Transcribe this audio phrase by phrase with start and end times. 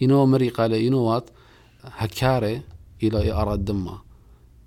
[0.00, 1.30] ينو مري قال ينو وات
[1.82, 2.62] هكاري
[3.02, 3.98] إلى ارى دمه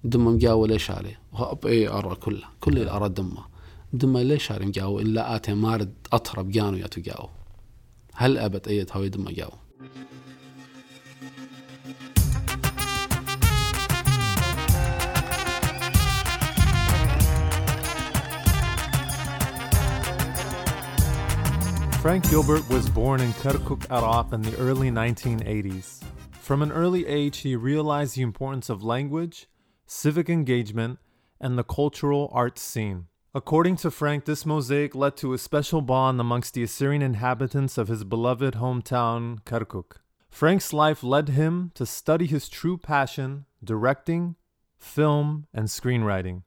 [0.03, 2.43] دمه مجاو ليش عليه؟ هب اي ارى كله.
[2.59, 3.45] كل اللي ارى دمه
[3.93, 7.29] دمه ليش عليه مجاو إلا آتي مارد أطرب جانو ياتو جاو
[8.13, 9.51] هل ابت ايت هاوي دمه جاو
[22.01, 26.01] Frank Gilbert was born in Kirkuk, Iraq in the early 1980s.
[26.31, 29.47] From an early age, he realized the importance of language,
[29.85, 30.97] civic engagement,
[31.39, 33.05] and the cultural arts scene.
[33.35, 37.87] According to Frank, this mosaic led to a special bond amongst the Assyrian inhabitants of
[37.87, 39.97] his beloved hometown, Kirkuk.
[40.27, 44.37] Frank's life led him to study his true passion, directing,
[44.75, 46.41] film, and screenwriting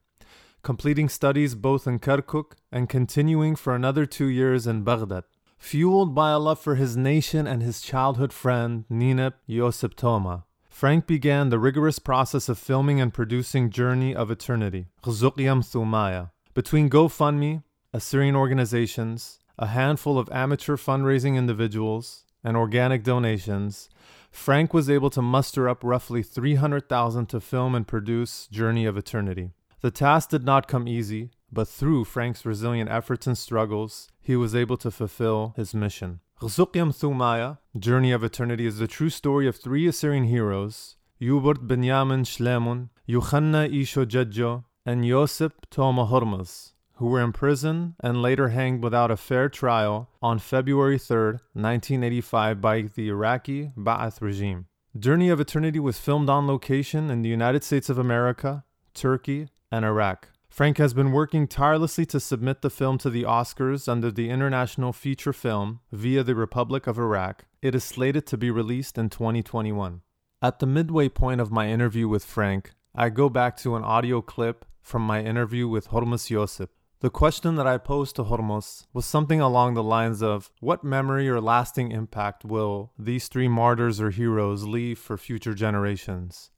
[0.63, 5.23] completing studies both in Kirkuk and continuing for another two years in Baghdad.
[5.65, 11.07] Fueled by a love for his nation and his childhood friend, Ninep Yosip Toma, Frank
[11.07, 16.29] began the rigorous process of filming and producing Journey of Eternity, Ghzuqyam Thumaya.
[16.53, 23.89] Between GoFundMe, Assyrian organizations, a handful of amateur fundraising individuals, and organic donations,
[24.29, 29.49] Frank was able to muster up roughly 300,000 to film and produce Journey of Eternity.
[29.81, 34.55] The task did not come easy, but through Frank's resilient efforts and struggles, he was
[34.55, 36.19] able to fulfill his mission.
[36.41, 42.23] Ghzuqyam Thumaya, Journey of Eternity, is the true story of three Assyrian heroes, Yubert Benyamin
[42.23, 49.11] Shlemun, Yuchanna Isho Jedjo, and Yosip Toma Hormuz, who were imprisoned and later hanged without
[49.11, 54.65] a fair trial on February 3, 1985 by the Iraqi Ba'ath regime.
[54.97, 59.85] Journey of Eternity was filmed on location in the United States of America, Turkey, and
[59.85, 60.29] Iraq.
[60.55, 64.93] Frank has been working tirelessly to submit the film to the Oscars under the International
[64.93, 67.43] Feature Film via the Republic of Iraq.
[67.61, 69.99] It is slated to be released in 2021.
[70.41, 74.21] At the midway point of my interview with Frank, I go back to an audio
[74.21, 76.69] clip from my interview with Hormuz Yosip.
[77.01, 81.27] The question that I posed to Hormuz was something along the lines of What memory
[81.27, 86.51] or lasting impact will these three martyrs or heroes leave for future generations?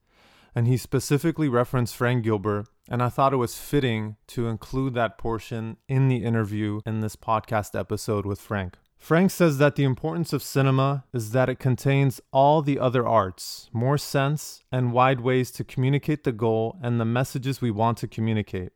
[0.58, 5.20] And he specifically referenced Frank Gilbert and I thought it was fitting to include that
[5.20, 8.74] portion in the interview in this podcast episode with Frank.
[8.98, 13.70] Frank says that the importance of cinema is that it contains all the other arts,
[13.72, 18.08] more sense, and wide ways to communicate the goal and the messages we want to
[18.08, 18.72] communicate.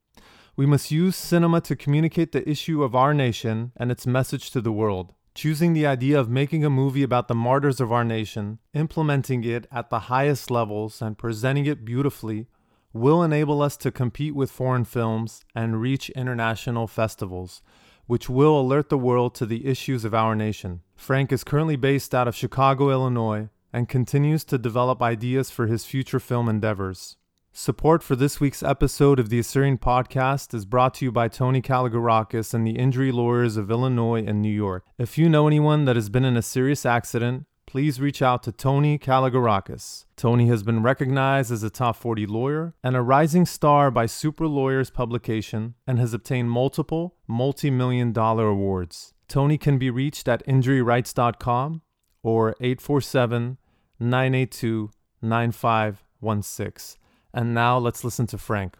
[0.55, 4.61] We must use cinema to communicate the issue of our nation and its message to
[4.61, 5.15] the world.
[5.33, 9.65] Choosing the idea of making a movie about the martyrs of our nation, implementing it
[9.71, 12.47] at the highest levels, and presenting it beautifully
[12.91, 17.61] will enable us to compete with foreign films and reach international festivals,
[18.07, 20.81] which will alert the world to the issues of our nation.
[20.97, 25.85] Frank is currently based out of Chicago, Illinois, and continues to develop ideas for his
[25.85, 27.15] future film endeavors.
[27.53, 31.61] Support for this week's episode of the Assyrian Podcast is brought to you by Tony
[31.61, 34.85] Kaligarakis and the Injury Lawyers of Illinois and New York.
[34.97, 38.53] If you know anyone that has been in a serious accident, please reach out to
[38.53, 40.05] Tony Kaligarakis.
[40.15, 44.47] Tony has been recognized as a top 40 lawyer and a rising star by Super
[44.47, 49.13] Lawyers publication and has obtained multiple multi million dollar awards.
[49.27, 51.81] Tony can be reached at injuryrights.com
[52.23, 53.57] or 847
[53.99, 54.89] 982
[55.21, 57.00] 9516.
[57.33, 58.75] And now let's listen to Frank.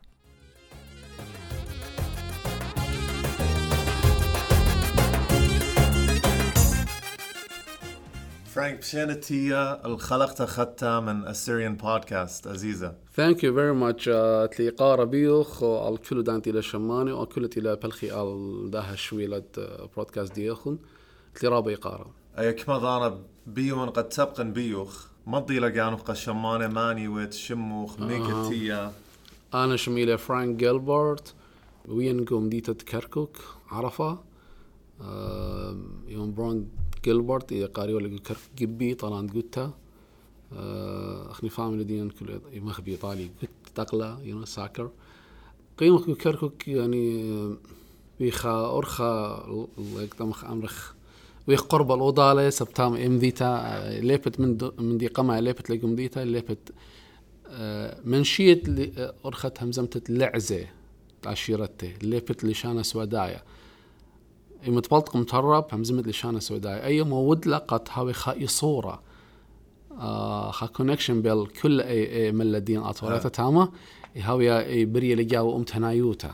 [8.46, 14.04] فرانك بشانتية الخلق خدتها من Assyrian podcast عزيزة Thank you very much
[14.58, 19.44] تلي قارة بيوخ الكل دانتي لشماني وكل تي بلخي ال ده شويلة
[19.98, 20.78] بودكاست ديوخن
[21.36, 27.08] تلي رابي قارة أي كما ضانا بيو من قد تبقن بيوخ مضي لقانو قشمانة ماني
[27.08, 28.92] ويتشموخ ميكتية
[29.54, 31.34] أنا شميلة فرانك جيلبرت
[31.88, 33.38] وينكم ديتا كركوك
[33.72, 34.20] عرفة.
[36.08, 36.70] يوم برون
[37.04, 39.74] جيلبرت إذا قاري ولا كرك جبي طلعت قلتها
[41.30, 44.90] أخني فاميلي ديان كل مخبي طالي قلت تقلا يو ساكر
[45.78, 47.56] قيمة كركوك يعني
[48.20, 49.44] بيخا أرخا
[49.78, 50.94] يقدم أمرخ.
[51.52, 56.72] ويخ قرب الأوضة سبتام إم ديتا ليبت من من دي قمع ليبت لقم ديتا ليبت
[58.06, 58.64] من شيت
[59.26, 60.66] أرخت همزمت لعزة
[61.26, 63.42] عشيرته ليبت لشانة سودايا.
[64.68, 66.86] إما تبلطق متهرب همزمت لشانة سودايا.
[66.86, 69.02] أي مود لقت هاوي خاي صورة
[69.92, 73.72] آه خا كونكشن بيل كل اي أي ملدين اطوريتا تاما
[74.16, 76.34] هاوي أي بري لجاو ام تنايوتا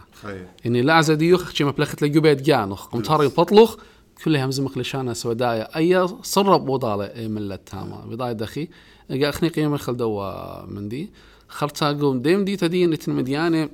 [0.66, 3.78] إني لعزة ديوخ شي مبلخت لجو بيت جانوخ قمت هاري بطلخ
[4.24, 8.68] كلها همزمخ لشانة سوداية أي صرب بوضالة ملت تاما بضاية دخي.
[9.10, 11.10] قا أخني قيمة خل دوا من دي.
[11.48, 13.70] خرطا قوم ديم دي تدين لتن مديانة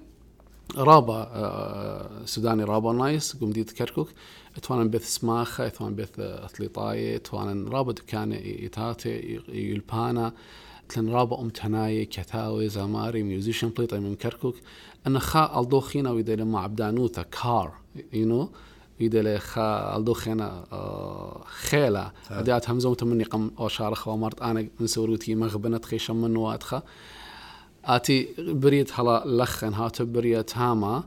[0.78, 3.36] رابا آه، سوداني رابا نايس.
[3.36, 4.10] قوم دي تكركوك.
[4.58, 10.34] اتوانا بث سماخة اتوانا بث اثليطاية اتوانا رابا دكانة يتاتي يلبانا.
[10.90, 14.56] تلن رابا أم تناي كتاوي زماري ميوزيشن بليطة من كركوك.
[15.08, 17.74] أنا خا ألدو خينا ويدي لما عبدانوتا كار
[18.14, 18.50] يو نو ويدي
[19.00, 24.88] لي خا ألدو خينا آه، خيلة أديات همزة تمني قم أو شارخ ومرت أنا من
[24.88, 26.84] سوروتي مغبنت خيشم من وادخه
[27.86, 31.04] آتي بريت هلا لخن هات بريت هاما.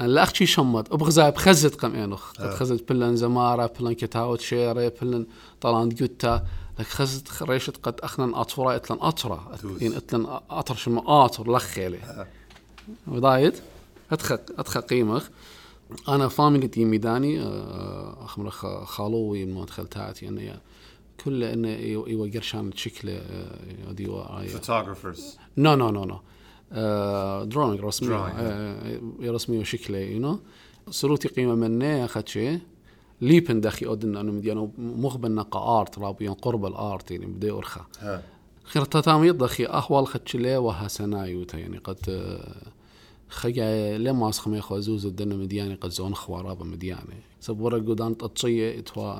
[0.00, 4.90] أن لا أخشي شمت أبغزا بخزت قم إنخ قد خزت بلن زمارة بلن كتاوت شيري
[4.90, 5.26] بلن
[5.60, 6.46] طلان جوتا.
[6.78, 9.82] لك خزت خريشت قد أخنا أطفرا إتلن أطرا توس.
[9.82, 12.26] يعني إتلن أطر شما أطر لخيلي.
[13.06, 13.54] وضايد
[14.12, 15.28] أتخ أتخ قيمخ.
[16.08, 20.60] أنا فاميلي تي ميداني آه، أخمر خ- خالوي من مدخل تاعتي أنه
[21.24, 25.20] كل إنه يو قرشان شكله آه، ديوا photographers.
[25.56, 26.18] نو نو نو نو
[27.44, 30.38] دروينج رسمي Drawing, آه، رسمي وشكله يو نو
[30.90, 32.58] سروتي قيمه منه اخذ شيء
[33.20, 37.80] ليبن داخي أودن انه مديانو مخبن كارت رابيون قرب الآرت يعني بدي أرخى.
[38.64, 41.98] خير تتام يضخي أحوال خدشلي وها سنايوتا يعني قد
[43.30, 47.22] آه، خجا لما اسخ ما يخو زوز الدنا مدياني قد زون خوا رابا مدياني.
[47.40, 49.14] سبورا قدان تطشيه اتوا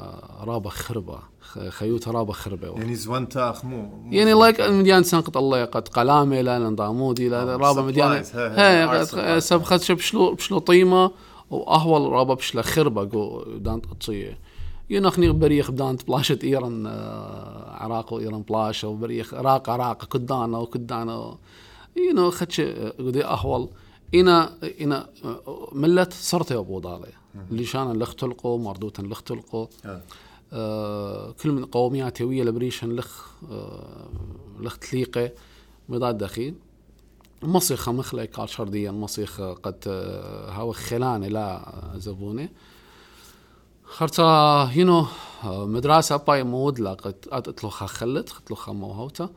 [0.45, 5.65] رابا خربه خ- خيوت رابا خربه يعني زونتا اخمو مو- يعني لايك مديان سنقط الله
[5.65, 8.85] قد قلامي لا لنضامودي لا آه، رابا مديان supplies، ها-
[9.17, 9.41] ها، هي.
[9.41, 11.11] سب خد شب شلو بشلو طيمة
[11.51, 14.39] واهول رابا بشلا خربة جو دانت اتصية
[14.91, 21.37] ينخني بريخ دانت بلاشة إيران آه، عراق وايران بلاشة وبريخ عراق عراق كدانا وكدانا
[22.11, 22.61] ينو خدش
[22.99, 23.69] قدي اهول
[24.15, 27.13] إنا إنا آه، ملت صرت يا أبو ضالي.
[27.51, 30.03] اللي شان اللي اختلقوا مردوتا اللي اختلقوا ها.
[30.53, 34.09] آه، كل من قوميات هوية لبريشن لخ آه،
[34.61, 35.31] لخ تليقة
[35.89, 36.55] مضاد دخيل
[37.43, 42.49] مصيخة مخلة قال شرديا مصيخة قد آه، هاو خلانة لا زبونة.
[43.85, 45.07] خرطا ينو
[45.45, 49.31] آه، مدرسة باي مود لا قد أتلوخا خلت أتلوخا موهوتا آه،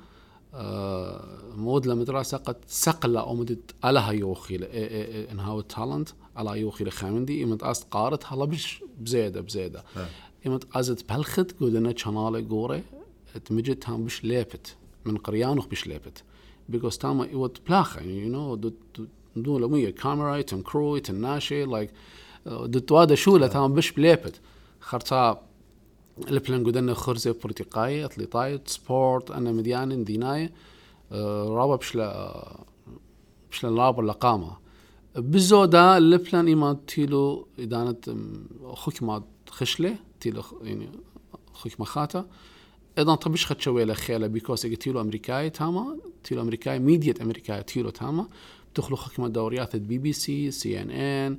[1.55, 7.87] مود لمدرسة قد سقل أمدت على إيه، إن هاو التالنت على يوخي لخامندي إمت أست
[7.91, 10.09] قارت هلا بش بزيادة ها.
[10.47, 12.83] إمت أزت بلخت قودنا شنالة قوري
[13.45, 14.75] تمجد هم بش ليبت
[15.05, 16.23] من قريانوخ بش ليبت.
[16.69, 18.71] بيكوز تاما إيوت بلاخة يعني you know دو
[19.35, 21.91] دو لمية كاميرا يتم كرو يتم ناشي لايك
[22.45, 24.39] دو توادا شولة تاما بش بليبت.
[24.79, 25.41] خرطا
[26.27, 30.51] البلان قدنا خرزة برتقاية أتليطاية سبورت أنا مديان ديناية
[31.11, 32.65] آه، رابا بشلا
[33.51, 34.57] بشلا لابر لقامة
[35.15, 38.15] بالزودا البلان إما تيلو إدانت
[38.63, 40.89] خوك ما خشلة تيلو يعني
[41.53, 42.25] خوك ما خاتا
[42.97, 47.89] أيضا طبش خد شوية خيلة بيكوز أجي تيلو أمريكاي تاما تيلو أمريكاي ميديا أمريكاي تيلو
[47.89, 48.27] تاما.
[48.75, 51.37] تخلو خكمة دوريات بي بي سي سي إن إن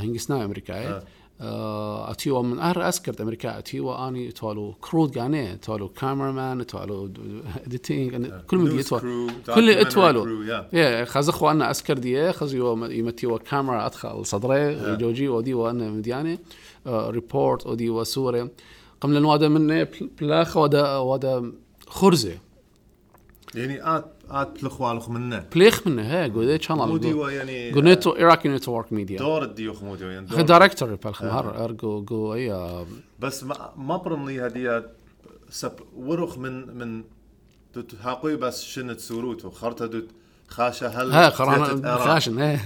[0.00, 0.88] هنجسنا أمريكاي.
[0.88, 1.04] آه،
[1.40, 7.10] أتيوا من ار أسكرت أمريكا أتيوا أني توالو كرود غاني توالو كاميرمان توالو
[7.66, 10.42] اديتينج كل من crew, كل اتوالو.
[10.72, 16.38] يا خزخوا أنا اسكر دي خزيو يمتيوا كاميرا ادخل صدري جوجي ودي وأنا مدياني
[16.86, 18.50] ريبورت ودي وسوري
[19.00, 19.86] قم لأن وادا من
[20.20, 21.52] بلاخ وادا وادا
[21.86, 22.38] خرزة.
[23.54, 25.44] يعني آت آت بلخوالخ منه.
[25.54, 29.96] بليخ منه هي قودي شانل مو ديوا يعني قنيتو ايراكي نتورك ميديا دور الديوخ مو
[29.96, 30.40] ديوا يعني دور.
[30.40, 32.84] دايركتور بالخ مهر ارجو جو اي
[33.20, 34.86] بس ما ما برملي هدية
[35.50, 37.04] سب ورخ من من
[37.74, 40.08] دوت هاقوي بس شنت سوروتو خرطة دوت
[40.48, 41.96] خاشة هل ها قرانا.
[41.96, 42.58] خاشن هي.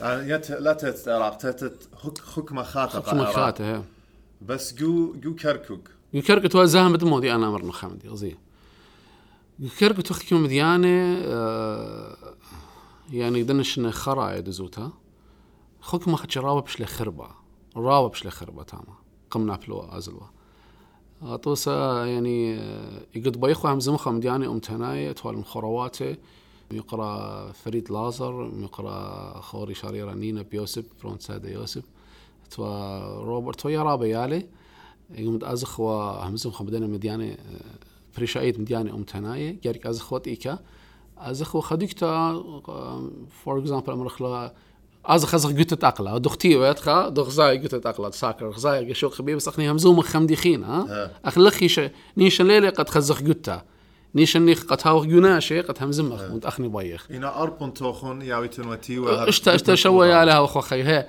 [0.00, 3.32] يعني لا تت عراق تتت هك حكمة عراق.
[3.32, 3.82] خاته هي.
[4.42, 5.90] بس جو جو كركوك.
[6.14, 8.36] يكرك تو زاهم مودي أنا أمر خامدي غزي
[9.58, 12.16] يكرك تو خكم مديانة آه،
[13.12, 14.92] يعني دنش خرا يدزوتا
[15.80, 17.28] خوك ما خدش رابا بش لخربة
[17.76, 18.94] رابا بش لخربة تاما
[19.30, 20.26] قمنا بلو ازلوا
[21.22, 26.16] اطوسا يعني آه، يقد بيخو هم زمخة مدياني ام تناي توال مخرواته
[26.70, 31.82] يقرا فريد لازر يقرا خوري شريرة نينا بيوسف برون سادة يوسف.
[32.50, 34.46] توا روبرت ويا رابا يالي.
[35.10, 37.36] يقوم ازخ وهمزم خمدنا مدياني
[38.16, 40.58] بريشايت مدياني ام تناي جارك ازخ وات ايكا
[41.18, 42.42] ازخ وخديكتا
[43.44, 44.54] فور اكزامبل أمر خلا
[45.04, 49.70] ازخ ازخ قلت تاقلا دختي ويتخا دخ زاي قلت تاقلا تساكر زاي شو خبيب سخني
[49.70, 53.62] همزوم خمديخين ها؟ اخلخي نيش الليلة قد خزخ قلتا
[54.14, 58.98] نيش اني قد هاوخ جناشي قد همزم وانت اخني بيخ إنا أربون توخون ياوي تنوتي
[58.98, 61.06] وهر اشتا اشتا شو يا لها اخو خي هي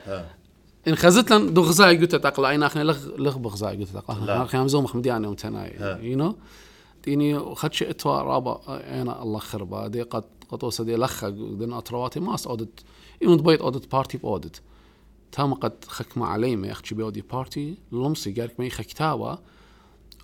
[0.87, 4.43] إن خزت لن دو غزاي قلت تقلا أين أخنا لغ لغ بغزاي قلت تقلا لا.
[4.43, 5.99] أخنا هم زوم مخمديانة ومتناي ها.
[7.07, 12.19] تيني خد اتوا رابا أنا الله خربا دي قد قد وصل دي لخا دين أترواتي
[12.19, 12.79] ماس أودت
[13.21, 14.61] إيمن بيت أودت بارتي بأودت.
[15.31, 19.35] تام قد خك ما علي ما يخشي بيودي بارتي لمسي قالك ما يخك تاوا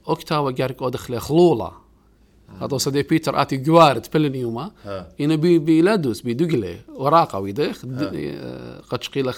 [0.07, 1.71] أكتاوا قالك أودخ خلولا
[2.61, 4.71] قد وصل دي بيتر آتي جوارد بلن يوما.
[4.85, 5.09] ها.
[5.21, 7.85] إنا بي بيلادوس بيدقلي وراقة ويدخ
[8.89, 9.31] قد شقيلة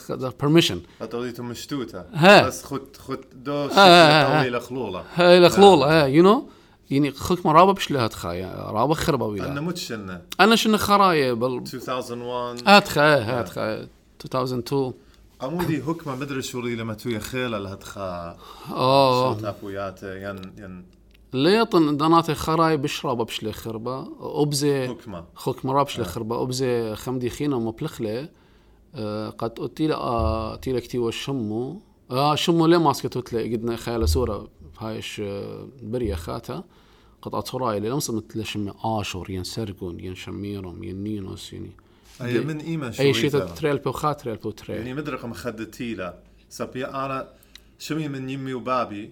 [0.44, 0.78] permission.
[1.02, 2.48] هتوليتو مشتوتة ها.
[2.48, 3.68] بس خد خد دو.
[3.68, 5.04] طويلة خلولة.
[5.14, 6.06] هاي الخلولة ها.
[6.06, 6.50] يو نو
[6.92, 12.68] يعني خك مرابة بشلها تخايا رابة خربة أنا ويلا متشنة أنا شنو خرايا بال 2001
[12.68, 13.88] هات خا هات خا
[14.36, 14.94] 2002
[15.42, 18.38] عمودي هكما مدري شو ري لما تويا خيلة لهتخا
[18.72, 20.86] آه شوتا فوياته ين ين.
[21.34, 24.08] ليطن داناتي خراي بشربة بشلي خربة.
[24.42, 26.42] أبزي هكما خك مراب بشلي خربة.
[26.42, 28.30] أبزي خمدي خينا مبلخلة
[28.96, 31.82] آه، قد قلتيلا آه تيلا كتي وشمو.
[32.12, 34.48] آه شمو ليه ماسكة تلي قدنا خيال صورة
[34.80, 36.64] هايش آه، بريا خاتا
[37.22, 41.72] قد أطراي اللي لمسة مثل شمي آشور ين سرقون ين شميرهم ين نينوس يعني
[42.22, 43.30] أي من إيمة شو اي شيء.
[43.30, 46.18] تريل بو خا تريل بو تريل يعني مدري قم خدتيلا
[46.50, 47.28] سبي أنا
[47.80, 49.12] شمي من يمي وبابي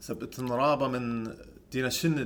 [0.00, 1.34] سب تنرابة من
[1.72, 2.18] دينا شن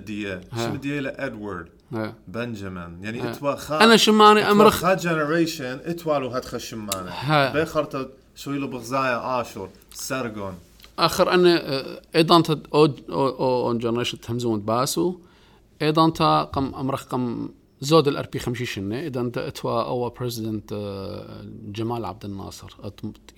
[0.52, 0.66] ها.
[0.66, 2.14] شن ديا لإدوارد ها.
[2.28, 3.30] بنجامين يعني.
[3.30, 7.52] إتوا خا أنا شماني امرخ خا جنريشن إتوالو هاد خشمانه.
[7.52, 10.54] بيخرت شوي له بغزايا آشور سرقون
[10.98, 11.62] آخر أنا
[12.14, 15.18] أيضا انت أو أو أو جنريشن تهمزون باسو.
[15.82, 17.48] أيضا انت قم امرخ قم
[17.80, 20.74] زود الار بي خمشي شنه اذا انت اتوا أو بريزيدنت
[21.64, 22.76] جمال عبد الناصر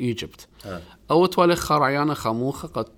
[0.01, 0.83] ايجيبت ها.
[1.11, 2.89] أو توالي خرعيانا خموخة قد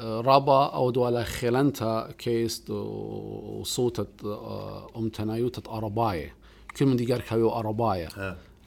[0.00, 4.24] رابا أو دوالا خيلنتا كيست وصوتت
[4.96, 5.68] ام تنايوتت
[6.78, 7.48] كل من دي قارك هايو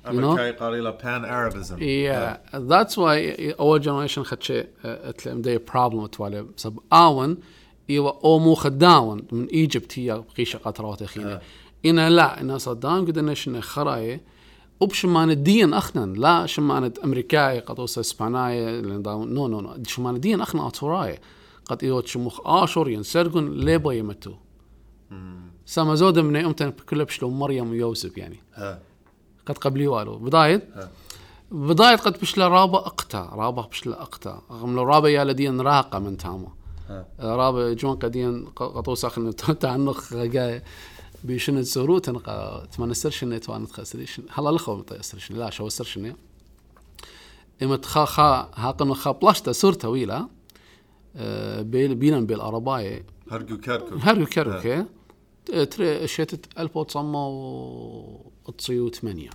[0.05, 0.11] ها.
[0.11, 1.03] know?
[1.03, 7.37] بان ارابيزم Yeah, that's why our generation had شيء أتلم دي problem توالي سب آون
[7.89, 11.41] إيوا أو مو خداون من إيجيبت هي قيشة قطرات أخينا
[11.85, 14.21] إنا لا إنا صدام قد إنا شنا خراية
[14.79, 20.67] وبشمان الدين أخنا لا شمان أمريكاي قد وصل إسباناي نو نو نو شمان الدين أخنا
[20.67, 21.19] أطوراي
[21.65, 24.33] قد إيوت شموخ آشور ينسرقون ليبا يمتو.
[25.65, 28.39] سما زودة من يومتن كلها بشلو مريم ويوسف يعني.
[28.53, 28.79] ها
[29.45, 30.17] قد قبلي والو.
[30.17, 30.89] بداية؟ ها.
[31.51, 36.17] بداية قد بشلا رابا اقتا رابا بشلا اقتا رغم لو رابا يا لدين راقة من
[36.17, 36.47] تاما
[36.89, 37.05] ها.
[37.19, 40.61] رابا جون قدين قطو ساخن تعنخ غاي
[41.23, 46.15] بشنة سروت نقا تمنى سرشنة توان تخسريشن هلا لخو متى سرشنة لا شو سرشنة
[47.63, 50.27] إما تخا خا هاقن خا بلاشتا سورتا ويلا
[51.15, 54.85] آه، بيل بيلن بالأرباية هرقو كركو هاريو كاروكي
[55.45, 56.07] تري
[58.59, 59.29] شتت 1998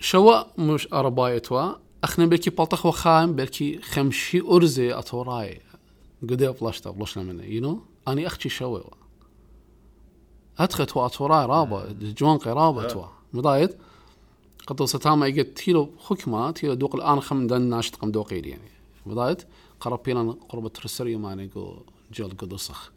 [0.00, 1.72] شوا مش أربايتوا
[2.04, 5.60] أخنا بلكي بلطخ وخام بلكي خمشي أرزي أتوراي
[6.22, 8.80] قدي بلاشتا بلاشنا منه ينو أني أختي شوا
[10.58, 13.06] أدخت وأتوراي رابا جوانقي رابا توا.
[13.32, 13.76] مضايد
[14.66, 18.70] قد ستاما يجت تيلو حكمة تيلو دوق الآن خم دن ناشط قم دوقيل يعني.
[19.06, 19.42] مضايد
[19.80, 21.76] قرب بينا قرب ما نيجو
[22.12, 22.93] جل قدوسخ آه،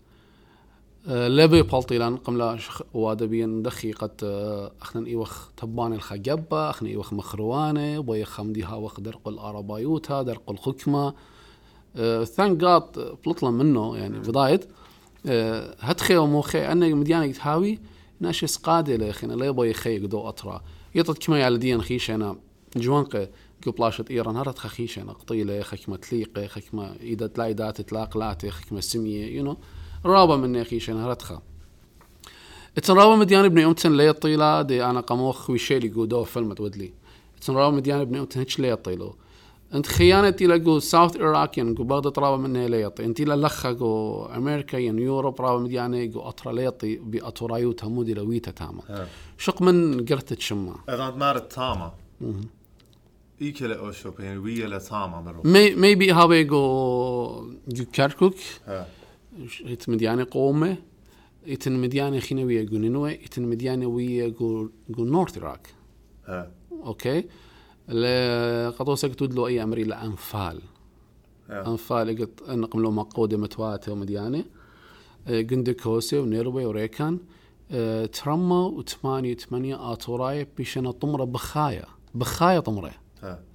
[1.08, 3.64] لبي بالطيلان قملا شخ وادبيا
[3.96, 10.52] قد آه، اخنا إيوخ تباني الخجبة اخنا إيوخ مخروانة بوي خمديها وخ درق الارابايوتا درق
[10.52, 11.14] الخكمة.
[12.24, 14.60] ثانك جاد بلطلة منه يعني بداية
[15.26, 17.80] آه، هتخي وموخي أنا مديانا يتهاوي
[18.20, 20.64] ناشس قادة لخينا لا يبغى يخي قدو أطرا.
[20.96, 22.36] يطت كما يالدين خيشنا
[22.76, 23.28] جوانقة
[23.68, 29.26] قبلاشت إيران هرت خخيشنا قطيلة خكمة تليقة خكمة اذا تلاقي دات تلاق لاتي خكمة سمية
[29.38, 29.58] يو نو
[30.08, 31.42] رابا من خيشنا هرتخا
[32.78, 36.94] اتنرابا مديان ابن امتن لي طيلة دي آنا قموخ ويشيلي قودو فيلم ودلي
[37.38, 39.16] اتنرابا مديان ابن امتن هيش لي طيلو.
[39.74, 43.72] انت خيانة تيلا جو ساوث ايراك ين جو بغداد رابا من ليطي انت لا لخا
[43.72, 49.08] جو أمريكا ين يوروب رابا مديانة جو أطرا ليطي بأطرايو تمودي لويتا تاما.
[49.38, 51.92] شق من قرتة شما اذا مارت تاما.
[53.42, 58.36] ايكلا اوشو يعني ويا لتاما مرو مي ميبي هابي جو جو كاركوك.
[59.65, 60.77] ات مديانة قومة
[61.48, 64.70] اتن مديانة خينا ويا جو نينوي اتن مديانة ويا جو
[65.06, 65.67] نورث ايراك
[66.25, 67.24] ها أوكي
[67.89, 70.62] ل- قطوسك تدلو اي امري لانفال
[71.50, 72.17] انفال.
[72.20, 74.46] قلت انقم لو مقودة متواتة ومديانة
[75.27, 77.20] آه، قندكوسي ونيروبي وريكان
[77.72, 82.91] آه، ترمى وثمانية ثمانية آتوراي بيشنا طمرة بخايا بخايا طمرة.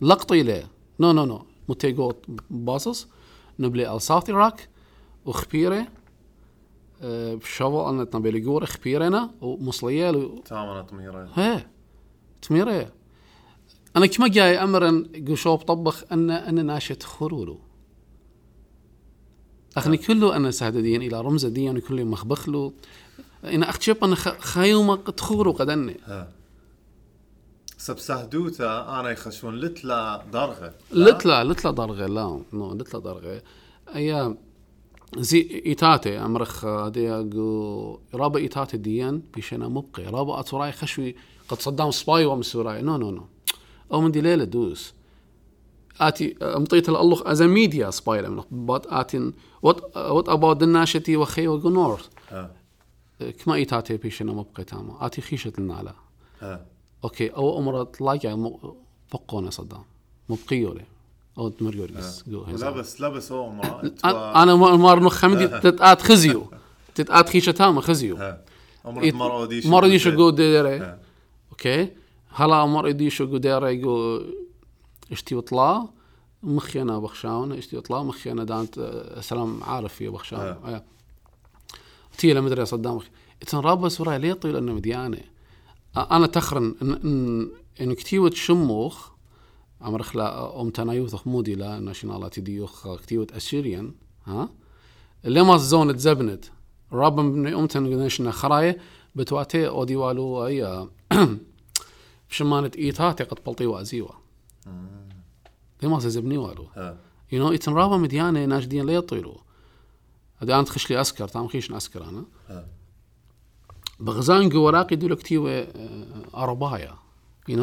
[0.01, 0.65] لقطي له.
[1.01, 1.43] نو نو نو.
[1.69, 2.13] متيجو
[2.51, 3.09] باصص
[3.59, 4.69] نبلي الساوث ايراك
[5.27, 5.87] وخبيره
[7.03, 10.11] بشوال أنا تنبيلي جور خبيرنا ومصليه
[10.45, 11.67] تاما نطميرة هي
[12.43, 12.93] تميرة
[13.97, 17.59] أنا كما جاي امرا قشوب طبخ ان أن ناشت خرولو.
[19.77, 22.73] أخني كله أنا سهددين إلى رمز ديان كل مخبخلو
[23.45, 25.97] أنا اختشب أنا خيوم تخورو قدني
[27.79, 33.43] سب سهدوتا أنا يخشون لتلا درغه لتلا لتلا درغه لا نو لتلا درغه
[33.95, 34.37] أيا
[35.19, 40.05] زي إيتاتي أمرخ دياغو رابا إيتاتي ديان بيشنا مبقي.
[40.05, 41.15] رابا أتوراي خشوي
[41.49, 43.25] قد صدام سباي وام سوراي نو نو نو.
[43.93, 44.95] أو من دي ليلة دوس.
[46.01, 52.01] آتي أمطيت الالخ از ميديا سباي لمن بات اتين وات وات اباوت الناشتي وخي وغنور
[52.31, 52.57] ها
[53.45, 55.95] كما إيتاتي بيشنا مبقي تاما آتي خيشة النعلة.
[56.41, 56.67] ها
[57.05, 58.53] أوكي أو أمر تلاقي
[59.13, 59.85] بقونا صدام.
[60.29, 60.85] مبقيو لي
[61.39, 62.73] أو تمريوريس جو هزار.
[62.73, 63.53] ولابس لابس هو
[64.05, 66.47] أنا مار نو خمدي تتات خزيو.
[66.95, 68.17] تتات خيشة تاما خزيو.
[68.17, 68.45] ها
[68.85, 70.79] عمرك ما روديش ما رضيش جو ديري.
[70.79, 70.99] ها.
[71.51, 71.89] أوكي.
[72.31, 74.23] هلا ما رضيش جو ديري جو
[75.13, 75.89] إشتي وطلع
[76.43, 80.41] مخي أنا بخشاون إشتي وطلع مخي أنا دانت آه، سلام عارف في بخشاون.
[80.41, 80.85] آه.
[82.19, 83.03] تي مدري صدامك
[83.43, 85.21] إتن رابا سوراي ليه طويل أنه مديانة؟
[85.97, 87.49] آه، أنا تخرن إن
[87.81, 89.12] إن كتيوة شموخ
[89.85, 93.95] امرخ لا أم تنايوث مودي لا ناشونالاتي ديوخ كتيوة أسيريان
[94.27, 94.49] ها؟
[95.25, 96.45] لما الزون تزبنت
[96.93, 98.79] رابا من أم تنشنا خراية
[99.15, 100.89] بتواتي اودي والو اي
[102.31, 104.13] بشمانة ايتاتي قد بلطي وأزيوا.
[105.83, 106.67] لما زبني والو.
[107.33, 109.41] يو نو إتن رابا مديانة ناشدين ليه طيلو
[110.37, 112.25] هذا أنت خش لي أسكر تام خيش أسكر أنا.
[112.49, 112.67] ها
[114.01, 115.67] بغزان جو وراقي دول كتيوة
[116.35, 116.95] أربايا
[117.49, 117.57] you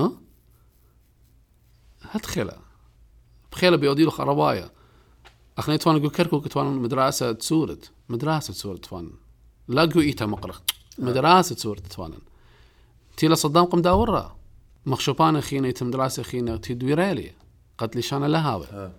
[2.03, 2.57] know هتخلا
[3.51, 4.69] بخيلة بيودي له أربايا
[5.57, 7.91] أخني توان جو كركو كتوان مدرسة تسورت.
[8.09, 9.11] مدرسة تسورت توان.
[9.67, 10.61] لا جو إيتا مقرخ.
[10.97, 12.13] مدرسة تسورت توان.
[13.17, 14.35] تيلا صدام قم داورا
[14.85, 17.33] مخشوبان خينا يتم مدرسة خينا تدويرالي
[17.77, 18.91] قد لشان لهاوي ها.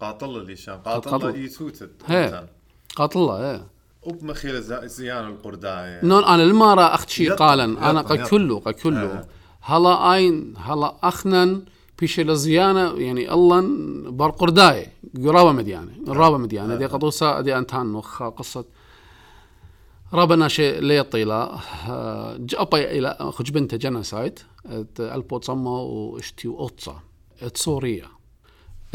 [0.00, 0.78] قاطل اللي شان.
[0.78, 2.48] قاطل يتوتت هي.
[2.96, 3.18] قاتل.
[3.18, 3.66] الله إيه
[4.02, 8.24] وبمخيل زيان القرداء نون أنا لما را أخت شي قالا أنا يطن.
[8.24, 9.28] كله قد كله.
[9.60, 11.64] هلا أين؟ هلا أخنن.
[11.98, 13.64] بيش لزيانه يعني الله
[14.10, 14.88] بر قرداي
[15.24, 16.74] قرابة مديانة رابه مديانة.
[16.74, 18.64] دي قطوسة دي أنتان وخ قصة.
[20.12, 21.60] رابنا شيء لي طيلة
[22.38, 24.38] جابا إلى خج بنت جنسايد
[25.00, 27.00] البو تصمى واشتي أوتسا.
[27.54, 28.08] سوريا.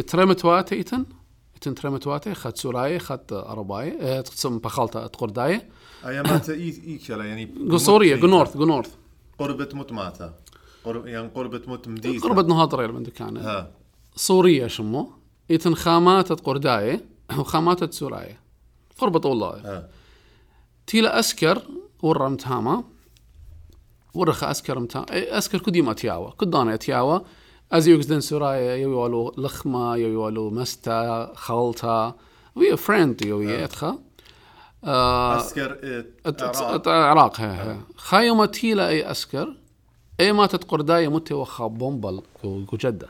[0.08, 1.06] ترمت واتي ايتن
[1.54, 5.62] ايتن ترمت واتي خد سوراي خد أرباي آه، تقسم بخالتا قرداي.
[6.06, 8.82] ايامات اي إي كلا يعني جو سوريا جو نورث جو
[10.86, 12.28] قرب يعني قربة موت مديثة.
[12.30, 13.72] قربت نهاضر من دكان ها.
[14.16, 15.12] سوريا شمو
[15.50, 17.06] يتن خامات قرداية
[17.38, 18.40] وخامات سوراية.
[18.98, 19.90] قربت والله ها.
[20.88, 21.62] تيلا أسكر
[22.02, 22.84] ورا متهاما
[24.14, 27.20] ورخ أسكر متا إيه، أسكر كدي ما تياوا كدانا تياوا
[27.72, 32.16] أزي دن سورايا يوالو لخمة يوالو مستا خلطة
[32.56, 34.00] ويا فريند يوي اتخا
[34.84, 35.72] آه عسكر
[36.26, 37.38] الت- عراق.
[37.96, 39.56] خايمة تيلا أي أسكر
[40.22, 41.68] اي ماتت قرداية متوا خا
[42.44, 43.10] جو جدة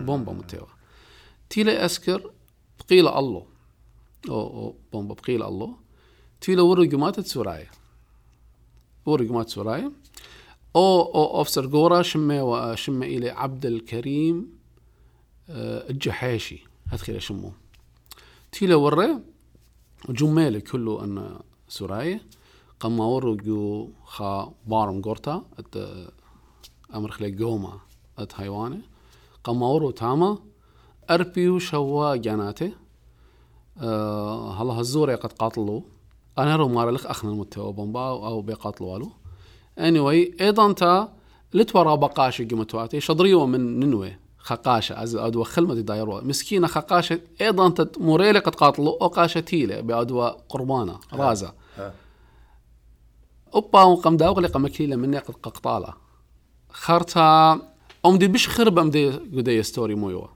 [0.00, 0.66] بومبا متوا
[1.50, 2.30] تيلا أسكر
[2.80, 3.46] بقيلة الله.
[4.28, 5.74] أو أو بومبا بقيلة الله.
[6.40, 7.70] تيلا ورق ماتت سورايا
[9.06, 9.92] ورق مات سورايا
[10.76, 14.48] أو أو أفسر قورا شمي و- شمي الي عبد الكريم
[15.50, 16.64] آه، الجحيشي.
[16.86, 17.52] هتخيل شمو
[18.52, 19.18] تيلا وري
[20.08, 21.38] جمالي كله أن
[21.68, 22.20] سوراي
[22.84, 25.44] ورو جو خا بارم قرطا
[26.92, 27.72] خلي جوما
[28.18, 28.80] أت حيواني
[29.44, 30.38] قام ورو تاما
[31.10, 32.72] أربيو شوا جاناتي
[33.78, 35.80] أه هلا هزوري قد قاتلوا
[36.38, 39.10] أنا رو مارا لخ أخنا المتوا بومبا أو بيقاتلوا والو
[39.78, 41.16] anyway أيضا تا
[41.54, 43.00] لتورا بقاشة قمتواتي.
[43.00, 45.02] شضريو من ننوي خقاشة.
[45.02, 46.20] از ادوا خلمة دايروا.
[46.20, 47.20] مسكينة خقاشة.
[47.40, 51.52] أيضا تت موريلي قد قاتلوا أو قاشة تيلة بادوا قربانة رازة.
[51.76, 51.94] ها.
[53.54, 55.94] أوبا وقم داوغلي قم كيلة مني قد قطالة
[56.76, 57.60] خرتا
[58.06, 60.26] ام دي بش خرب ام دي قدي ستوري مويوا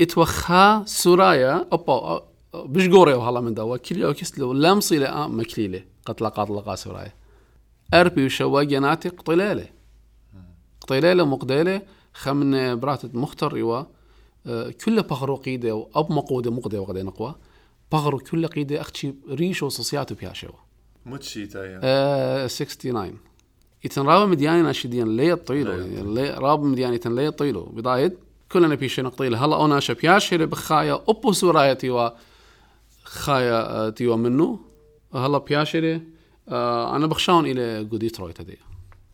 [0.00, 2.22] اتوخا سورايا اوبا
[2.54, 7.12] بش قوري وهلا من دوا كليو كسلو لمصي لا مكليلة قتل قاتل قا سورايا
[7.94, 9.66] اربي وشواجناتي قطلالة
[10.80, 11.82] قطلالة مقدالة
[12.14, 13.82] خمن براتت مختر يوا
[14.84, 17.34] كل بغرو قيدة واب مقودة مقدة وغدا نقوى
[17.92, 20.50] بغرو كل قيدة أختي ريشو صوصياتو بياشوا
[21.06, 23.29] متشيتا يا آه 69
[23.84, 28.12] يتن راب مدياني ناشدين لي طيلو لي يعني لي راب مدياني يتن لي طيلو بدايد
[28.52, 29.34] كلنا بيشي نقطيل.
[29.34, 32.10] هلا أنا شبياش اللي بخايا اوبو سورايا تيوا
[33.04, 34.60] خايا آه، تيوا منو؟
[35.14, 36.02] هلا بياشري
[36.48, 38.58] آه أنا بخشاون إلى جو ديترويت هدي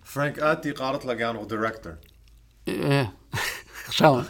[0.04, 1.94] فرانك آتي قارت لقان دايركتور
[2.68, 3.12] إيه
[3.90, 4.24] شلون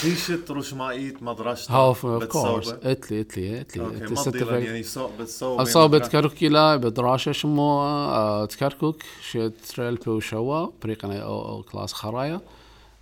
[0.00, 6.76] خيشت رشمائيت مدرشتا هاف اوف كورس اتلي اتلي اتلي أوكي يعني صوب بالصوب اصابت كركيلا
[6.76, 12.40] بدراشة شمو تكركك شيت تريل بو شوا بريقنا أو أو كلاس خرايا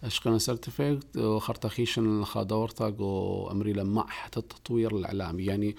[0.05, 5.77] اشقنا سيرتيفيكت وخرطخيشن خادورتا و امري لمع حتى التطوير الاعلامي يعني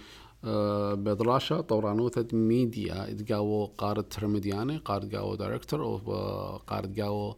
[0.94, 7.36] بدراشة طورانوثة ميديا تقاو قارد ترمدياني قارد قاو دايركتور وقارد قاو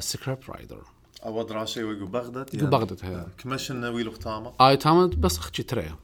[0.00, 0.82] سكريبت رايدر
[1.24, 3.26] أو دراشة ويقو بغداد قو بغداد هي.
[3.38, 5.94] كمشن ويلو ختامة آي تامد بس خشي تري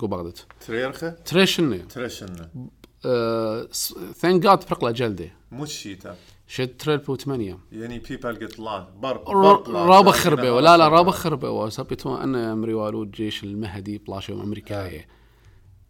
[0.00, 0.38] قو بغداد.
[0.66, 2.48] تريرخة تري شنو تريشن
[4.14, 5.30] ثانك جاد برقلة جلدي.
[5.52, 7.58] مش شيتا شد تريل بو ثمانية.
[7.72, 9.30] يعني بيبل قلت لا برق
[9.70, 15.08] رابا خربة ولا لا رابا خربة وسبيتو أنا أمري والو الجيش المهدي بلاشو أمريكاية.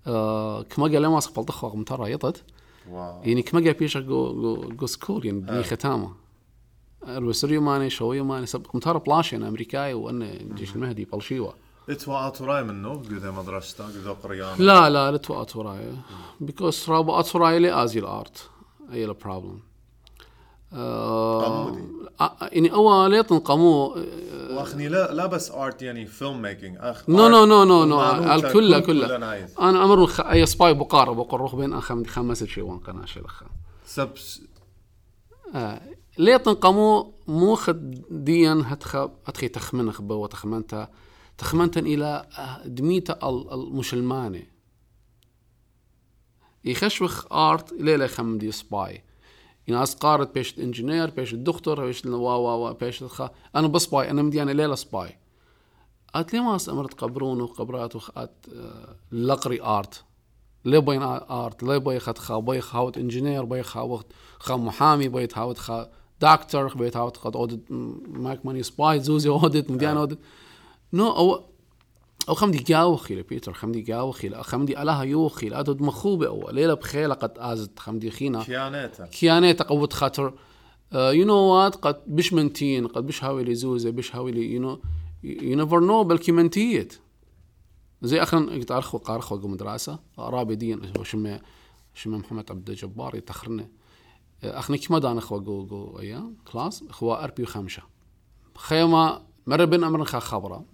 [0.07, 0.63] آه.
[0.63, 2.45] كما قال لما صقبل ضخوة مترى يطت.
[2.91, 3.23] واو.
[3.25, 6.28] يعني كما قال بيشا جو جو جو سكول يعني بني ختامة.
[7.07, 11.55] الوسريو ماني شويو ماني سب مترى بلاشي أنا أمريكاي وأنا الجيش المهدي بلشيوة.
[11.89, 14.59] اتوا أتوراي منه قد مدرستا قد قريان.
[14.59, 15.93] لا لا لا تو أتوراي.
[16.41, 18.51] بيكوز رابا أتوراي لي أزي الأرت
[18.93, 19.61] أي لا بروبلم
[20.73, 21.83] قمودي.
[22.43, 23.87] يعني أول يطن قمو
[24.51, 28.01] وأخني لا لا بس ارت يعني فيلم ميكينج اخ نو نو نو نو نو
[28.35, 29.17] الكل كل- كله.
[29.17, 30.11] أنا أمر.
[30.21, 33.43] أي سباي بقارة بقروخ بين اخم خمس شيء وان قناه شلخ
[33.87, 34.41] سبس
[36.19, 36.23] آه.
[36.23, 40.89] ليطن قمو مو خد ديا هتخ هتخي تخمن خبا وتخمنتا
[41.39, 42.27] تخمنتا إلى
[42.67, 44.43] دميتا ال- المشلمانه
[46.65, 49.03] يخشوخ آرت ليلة خم دي سباي؟
[49.69, 53.23] ناس قارت بيش إنجينير بيش الدكتور بيش وا وا وا بيش الخ
[53.57, 55.19] أنا بسباي أنا مدي أنا ليلة سباي
[56.15, 60.05] قالت لي ما أمرت قبرون وقبرات وخات آه، لقري آرت.
[60.65, 64.07] ليه بين آرت؟ ليه بي خد خا بي خاوت إنجينير بي خاوت
[64.39, 67.61] خا محامي بي خاوت خا دكتور بي خاوت خا اودت
[68.09, 70.19] ماك ماني سباي زوزي اودت مديان اودت
[70.93, 71.45] نو أو
[72.29, 76.51] أو خمدي جاوخي لبيتر خمدي جاوخي لا خمدي الاها يوخي لا ادود مخوبه أو.
[76.51, 80.35] ليله بخيله قد ازت خمدي خينا كياناتا كياني تقوت خاطر.
[80.93, 84.61] يو نو وات قد بش منتين قد بش هاوي لي زوزه بش هاوي لي يو
[84.61, 84.81] نو
[85.25, 86.99] يو نيفر نو بلكي منتيت
[88.03, 91.41] زي اخرا قلت ارخو قارخو قو مدرسه رابي دين هو شمه
[91.95, 93.69] شمه محمد عبد الجبار يتخرنا
[94.43, 97.83] اخنا كما دان اخوة قو قو أيام؟ كلاس؟ اخوة اربي وخمسة
[98.57, 100.65] خيما مرة بين أمر خا خبرة.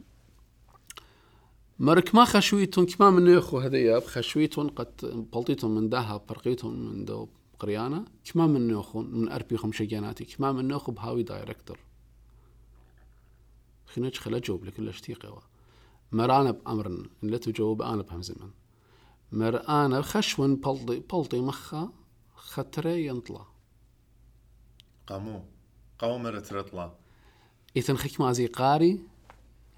[1.79, 7.29] مرك ما خشويتون كما من يخو هذيا خشويتون قد بلطيتون من داها برقيتون من دو
[7.59, 11.79] قريانة كما من يخو من اربي خمسة جاناتي كما من يخو بهاوي دايركتور
[13.87, 15.39] خنج خلا جوب لكل اشتيقي
[16.13, 18.51] مرانا بأمرن لا تجاوب أنا بهم زمن.
[19.33, 21.93] مر أنا خشون بلطي بلطي مخا
[22.35, 23.54] خطري ينطلع
[25.07, 25.43] قامو
[25.99, 26.91] قامو مرت رطلا
[27.77, 29.01] إذن خيك ما زي قاري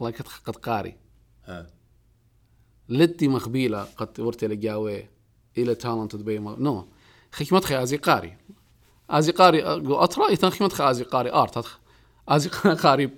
[0.01, 0.97] الله قد قد قاري.
[1.45, 1.67] ها.
[2.89, 5.09] لدي مخبيلة قد ورتي لقاوي
[5.59, 6.89] إلى تالنت دبي ما نو.
[7.33, 8.37] خيك ما تخي أزي قاري.
[9.11, 11.57] أزي قاري أقو أطرا إذن خيك ما تخي أزي قاري آرت.
[11.57, 11.79] أتخ
[12.29, 12.49] أزي
[12.85, 13.11] قاري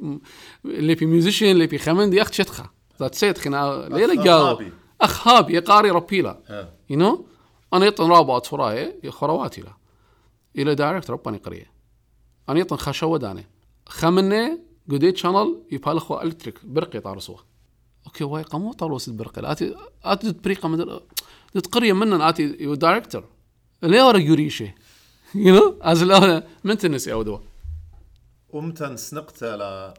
[0.64, 4.72] اللي في ميوزيشن اللي في خمن دي أخت شتخا ذات سيت خنا ليلة قاو هابي.
[5.00, 6.40] أخ هابي قاري ربيلا.
[6.48, 6.74] ها.
[6.90, 7.26] يو نو
[7.72, 9.76] أنا يطن رابط فراي خرواتي له
[10.56, 11.77] إلى دايركت رباني قرية.
[12.48, 13.46] أنا يطن خشوة داني
[13.88, 14.58] خمني
[14.90, 17.44] قديت شانل يبالخوا إلكتريك برقي طارسوه.
[18.06, 21.00] أوكي واي قامو طاروس البرقي اتي أتي بريقه من
[21.62, 23.24] تقريه منن أتي يو دايركتور
[23.82, 24.74] ليه ورا يوريشي؟
[25.34, 27.38] يو نو از لا من تنسي أو دوا
[28.50, 29.94] ومتن سنقت لا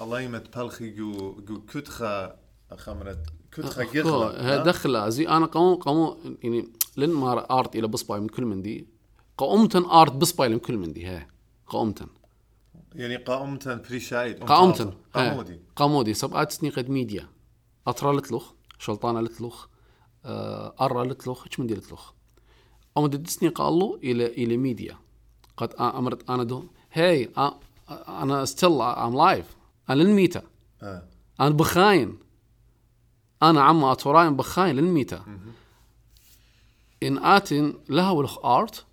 [0.00, 2.36] الله يمت بلخي جو جو كتخا
[2.76, 8.20] خمرت كتخا قغلة هي دخلة زي أنا قامو قامو يعني لن ما ارت إلى بصباي
[8.20, 8.97] من كل من دي.
[9.38, 11.26] قومتن آرت بصباي من كل من دي هي
[11.66, 12.06] قومتن.
[12.94, 17.28] يعني قامتن بريشايد قامتن قامودي قامودي سبعات سنين قد ميديا.
[17.86, 19.66] أطرا لتلوخ شلطانة لتلوخ
[20.24, 22.12] آه، ارى لتلوخ إيش من دي لتلوخ.
[22.98, 24.98] أمد ديسني قالوا إلى إلى ميديا.
[25.56, 27.30] قد أمرت أنا دو هاي
[28.08, 29.56] أنا ستيل ام لايف
[29.90, 30.42] أنا للميتا.
[30.82, 31.08] ها
[31.40, 32.18] أنا بخاين.
[33.42, 35.24] أنا عم أتوراين بخاين للميتا.
[37.02, 38.84] إن آتن لها ولخ آرت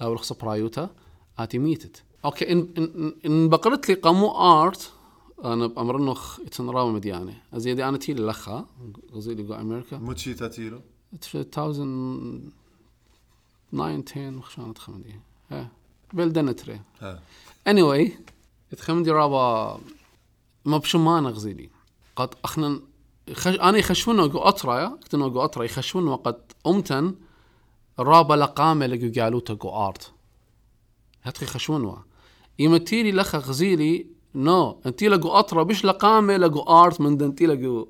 [0.00, 0.90] لها ولخ سبرايوتا
[1.38, 2.02] آتي ميتت.
[2.24, 4.92] أوكي إن إن, إن بقرت لي قامو آرت
[5.44, 8.66] أنا بامرنخ اتنرام مديانه ازيدي أنا تيلي لخا
[9.12, 9.98] غزيلي جو أمريكا.
[9.98, 10.80] موتشي تاتيلو
[11.12, 12.42] 2009
[13.72, 15.20] 10 وخشان تخمدي.
[15.50, 15.68] ها
[16.12, 17.22] بلدنتري ها.
[17.68, 18.10] Anyway
[18.76, 19.80] تخمدي رابا
[20.64, 21.70] ما بشمانة غزيلي
[22.16, 22.80] قد اخنا
[23.32, 23.46] خش...
[23.46, 27.14] أنا يخشون وقو أطرا كنت وقو أطرا يخشون وقد أمتن
[27.98, 30.12] رابا لقامة لقو قالوا تقو آرت.
[31.22, 31.96] هتخي خشون
[32.58, 37.86] يمتيلي لخ غزيلي نو انتي لقو أطرا بش لقامة لقو آرت من دنتي لقو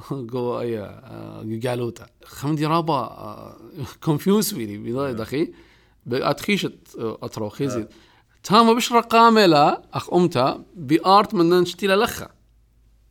[0.32, 3.56] قو اي آه، قالوتا خمدي رابا آه،
[4.04, 5.52] كونفيوز فيني بضاي دخي.
[6.12, 7.86] أتخيشت أطرا خيزي
[8.42, 12.28] تاما بش رقامه لا أخ امتا بارت من دنتي لخا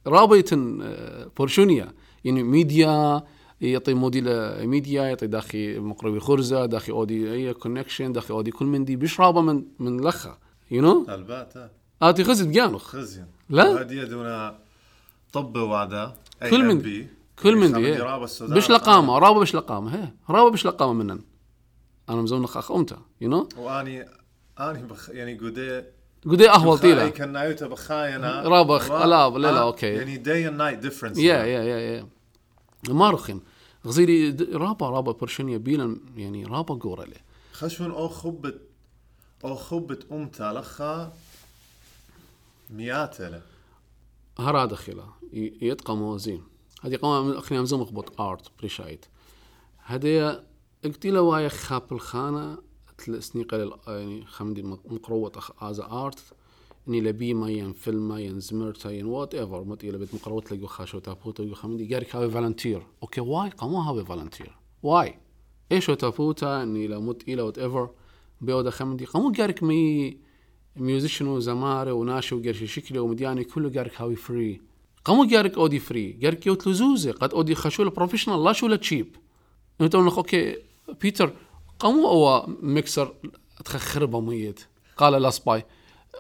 [0.08, 1.94] رابطن آه، بورشونيا.
[2.24, 3.24] يعني ميديا
[3.62, 4.26] يعطي موديل
[4.68, 9.20] ميديا يعطي داخي مقربي خرزة داخي أودي أي كونكشن داخي أودي كل من دي بش
[9.20, 10.38] رابا من من لخا
[10.72, 11.70] يو نو البات ها
[12.02, 13.70] اتي خزت جانوخ خزين لا.
[13.70, 14.52] وهدي دون
[15.34, 16.14] طب وعدا
[16.50, 16.88] كل من AMB.
[17.44, 18.58] كل من دي السودان.
[18.58, 21.20] بش لقامة رابا بش لقامة هي رابا بش لقامة منن.
[22.10, 24.06] أنا مزونخ أخ أمتا يو نو وأني
[24.60, 25.84] أني بخ يعني قدي
[26.26, 28.42] قد إيه أهول طيله كان نايوتا بخاينا.
[28.48, 29.88] رابا خ- لا، لا، لا، أوكي.
[29.88, 32.08] يعني داي اند نايت ديفرنس يا يا يا يا
[32.90, 33.40] ما رخم.
[33.88, 37.18] غزيري رابا رابا برشنيا بيلن يعني رابا قورله
[37.54, 38.62] خشون أو خبت
[39.46, 41.14] أو خبت امتا لخا
[42.70, 43.42] مئات له.
[44.40, 45.06] هرا دخيلة.
[45.34, 46.44] ي- يتقى موازين.
[46.82, 49.06] هذه قوام أخني امزم اخبط آرت بريشايت.
[49.78, 50.44] هذه
[50.86, 52.58] اقتيلا وايا خاب الخانة
[52.98, 56.24] تلسني قليل يعني خمدي مقروة اخ از آرت.
[56.90, 60.42] اني لبي ما ين فيلم ما ين زمرتا ين وات ايفر مت إلى بيت مقروة
[60.42, 65.16] تلاقي خاشو تابوتا يقول خمدي قارك هاوي فالنتير أوكي واي قاموا هاوي فالنتير واي
[65.72, 67.90] إيش تابوتا إني لا مت إلى وات ايفر
[68.42, 70.18] بيودا خمدي قاموا قارك مي
[70.76, 74.62] ميوزيشن وزمارة وناشي وقرشي شكله ومدياني كله قارك هاوي فري
[75.06, 77.12] قاموا قارك اودي فري قارك يوت لزوزة.
[77.12, 79.16] قد اودي خشولة بروفيشنال لا شو تشيب
[79.82, 80.56] انت نخ أوكي
[81.02, 81.34] بيتر
[81.80, 83.14] قاموا هو ميكسر
[83.66, 84.60] تخربه ميت
[84.98, 85.66] قال لا سباي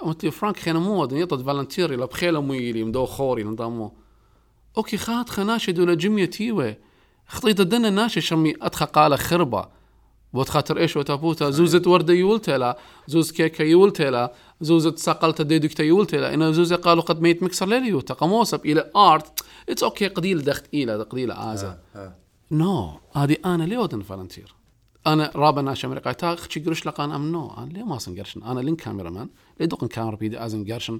[0.01, 3.93] قلت فرانك خينا مو ودن يطد فالنتيري لا بخيله ميلي مدو خوري نضامو
[4.77, 6.77] أوكي خات خناشي دولا جمية تيوه
[7.27, 9.79] خطيت الدنا ناشي شمي ادخى قال خربه
[10.33, 16.53] بوت خاطر إيش وتابوتا زوزة وردة يولتلا زوز كيكة يولتلا زوزة ساقلتا ديدكتا يولتلا إن
[16.53, 21.31] زوزة قالوا قد ميت مكسر ليليو تقموسب إلى آرت اتس أوكي قديل دخت إلى قديل
[21.31, 22.15] ها
[22.51, 24.58] نو هذه أنا ليه ودن فالنتير
[25.13, 26.11] أنا رابا ناش أمريكا.
[26.11, 29.65] تا خشي قرش لقان ام نو أنا ليه ما سنقرشن أنا لين كاميرا مان ليه
[29.65, 30.99] دوقن كاميرا بيدي ازن قرشن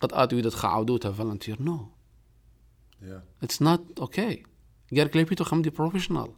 [0.00, 1.86] قد اتو يدت خعودوتا فالنتير نو
[3.42, 4.42] اتس نوت أوكي
[4.96, 6.28] قارك لي بيتو خمدي بروفيشنال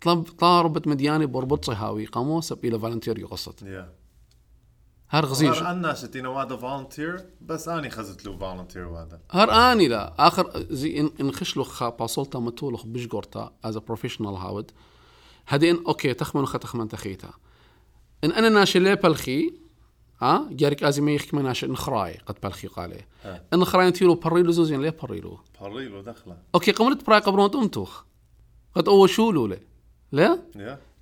[0.00, 3.64] طلب طلع ربط مدياني بربط صهاوي قاموس إلى فالنتير يقصت
[5.08, 9.88] هر غزير هر انا شتينا وادا فولنتير بس اني خزت له فولنتير وادا هر اني
[9.88, 10.14] لا.
[10.26, 14.70] آخر زي ان خشلو خا باصولتا متولخ بشقرتا از بروفيشنال هاود
[15.54, 17.30] ان أوكي تخمن خ تخمن تخيتا.
[18.24, 19.52] إن أنا ناشي لي بالخي
[20.22, 23.04] ها جارك أزي ما يخك ناشي نخراي قد بالخي قالي.
[23.54, 26.36] إن خراي تيلو بريلو زوزين ليه بريلو بريلو دخلة.
[26.54, 28.04] أوكي قمرت براي قبرون تمتوخ.
[28.74, 29.60] قد اول شو لولي
[30.12, 30.38] لا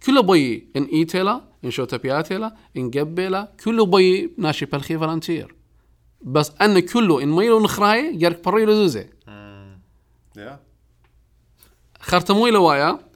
[0.06, 5.54] كله بي إن ايتلا إن شوتا بياتلا إن قبلا كله بي ناشي بالخي فالنتير.
[6.22, 9.10] بس أن كله إن ميلو نخراي جارك بريلو زوزي.
[10.36, 10.60] يا
[12.00, 13.07] خرتموي لوايا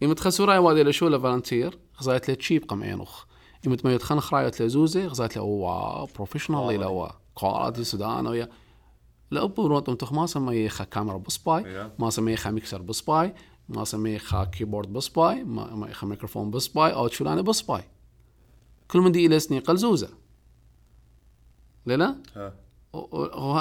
[0.00, 3.24] يمت خسوراي وادي لشو فالنتير غزايت لي تشيب قم عينوخ
[3.66, 8.48] يمت ما يتخن خرايت لزوزي غزايت لي وا بروفيشنال لا وا كواليتي سودان ويا
[9.30, 11.90] لا أبو روتم تخ ما سمي خا كاميرا بسباي.
[11.98, 13.34] ما سمي خا ميكسر بسباي
[13.68, 17.82] ما سمي خا كيبورد بسباي ما ما خا ميكروفون بسباي أو شولانة بسباي.
[18.90, 20.08] كل من دي إلى سني قل زوزة.
[21.86, 22.16] لا لا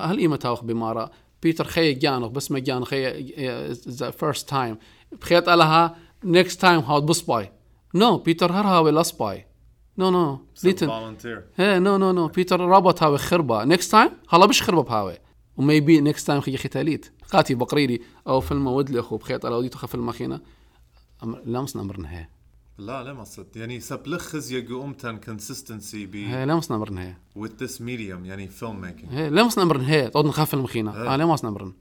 [0.09, 1.09] هل إيمة تاوخ بمارا؟
[1.43, 3.23] بيتر خي جانوخ بس ما جان خي
[3.71, 4.77] ذا فيرست تايم
[5.11, 5.95] بخيت لها
[6.59, 7.51] تايم هاود بس باي.
[7.95, 9.45] نو بيتر هر هاوي لاس باي.
[9.97, 10.89] نو نو ليتن
[11.55, 13.63] هي نو نو نو بيتر رابط هاوي خربة.
[13.63, 15.17] نيكست تايم هلا بش خربة بهاوي.
[15.57, 17.11] وميبي نيكست تايم خي ختاليت.
[17.31, 18.01] قاتي بقريري.
[18.27, 20.41] أو فيلم ودلي أخو بخيت على وديتو خف الماخينة
[21.45, 22.27] لامس نمر نهي
[22.77, 27.63] لا لا ما صدق يعني سبلخز يجو امتن كونسستنسي ب هي لامس نمر نهي with
[27.63, 31.25] this medium يعني فيلم ميكينج هي ليه مصنع مرن هي تقعد نخاف المخينة آه ليه
[31.25, 31.73] مصنع مرن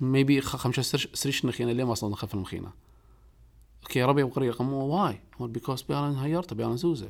[0.00, 0.82] ميبي خمسة
[1.14, 2.72] سريش نخينة ليه مصنع نخاف المخينة
[3.86, 5.20] أوكي ربي بقري قمو واي.
[5.40, 7.08] بيكوز بيالن هيرت بيالن زوزة.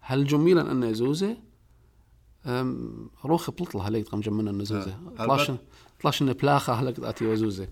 [0.00, 1.36] هل جميلا أن زوزة؟
[2.46, 4.90] أم، روخ بلطلة هلك قم جمنا أن زوزة.
[5.18, 5.24] آه.
[5.24, 5.50] طلاش
[6.02, 7.68] طلاش ان بلاخة هلك اتي وزوزة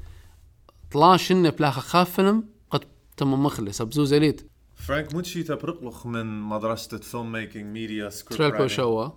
[0.93, 2.85] طلاش ان بلاخة خاف فيلم قد
[3.17, 3.83] تم مخلص.
[3.83, 4.51] بزوزة ليت.
[4.75, 9.09] فرانك موتشي تبرقلخ من مدرسة فيلم ميكينج ميديا سكريبت تريلبو شوا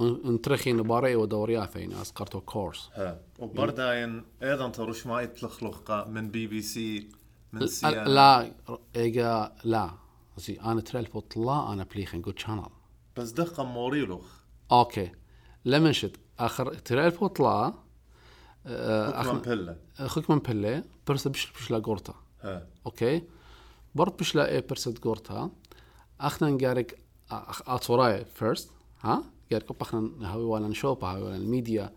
[0.00, 3.20] أنترخي نباري ودوريا فين اسقرتو كورس ها.
[3.38, 7.08] وبرداين أيضا تروش ما يتلخلخ من بي بي سي
[7.52, 8.52] من لا لا
[8.96, 9.90] إيجا لا.
[10.36, 12.66] زي أنا تريلبو طلا أنا بليخن جود شانل
[13.16, 14.24] بس دقة موريلوخ.
[14.72, 15.12] أوكي.
[15.64, 16.74] لما شت آخر
[17.28, 17.74] طلا
[18.66, 22.66] آه، حكما أخ- بيلا أخوك من بله برس بش بش لا جورتا ها.
[22.86, 23.22] أوكي.
[23.94, 25.50] برد بش لا إيه برست جورتا
[26.20, 26.98] اخنا نقارك
[27.30, 29.22] أخ اتوراي فيرست ها.
[29.52, 31.92] قال كوب اخنا هاوي ولا شوبا هاوي ولا الميديا.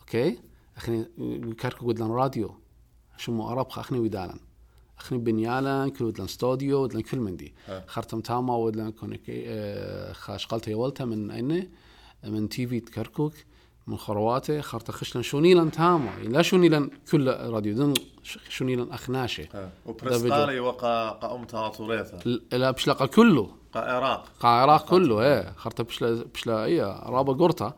[0.00, 0.38] أوكي.
[0.76, 1.04] أخني
[1.58, 2.54] كاركو قد لأن راديو.
[3.16, 4.38] شمو اربخ أخني ودالن
[5.04, 7.54] اخني بنيالن كل ودلن ستوديو ودلن كل من دي.
[7.86, 11.70] خرتم تاما ودلن كونيكي آه، خاش قلت يولتا من اين
[12.24, 13.32] من تي في كركوك
[13.86, 16.10] من خرواته خرت خشلن شونيلن تاما.
[16.22, 17.94] لا شونيلن كل راديو دن
[18.48, 19.70] شونيلن اخناشي ها.
[19.86, 22.18] وبرستالي وقا قا أمتا طوريثا
[22.52, 24.26] لا بشلقة كله قا عراق.
[24.40, 27.74] قا عراق كله إيه خرطة بشلا بشلا إيه رابا قرطة.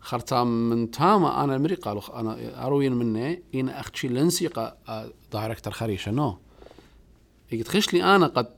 [0.00, 4.50] خرطة من تاما أنا مري قالوا أنا اروين مني ان اختشي لنسي
[5.32, 6.38] دايركتور خريشة نو.
[7.66, 8.48] خش لي أنا قد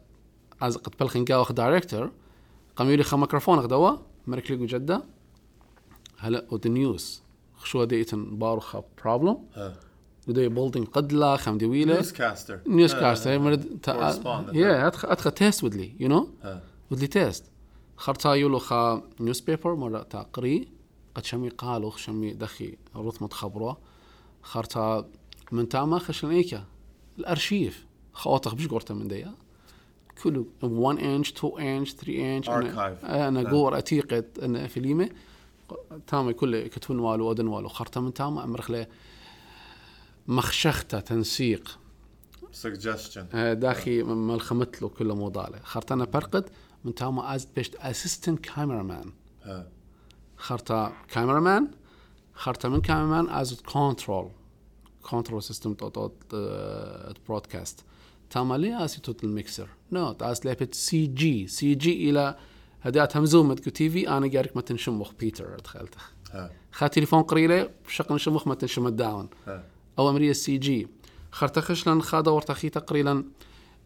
[0.63, 2.11] از قد بلخن قاوخ دايركتور
[2.77, 3.97] قام يولي خا ميكروفون غدوا
[4.27, 5.03] مرك لي جدة
[6.19, 7.23] هلا ود نيوز
[7.57, 9.77] خشوا ديتن باروخا بروبلم ها.
[10.29, 13.81] ودي بولدين قد لا خم دويله نيوز كاستر نيوز كاست مرد.
[14.55, 16.29] يا أدخل ادخل تيست ودلي يو نو.
[16.91, 17.45] ودلي تيست
[17.97, 20.69] خرطا يولو خا نيوز بيبر مرة تقري.
[21.15, 23.79] قد شمي قالوا شمي دخي رثمة خبرة.
[24.43, 25.09] خرطا
[25.53, 26.65] من تاما خشن إيكا؟
[27.19, 27.88] الأرشيف.
[28.19, 29.35] خواطخ بش قرطة من ديا؟
[30.23, 32.49] كله 1 انش 2 انش 3 انش.
[32.49, 35.11] أنا قور أتيقت أنا فيليمه
[36.07, 38.87] تاما كله كتون والو ودن والو خرطا من تاما امرخ له
[40.29, 41.79] مخشخته تنسيق.
[42.63, 43.25] Suggestion.
[43.35, 46.51] آه، داخي ملخمت له كل موضالة خرطنا برقد
[46.85, 49.13] من تاما از بيشت اسيستنت كاميرامان
[49.45, 49.67] ها.
[50.37, 51.71] خرطا كاميرامان
[52.35, 54.31] خرطا من كاميرامان از كنترول
[55.03, 56.11] كنترول سيستم تو تو
[57.29, 57.85] برودكاست
[58.31, 62.37] تاما لي اسي توت الميكسر نو تاس لابت سي جي سي جي إلى
[62.83, 65.99] هدات همزوم مدكو تي في أنا قارك ما تنشمخ بيتر دخلته
[66.33, 66.51] ها.
[66.73, 69.65] خا تليفون قريله بشق نشمخ ما تنشم الداون ها.
[69.99, 70.89] أو امريه سي جي
[71.33, 73.25] خرتخشلن خا دورت أخي تقريبا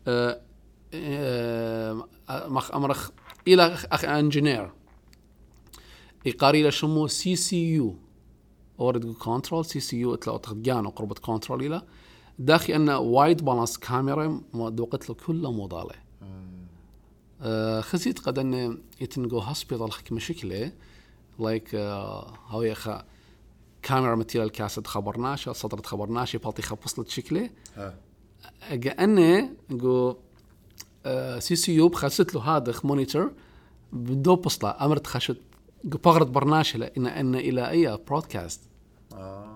[0.07, 0.41] آه،
[0.95, 3.11] آه، مخ امرخ
[3.49, 4.71] إلى اخ انجينير
[6.27, 7.97] يقاري له شمو سي سي يو
[8.81, 11.83] اورد كنترول سي سي يو تخدجان قربة كنترول إلى
[12.39, 15.95] داخي أن وايد بالانس كاميرا دوقت له كله موضاله
[17.43, 20.73] آه، خزيت قد أن يتنقو هوسبيتال حكي مشكله
[21.39, 23.05] لايك هاوي خا
[23.83, 27.51] كاميرا متيل الكاسد خبرناش صدرت خبرناش بالتي خبصلت شكله.
[28.99, 30.17] أنا جو
[31.07, 33.33] آه، سي سي يو بخست له هذا مونيتور
[33.93, 35.37] بدو بصلة أمرت خشت
[35.85, 38.61] بغرت برناش إن إن إلى أي برودكاست
[39.13, 39.52] آه.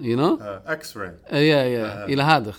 [0.00, 0.38] يو نو.
[0.42, 2.54] إكس راي يا يا إلى هذا.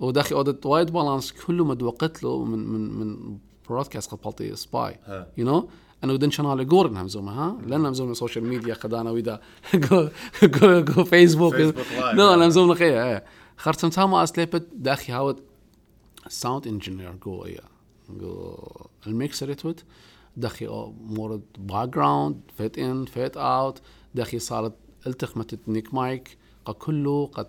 [0.00, 4.98] وداخل اودت وايد بالانس كله ما دوقت له من من من برودكاست قد بالتي سباي.
[5.36, 5.68] يو نو
[6.04, 9.40] أنا ودن شانال يقول إنها مزومه ها؟ لأن مزومه سوشيال ميديا خدانا ويدا
[9.74, 10.08] جو
[10.62, 11.54] جو فيسبوك.
[12.14, 13.24] نو أنا مزومه خيا
[13.56, 15.40] خرتم تاما اسليبت داخي هاود
[16.28, 17.60] ساوند انجينير جو ايا
[18.10, 18.56] جو
[19.06, 19.84] الميكسر يتوت
[20.36, 20.66] داخي
[21.00, 23.80] مورد باك جراوند فيت ان فيت اوت
[24.14, 24.72] داخي صارت
[25.06, 26.38] التخمت نيك مايك.
[26.64, 27.48] قد كله قد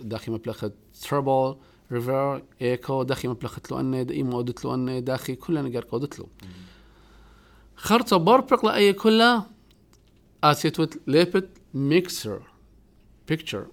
[0.00, 1.56] داخي مبلغت تربل
[1.92, 6.26] ريفر ايكو داخي مبلغت له اني دايما ودت له اني داخي كلنا قار قودت له
[7.76, 9.50] خرطة بربق لأي كلها
[10.44, 12.42] اسيتوت ليبت ميكسر
[13.28, 13.66] بيكتشر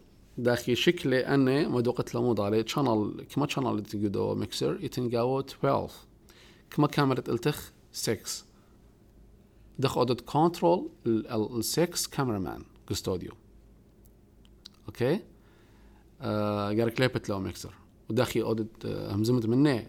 [0.73, 2.65] شكله أنا مدوقت له موضة عليه.
[2.65, 5.89] شانل كما شانل تقدو ميكسر يتنقاو 12
[6.69, 8.17] كما كاميرا التخ 6
[9.79, 13.31] دخ اودت كنترول ال 6 كاميرامان كستوديو
[14.91, 15.19] أوكي؟
[16.21, 17.73] آه قالك ليبت له ميكسر
[18.09, 19.79] وداخي أودت آه، همزمت منه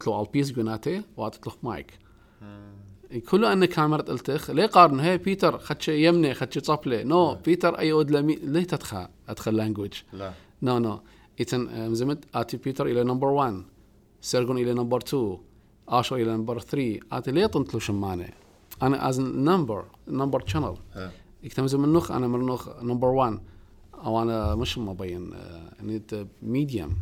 [0.00, 1.98] تلو البيس قناتي واتت له مايك.
[3.30, 4.50] كله أن كاميرا التخ.
[4.50, 9.08] ليه قارن؟ هي بيتر خدش يمني خدش صبله نو بيتر أي أود لمي ليه تدخل
[9.28, 10.32] أدخل لانجوج لا.
[10.62, 11.00] نو نو.
[11.40, 13.62] ايتن مزمت اتي بيتر إلى نمبر 1
[14.20, 15.38] سيرجون إلى نمبر 2
[15.88, 18.28] اشو إلى نمبر 3 اتي ليه طنت له شمانه
[18.82, 21.10] أنا از نمبر نمبر شانل ها.
[21.42, 23.38] يكتمز من نخ أنا من نمبر 1
[24.04, 25.30] أو أنا مش مبين
[25.82, 26.10] نيت
[26.42, 26.96] ميديوم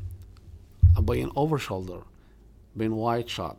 [0.96, 2.02] أبين اوفر شولدر
[2.76, 3.56] بين وايد شوت.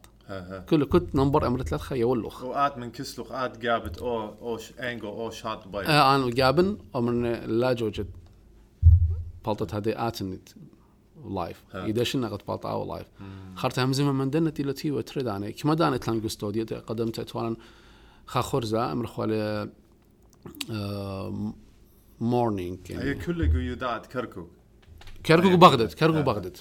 [0.69, 5.08] كله كنت نمبر أمر ثلاث خيا ولخ وقات من كسلو قات جابت أو أو انجو
[5.10, 8.08] أو شات باي آه أنا جابن ومن لا جوجت
[9.46, 10.50] بلطت هذه اتنت
[11.29, 11.85] لايف ها.
[11.88, 13.08] يدشنا قد بلطا أو لايف
[13.56, 17.56] خرت همزمه من دنتي لتي وتريد أنا كما دانت لانجو ستوديو قدمت اتوانا
[18.25, 19.69] خا خرزه أمر خوالي
[22.20, 24.50] مورنينج هي يعني كل قيودات كركوك.
[25.26, 26.22] كركوك هي- بغداد كركوك ها.
[26.22, 26.58] بغداد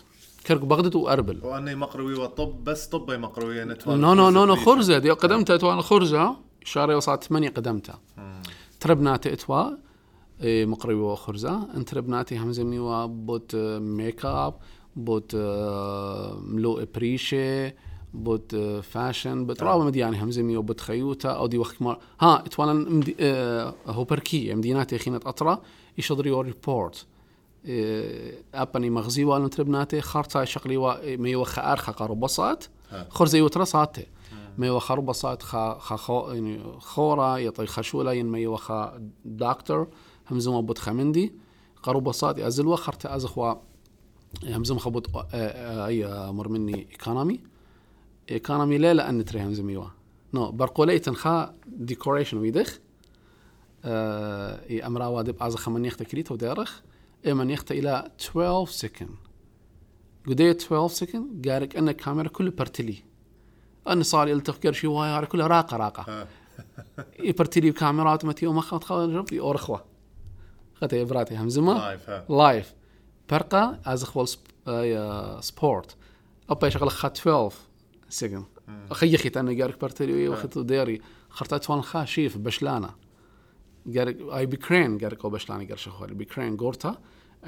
[0.47, 1.41] كركوك بغداد وأربل.
[1.45, 4.99] وأني مقروي وطب بس طبي مقروي نتوالى نو نو نو نو خرزة.
[4.99, 8.01] دي قدمت اتوا خرزه شاري وصلت ثمانية قدمتها.
[8.81, 9.71] تربناتي أتوا.
[10.43, 11.69] إيه، مقري وخرزة.
[11.77, 14.55] انت ربناتي همزمي وبوت ميك أب
[14.97, 17.73] بوت آه، ملو ابريشه
[18.17, 22.73] بود آه، فاشن بت رابا مدياني همزمي وبت خيوتا أو دي وقت ما ها اتوانا
[22.73, 25.63] مدي آه، هو بركي مديناتي خينة أطرا
[25.99, 27.07] يشضري أو ريبورت.
[27.67, 33.07] آه، أبني مغزي والن تربناتي خارتا شقلي وا ميو خار خقر بصات ها.
[33.11, 34.07] خرزي وترصاتي
[34.59, 39.89] ميو خر بصات خا خا خو يعني خورا يطي خشولا ين ميو خا دكتور
[40.31, 41.33] همزم بوت خمندي.
[41.83, 43.55] قرو بصات ازل وخرت ازخوا
[44.45, 47.41] همزم خبط آه، آه، أي أمر مني ايكونومي
[48.31, 49.89] ايكونومي لا لأن تري همزم يوا
[50.35, 52.79] نو برقولي تنخا ديكوريشن ويدخ
[53.85, 56.81] آه، إي أمرا وادب أزخ من يخت كريتو دارخ
[57.27, 59.17] إي من يخت إلى 12 سكند
[60.27, 62.97] قدي 12 سكند قارك أن الكاميرا كله برتلي.
[63.89, 66.05] ان صار يلتفكر شي واي كلها راقة راقة.
[66.09, 66.27] ها.
[67.29, 68.85] يبرتلي كاميرات متي وما خلط
[69.29, 69.79] في اورخوا
[70.75, 72.75] خطي براتي همزمه لايف ها لايف
[73.31, 74.29] برقة از اخوال
[75.45, 75.97] سبورت
[76.51, 77.53] أبا شغله خا 12
[78.09, 78.43] سكن
[78.91, 81.01] أخي أخي أنا قارك برتلي واخذ ديري
[81.31, 82.91] خرطات فان خا شيف بشلانة.
[83.97, 86.99] قارك أي بكرين قارك أو بشلانة قال شخوالي بكرين قورتا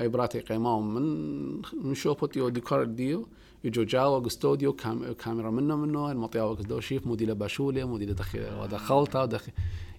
[0.00, 3.26] أي براتي قيماهم من من شوبوتي وديكور ديو.
[3.64, 9.22] يجو جاوا استوديو كام كاميرا منه منه المطياو قدو شيف مودي لباشولي مودي لدخل ودخلتها
[9.22, 9.52] ودخل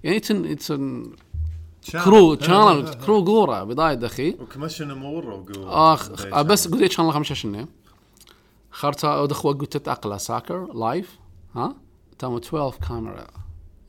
[0.03, 1.11] يعني إتن إتن
[1.91, 7.13] كرو شانل كرو قورة بداية دخي وكمشن مور وقو آخ آه، بس قلت شان الله
[7.13, 7.65] خمسة شنو؟
[8.79, 11.19] خرتا ودخوا قلت تتأقلا ساكر لايف
[11.55, 11.75] ها؟
[12.19, 13.27] تام 12 كاميرا.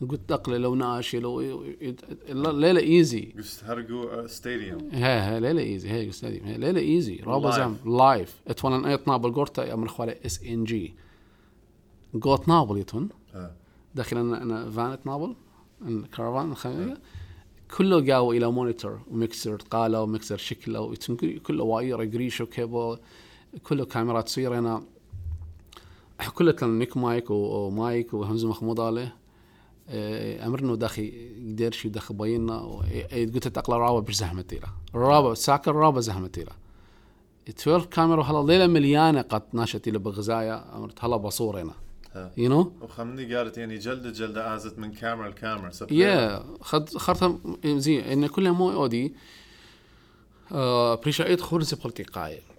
[0.09, 1.41] قلت تقلي لو ناشي لو
[2.31, 7.51] ليلة ايزي قست هرقو ستاديوم هي هي ليلة ايزي هي قلت هي ليلة ايزي رابا.
[7.51, 10.95] زام لايف إتوانا ايت نابل قرتا من اخوالي اس ان جي
[12.23, 13.09] قوت نابل يتون.
[13.35, 13.57] ها.
[13.95, 15.35] داخل أنا أنا فانت نابل
[15.83, 16.99] الخميسة
[17.77, 20.95] كله قاو إلى مونيتور وميكسر قالوا وميكسر شكلة
[21.47, 22.99] كله واير قريش وكيبل.
[23.63, 24.83] كله كاميرات تصير هنا.
[26.35, 29.17] كله كان نيك مايك ومايك وهمزة محمود عليه
[29.89, 31.03] إيه، امرنا داخي
[31.39, 32.59] يدير شي داخل بينا
[33.13, 36.53] قلت تقلا رابا بش زحمه تيلا رابا ساكر رابا زحمة تيلا
[37.49, 40.77] 12 كاميرا هلا ليلة مليانة قد ناشت إلى بغزايا.
[40.77, 41.75] أمرت هلا بصور هنا.
[42.37, 48.13] يو نو وخمني قالت يعني جلدة جلدة آزت من كاميرا لكاميرا يا خد خرطة زي
[48.13, 49.15] إن كل مو أودي.
[50.53, 52.50] آه بريشايت خرزة بولتيقاية اتوان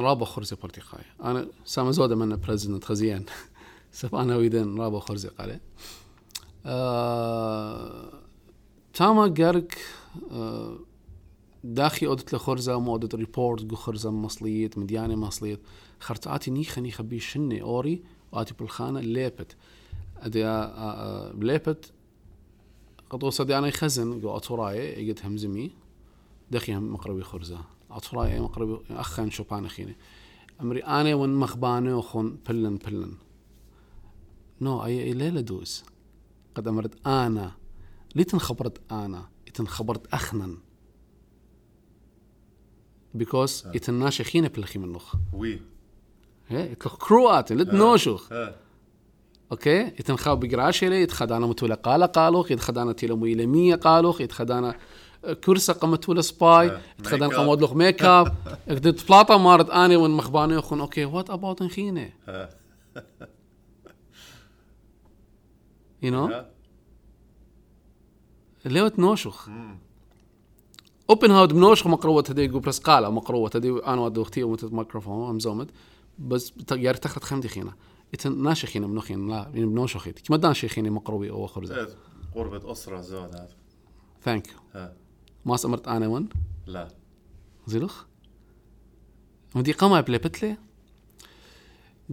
[0.00, 3.24] رابا خرزة بولتيقاية أنا سام زودة من بريزيدنت خزيان.
[3.92, 5.60] سب أنا ويدن رابا خرزة قالة
[6.66, 8.12] آه
[8.94, 9.78] تاما قارك
[10.30, 10.78] آه
[12.34, 15.60] لخرزة مو أودت ريبورت قو خرزة مصليت مديانة مصليت.
[16.00, 19.56] خرطاتي نيخة نيخة بي شني أوري واتي بالخانة ليبت.
[20.20, 20.44] أدي
[21.34, 21.92] بليبت
[23.10, 25.12] قد وصل أنا يخزن قو أتوراي
[27.90, 29.96] خرزة اتوراي مقربي أخن شوبان خيني
[30.60, 33.14] أمري أنا ون مخبانه وخون بلن بلن.
[34.60, 35.84] نو أي أي ليلة دوس
[36.54, 37.52] قد أمرت آنا.
[38.14, 39.28] ليتن خبرت آنا.
[39.48, 40.58] إتن خبرت أخنن.
[43.14, 43.66] بيكوز
[44.48, 45.60] بلخي منخ وي.
[46.48, 48.56] هي اتلخ كروات لت نوشخ ها.
[49.52, 52.92] أوكي؟ يتنخاو بقراشيلي يتخدانا متولى قالا قالوخ يتخدانا
[53.46, 54.78] مية قالوخ يتخدانا
[55.34, 57.40] كرسة قمتولى سباي آه، يتخدانا ميك اب.
[57.40, 58.36] قمود لوخ ميك اب
[58.68, 62.48] اكدت بلاطة مارت اني ون مخباني اخون أوكي وات اباوت نخينة ها
[66.02, 66.44] يو نو
[68.88, 69.78] تنوشخ مم.
[71.10, 75.34] اوبن هاود بنوشخ مقروة تدي جو برس قالا مقروة تدي أنا ودو أختي ومت ميكروفون
[75.34, 75.68] مزومت
[76.18, 77.72] بس يار تخت خمدي خينا
[78.14, 81.88] اتن ناشي خينا منو خينا لا بنوشخ خيتي كما دان خينا مقروبي أو إيه،
[82.34, 83.48] قربة أسرة زود هذا
[84.22, 84.88] ثانك يو
[85.46, 86.28] ما سمرت أنا ون
[86.66, 86.88] لا.
[87.66, 88.04] زلخ.
[89.54, 90.56] مدي قما بليبتلي.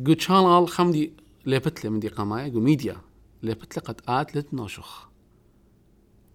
[0.06, 1.14] قو شانال خمدي
[1.46, 2.98] ليبتلي مدي قما قو ميديا
[3.44, 5.10] ليبتلي قد آت لت نوشخ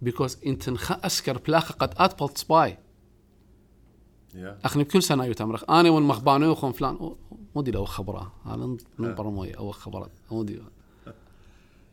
[0.03, 2.79] بيكوز انت نخ أسكر بلاخة قد آت بلت سباي.
[4.35, 7.17] يا أخني بكل سنة يتمرخ أنا ون مخباني وخون فلان.
[7.57, 8.33] مودي لو خبرة.
[8.45, 8.67] هذا
[8.99, 10.63] من برا موي أو خبرات مودي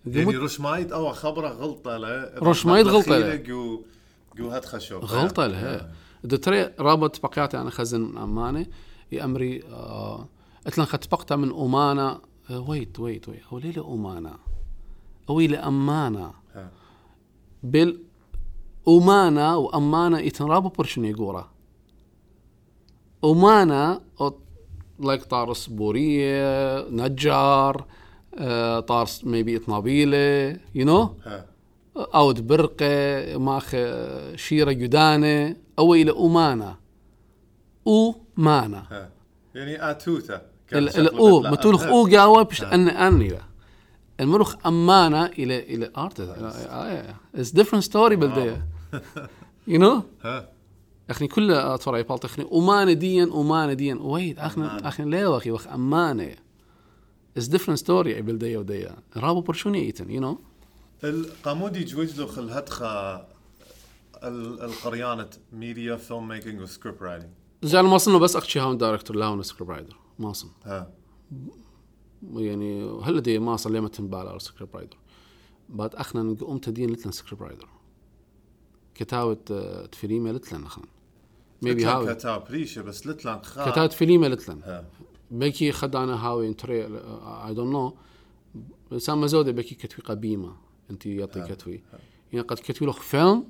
[0.05, 2.39] يعني رشمايت أو خبرة غلطة لا.
[2.39, 3.85] له.
[4.35, 5.91] جو هاد خشوب غلطة لها.
[6.23, 8.65] دتري رابط بقياتي أنا خزن من امانه
[9.11, 10.27] يا أمري آه
[10.67, 12.19] اتلن خت بقتا من أمانة.
[12.49, 13.41] آه ويت ويت ويت.
[13.49, 14.33] هو ليلة أمانة.
[15.29, 16.33] أو إلى أمانة.
[16.55, 16.71] ها.
[17.63, 17.99] بال
[18.87, 21.51] أمانة وامانه يتنرابو برشن يقورا
[23.23, 24.01] أمانة
[24.99, 27.85] لايك طارس بورية نجار
[28.37, 31.15] آه طارس ميبي اطنابيله يو نو
[31.97, 33.75] أود برقة ماخ
[34.35, 36.75] شيرة جدانة أو إلى أمانة
[38.39, 39.09] أمانة ها.
[39.55, 40.41] يعني آتوتا.
[40.67, 41.93] كان ال- شكله ال- أو بيطلع بتولخ أمهر.
[41.93, 43.41] أو جاوا بش ان أني له
[44.19, 46.19] الملوخ امانه إلى إلى ارت
[47.35, 48.65] اتس ديفرنت ستوري بالديه
[49.67, 50.01] يو نو
[51.09, 53.95] اخني كل أطفال يبالط اخني امانه ديا امانه ديا.
[53.95, 56.35] ويد اخني اخني ليه أخي وخ أمانة.
[57.37, 60.39] اتس ديفرنت ستوري بالديه وديه رابو برشوني إيتن يو نو
[61.03, 63.15] القامودي جوجلو الهدخة
[64.23, 67.29] ال- القريانة ميديا فيلم ميكينج وسكريبت رايتنج
[67.63, 70.91] زعل ما صنوا بس اكشي هاون دايركتور لاون سكريبت رايدر ما صن ها.
[72.33, 74.97] يعني هل دي ما صار لما تنبال على سكريبت رايدر
[75.69, 77.67] بعد اخنا نقوم تدين لتلن سكريبت رايدر
[78.95, 80.85] كتاوة آه، تفيليمة لتلن اخنا
[81.61, 84.83] ميبي هاوي كتاب ريشة بس لتلان خا كتاوة فيليمة لتلن
[85.31, 86.85] بكي خدانا هاوي انتري
[87.47, 87.93] اي دون نو
[88.97, 90.55] سام زودة بكي كتوي قبيمة
[90.91, 91.83] أنت يعطي كتوي
[92.33, 93.43] يعني قد كتوي له فيلم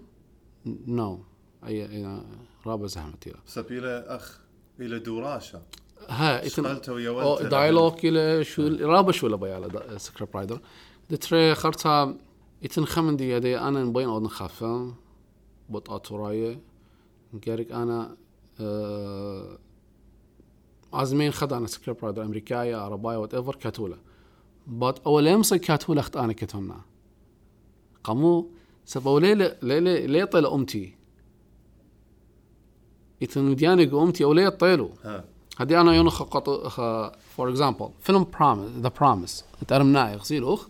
[0.66, 1.24] نو.
[1.68, 2.22] أي
[2.66, 4.40] رابع زحمتي له سبيلة أخ
[4.80, 5.62] إلى دوراشة.
[6.10, 10.62] ها اشتغلت ويا ولد دايلوج إلى شو رابع شو لبي على سكريبت رايدر
[11.10, 12.16] دتري خرطها
[12.62, 14.64] يتن خمن دي يدي أنا نبين اود نخاف.
[15.70, 16.60] بوت اتوراي
[17.34, 18.18] نقارك أنا
[18.60, 19.58] آه
[20.94, 23.98] عزمين خد أنا سكريبت رايدر امريكاية عرباية وات ايفر كاتولا
[24.68, 26.82] بات اول يمسك كاتولا اخت أنا كتونا
[28.06, 28.52] قامو
[28.86, 30.96] سبو ليلة ليلة ليه طيل أمتي؟
[33.22, 35.24] يتن مدياني أمتي أو ليه طيلو ها
[35.58, 36.50] هدي أنا يونخ قط
[37.36, 40.68] فور اكزامبل فيلم برامس ذا برامس ترمناي غسيل أخ؟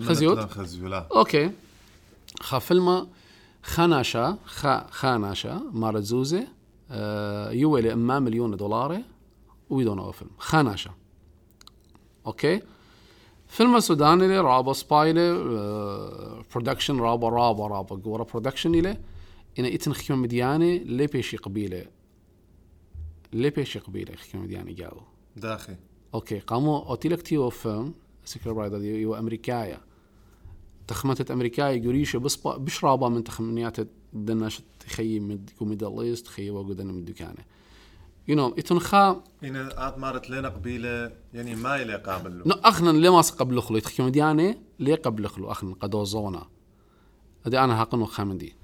[0.00, 1.50] خزيوت؟ خزيولا أوكي.
[2.40, 3.06] خا فيلم
[3.62, 6.46] خاناشا خا خاناشا مارت زوزي
[6.90, 9.02] آه أما مليون دولار
[9.70, 10.30] ويدون أو فيلم.
[10.38, 10.90] خاناشا
[12.26, 12.62] أوكي؟
[13.48, 18.96] فيلم سوداني اللي رابا سبايلي آه برودكشن رابا رابا رابا قورا برودكشن إلي
[19.58, 21.86] إنا إتن خيوم مدياني لي بيشي قبيلة
[23.32, 24.96] لي بيشي قبيلة خيوم مدياني جاو
[25.36, 25.76] داخي
[26.14, 27.94] أوكي قاموا اوتيلك تيو فيلم
[28.24, 29.80] سكر برايدر يو امريكايا
[30.88, 31.30] تخمتت
[32.18, 33.76] بس با- بش رابا من تخمنيات
[34.12, 37.44] دناش تخيي مد ميدل إيست تخيي وقدنا من دكانه
[38.28, 42.90] يو نو إتن خا إن عاد مارت لنا قبيلة يعني ما إلي قابل نو اخنا
[42.90, 43.76] ليه ما قبل خلو.
[43.76, 46.46] يتخيي مديانه ليه قبل خلو اخنا قدو زونا
[47.46, 48.54] ادي أنا هاقنو خامدي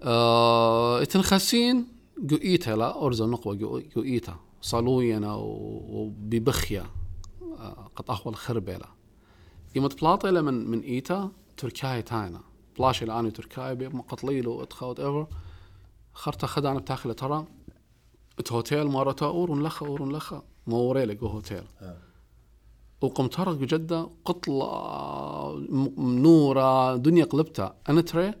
[0.00, 1.86] آه إتن خاسين
[2.18, 4.36] جو إيتا لا ارزا نقوى جو إيتا.
[4.62, 6.86] صالوينا وببخيا
[7.58, 8.88] آه قد احول خربيلا
[9.74, 12.40] يوم تبلاطي له من من إيتا تركاي تاينا.
[12.78, 15.26] بلاش الان تركاي بمقطليلو اتخا وات ايفر
[16.12, 17.46] خرطة خدعنا بتاخل ترى.
[18.38, 21.98] ات هوتيل مرتا اورون لخا اورون لخا موريلك جو هوتيل ها.
[23.00, 24.66] وقمت ترك بجدة قطلة
[25.68, 27.74] م- نورة دنيا قلبتها.
[27.88, 28.34] أنا تري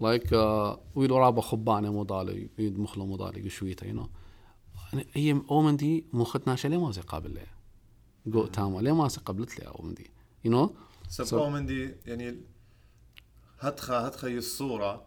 [0.00, 0.32] لايك
[0.94, 4.08] ويلو رابا خبانة مو ضالي يد مخلو مو ضالي شويتا يو نو
[5.12, 7.46] هي أومن دي مخت ليه ما قابل ليه
[8.26, 10.10] جو تاما ليه ما قبلت لي أومن دي
[10.44, 10.70] يو نو
[11.08, 12.40] سبقوا من دي يعني
[13.60, 15.02] هتخا هتخا الصورة.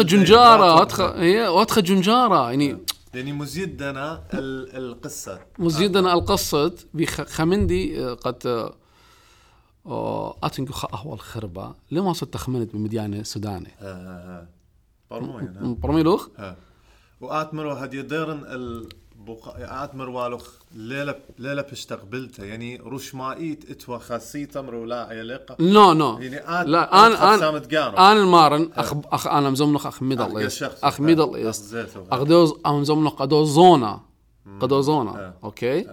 [0.00, 2.78] جنجارة لا وهتخ هي وهتخ جنجارة يعني
[3.14, 5.40] يعني مزيد دنا ال- القصة.
[5.58, 8.74] مزيدا القصة بخمندي آه، قد آه،
[9.86, 14.48] آه، اتنقو خ اهوال خربة ليه ما صرت تخمنت بمديانة سوداني؟ ها
[15.10, 16.56] برموين ها برميلوخ ها
[17.20, 18.44] وآتمرو هدي ديرن
[19.28, 25.92] البقاء آتمر والوخ ليلة ليلة بشتقبلته يعني روش مايت اتوا خاصية مرو لا يلقى نو
[25.92, 26.18] نو.
[26.18, 30.38] يعني آت لا أنا أنا أنا أنا المارن اخ اخ أنا مزمنخ أخ أخ ميدل
[30.38, 30.70] إيست.
[30.82, 31.00] أخ.
[31.00, 31.64] ميدل إيست.
[31.64, 32.04] زيتو.
[32.12, 34.00] أخ دوز ام مزمنخ قدو زونا.
[34.60, 35.34] قدو زونا.
[35.44, 35.86] أوكي.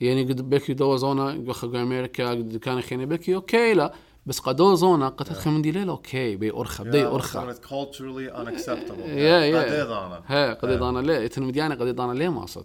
[0.00, 3.92] يعني قد بكي دو زونا أمريكا قد كان خيني بكي أوكي لا.
[4.26, 9.08] بس قدو زونا قد خمن دي ليلة أوكي بي اورخا بدي اورخا culturally unacceptable.
[9.08, 12.64] يا يا قد أنا ها قد أنا ليه؟ إتن مديانة قد أنا ليه ما صد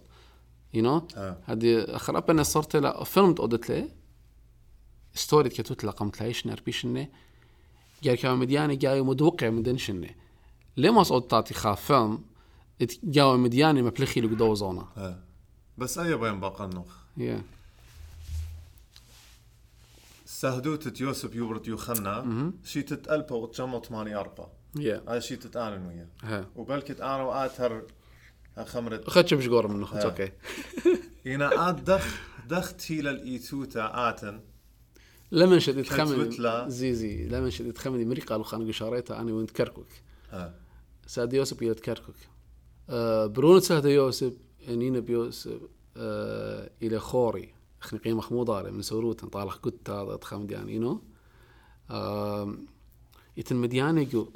[0.74, 1.38] يو نو ها.
[1.46, 3.88] هدي آخر ابنا صرت لا فيلم تقودت لي
[5.14, 7.10] ستوري كتوت لقمت لايش نربيشني
[8.02, 10.16] جاي كان مدياني جاي مدوقع مدنشني
[10.76, 12.18] ليه ما صوت تعطي خاف فيلم؟
[13.04, 15.18] جاو مدياني مبلخي لقدو زونا.
[15.78, 16.86] بس أي بين بقنخ
[17.16, 17.42] يا
[20.38, 24.52] سهدوت يوسف يوبرت يوخنا شيتت ألبا وتشمو ثمانية أربا.
[24.78, 25.04] يا.
[25.08, 26.08] هاي شيتت آنن ويا.
[26.22, 26.50] ها.
[26.56, 27.82] وبلكت أنا وآتر
[28.64, 30.04] خمرت خدش بش قور منه خدش.
[30.04, 30.32] أوكي.
[31.34, 34.40] إنا آت دخ دخت هيلا الإيتوتا آتن.
[35.32, 36.68] لما شديد خمن كتوتلا.
[36.68, 37.24] زي زي.
[37.28, 40.54] لما شديد خمن مري قالوا خانق شاريتها أنا وانت كركك ها.
[41.06, 42.14] ساد يوسف يد كركك
[42.90, 44.32] آه برونة سهد يوسف
[44.68, 45.60] نينا بيوسف
[45.96, 47.57] آه إلى خوري.
[47.82, 49.24] اخني قيمة خموضة من سوروت
[49.60, 51.02] كنت هذا تخمد يعني ينو
[51.90, 52.54] آه
[53.36, 54.28] يتن مدياني جو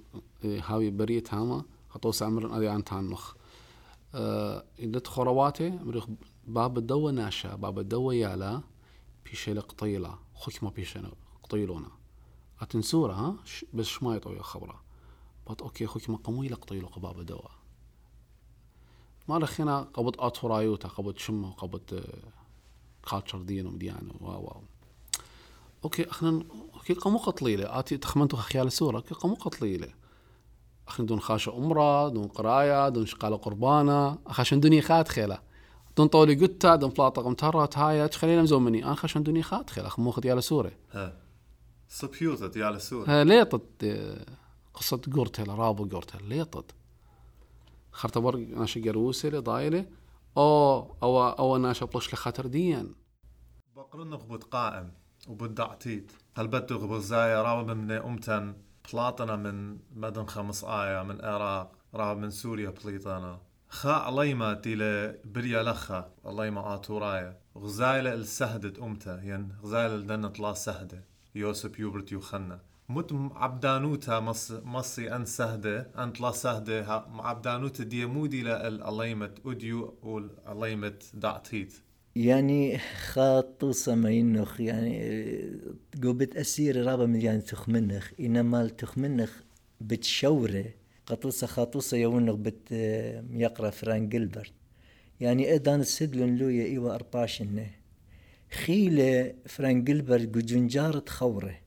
[0.45, 3.35] آه، هاوي بريت هاما خطوس عمر ادي عن تانخ
[4.15, 6.07] آه إذا خرواتي مريخ
[6.47, 8.63] باب الدوا ناشا باب الدوا يالا
[9.25, 11.01] بيشي قطيلة خكمة بيشي
[11.43, 11.91] قطيلونا.
[12.61, 13.37] أتنسورة ها؟
[13.75, 14.83] بس شما يطوي خبرة.
[15.49, 17.49] بات أوكي خكمة قمويلة قطيلو قباب الدوا
[19.29, 22.05] ما لخينا قبض أطفرايوتا قبض شمه قبض
[23.11, 24.63] كالتشر دينو مديانو واو واو.
[25.85, 26.45] أوكي أخنا
[26.75, 29.89] أوكي قمو قطليلة اتي تخمنتو خيال السورة أوكي قمو قطليلة
[30.89, 34.19] اخنا دون خاشة أمرة دون قراية دون شقالة قربانة.
[34.27, 35.39] اخاشن دنيا خات خيلة.
[35.97, 38.85] دون طولي قتا دون بلاطة قمترة هاي تخلينا مزومني.
[38.85, 39.87] أنا خاشن دنيا خات خيلة.
[39.87, 40.73] اخ مو خدي على سورة
[42.75, 43.85] يا سوري ها ليطت.
[44.75, 46.29] قصة قرتل رابو قرتل.
[46.29, 46.65] ليطت.
[47.93, 49.87] خرطبر ناشا قروسة ضايلة.
[50.37, 52.95] أو أو أو ناشا بلش لخاطر ديان
[53.77, 54.93] بقرن غبط قائم
[55.29, 56.13] وبد عتيد.
[56.37, 58.57] هل بدو غبزايا راب من أمتن
[58.93, 65.63] بلاطنا من مدن خمس آية من العراق راب من سوريا بليطنا خا عليما تيلا بريا
[65.63, 67.41] لخا عليما آتورايا.
[67.59, 71.05] غزايلة السهدت أمتا ين غزايلة الدنة لا سهدة.
[71.35, 72.61] يوسف يوبرت يوخنا
[72.95, 76.85] مت عبدانوتا مص مصي أن سهدة أنت لا سهدة
[77.29, 81.73] عبدانوتا دي مودي لأليمة أديو والأليمة دعتيت
[82.17, 84.11] يعني خاطوسة ما
[84.59, 85.21] يعني
[86.03, 89.31] قوبت أسير رابا مليان تخمنخ إنما التخمنخ
[89.81, 90.65] بتشورة
[91.07, 92.73] قطوسة خاطوسة يونخ بت
[93.31, 94.53] يقرأ فران جيلبرت.
[95.21, 97.71] يعني إدان السدلن لويا إيوا أرباشنة
[98.65, 101.62] خيلة فران جيلبرت جنجارة خورة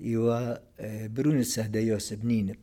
[0.00, 2.56] إيوا آه، برون السهدة يوسف نينب.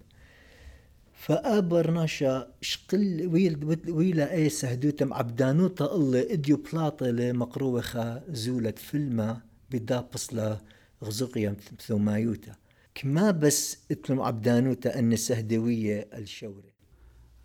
[1.24, 10.02] فأبر ناشا شقل ويل ويلا اي سهدوتم عبدانوتا الله إديو بلاطة لمقروخة زولت فيلما بدا
[10.14, 10.62] بصلة
[11.04, 12.56] غزقيا ثومايوتا
[12.96, 16.74] كما بس إتلم عبدانوتا أن سهدوية الشورة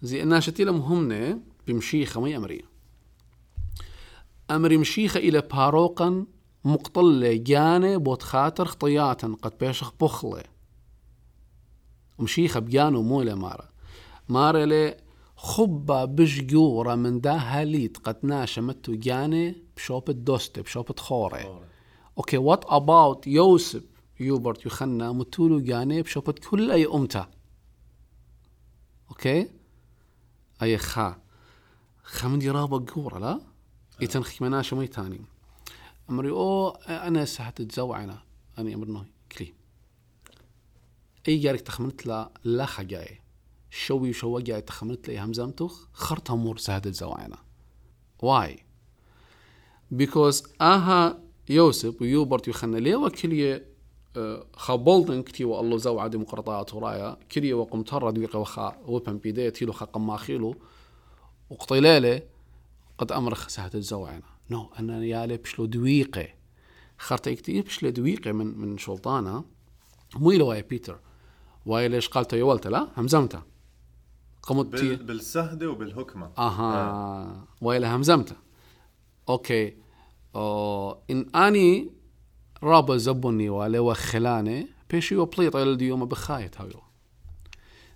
[0.02, 2.64] زي الناشتي مهمنة بمشيخة مي أمري
[4.50, 6.26] أمري مشيخة إلى باروقا
[6.68, 10.42] مقتلة جانة بوت خاطر خطياتا قد بيشخ بخلة
[12.18, 13.68] مشيخة بجانو مولة مارا.
[14.28, 14.96] مارا لي
[15.36, 21.62] خبة بجيورة من دا هاليت قد ناشا متو جانة بشوبة دوستة بشوبة خورة
[22.18, 23.82] أوكي وات اباوت يوسف؟
[24.20, 27.30] يوبرت يخنا متولو جانة بشوبة كل أي امتا
[29.10, 29.50] أوكي؟
[30.62, 31.16] أي خا.
[32.02, 33.40] خمدي رابا قورة لا؟
[34.00, 35.20] يتن خيمنا شمي تاني
[36.10, 38.22] أمري أو أنا ساعة تزوعنا
[38.58, 39.54] أنا امرنو كلي.
[41.28, 43.20] أي جارك تخمنت لا لا خجاي
[43.70, 47.38] شوي شو جاي تخمنت لي همزمتوخ خرطها مور ساعة تزوعنا
[48.22, 48.64] واي.
[49.90, 53.68] بيكوز آها يوسف ويوبرت يخنا ليه وكلية
[54.56, 57.16] خبلدن كتيو الله زو عدي مقرطات ورايا.
[57.32, 60.56] كلية وقم ترد ويقى وخا وبن بيدي تيلو خا قماخيلو.
[61.50, 62.22] وقطيليلة
[62.98, 66.28] قد أمر ساعة الزوعنا نو أنا يالي بشلو دويقة.
[66.98, 69.44] خرطة كتير بشلو دويقة من من شلطانة
[70.16, 71.00] مو إلو يا بيتر.
[71.66, 73.42] واي ليش قالت يولت لا همزمته.
[74.42, 74.96] قمت بال...
[74.96, 77.46] بالسهدة وبالهكمة أها.
[77.60, 78.36] ويلا همزمته.
[79.28, 79.76] أوكي.
[80.34, 81.92] أو إن آني
[82.62, 86.82] رابا زبوني ولا وخلانه بيشي وبليط إلى اليوم بخايت هايو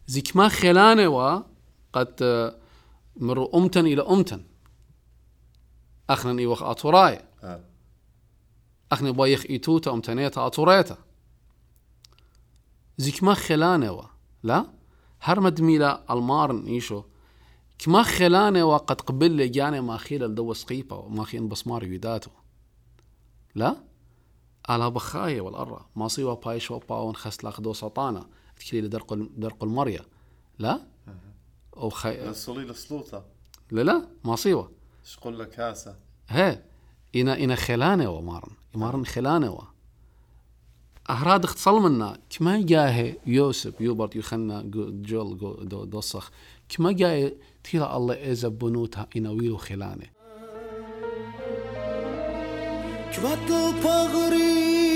[0.07, 1.43] زيك ما خلانه و
[1.93, 2.57] قد آه،
[3.55, 4.45] أمتن إلى أمتن.
[6.11, 7.25] اي وخ أتوراي.
[7.43, 7.65] آه.
[8.93, 10.99] اخنا بايخ ايتوتا امتنيتا اتوريتا
[12.99, 14.05] زيك ما خلانه و
[14.43, 14.67] لا؟
[15.21, 17.03] هرمد ميلا ألمارن إيشو.
[17.79, 22.31] كما خلانه وقد قبل لي جاني ما خيل الدو سقيبة وما خين بسمار يداتو
[23.55, 23.77] لا؟
[24.69, 28.27] على بخاية والأرة ما صيوا باي شوبا ونخس لاخ دو سطانة.
[28.57, 30.05] تكلي درق درق المريا.
[30.59, 30.81] لا؟
[31.77, 32.29] أو خي...
[32.29, 33.25] الصلي السلوطة.
[33.71, 34.09] لا لا.
[34.25, 34.67] ما صيوا
[35.05, 35.97] شقول لك كاسة
[36.29, 36.63] هي
[37.17, 39.07] إنا إنا خلانة ومارن مارن.
[39.07, 39.63] خلانة و
[41.11, 46.31] أهراد اختصل منا كما جاه يوسف يوبرت يخنا جو- جول جو- دو دوسخ
[46.69, 47.33] كما جاه
[47.65, 50.07] تيلا الله إذا بنوتها إنا ويلو خلانة.
[53.13, 53.53] كبت
[53.85, 54.92] بغريم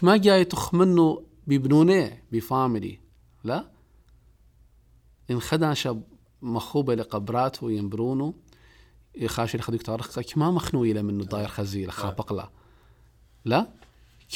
[0.00, 3.00] كما جاي تخمنه ببنونه بفاميلي.
[3.44, 3.70] لا.
[5.30, 6.02] إن خدا شاب
[6.42, 8.34] مخوبة لقبرات وينبرونو
[9.14, 12.50] يخاشي لخديك تارخ كما مخنو إلى منه داير خزيلة خابق لا.
[13.44, 13.68] لا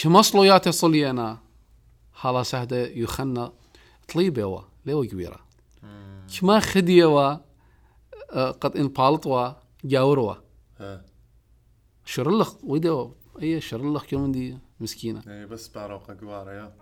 [0.03, 1.39] كما صلوياتي صلينا
[2.13, 3.53] حالا سهدة يخنا
[4.15, 5.41] طليبة وا ليو كبيرة.
[6.41, 7.37] كما خدية وا
[8.31, 9.53] آه، قد إن بالطوا
[9.85, 10.35] جاوروا.
[12.05, 15.23] شرلخ ويدو أي شرلخ كمان دي؟ مسكينة.
[15.27, 16.73] يعني بس بعرق قوارة يا.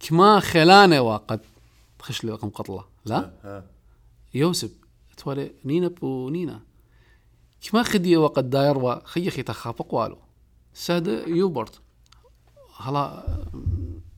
[0.00, 1.40] كما خلانة وا قد
[2.00, 3.66] خش لي رقم قطلة لا؟ ها
[4.34, 4.70] يوسف
[5.16, 6.60] توالي نينا بو نينا
[7.60, 10.18] كما خدية وقد داير وا خي تخافق والو.
[10.74, 11.80] ساد يوبرت.
[12.76, 13.26] هلا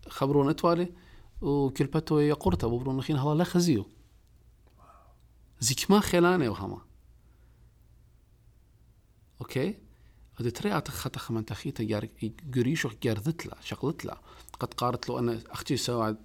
[0.09, 0.93] خبرونا توالي
[1.41, 3.87] وكلبتو يا قرطة ببرون خين هلا لا خزيو.
[5.61, 6.79] زي كما خلانة وهما.
[9.41, 9.79] أوكي؟
[10.41, 12.09] هذا تري أتخ خمن تخيتا جار
[12.51, 14.19] جريشو جارذت لا شغلت لا
[14.61, 16.17] قد قارت له أنا أختي سواد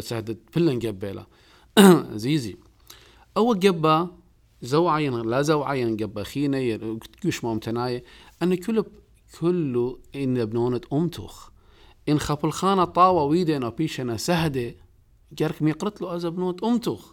[0.00, 1.26] سهدت بلن جبيلا
[2.14, 2.56] زيزي.
[3.36, 4.10] أو جبا
[4.62, 8.04] زو عين لا زو عين جبا خينة كوش ما متناية
[8.42, 8.84] أن كل
[9.40, 11.50] كله إن بنونة أمتوخ.
[12.08, 14.74] إن خب الخانة طاوة ويدنا بيشنا سهدة
[15.32, 17.12] جارك ميقرت له أزا بنونة أمتوخ.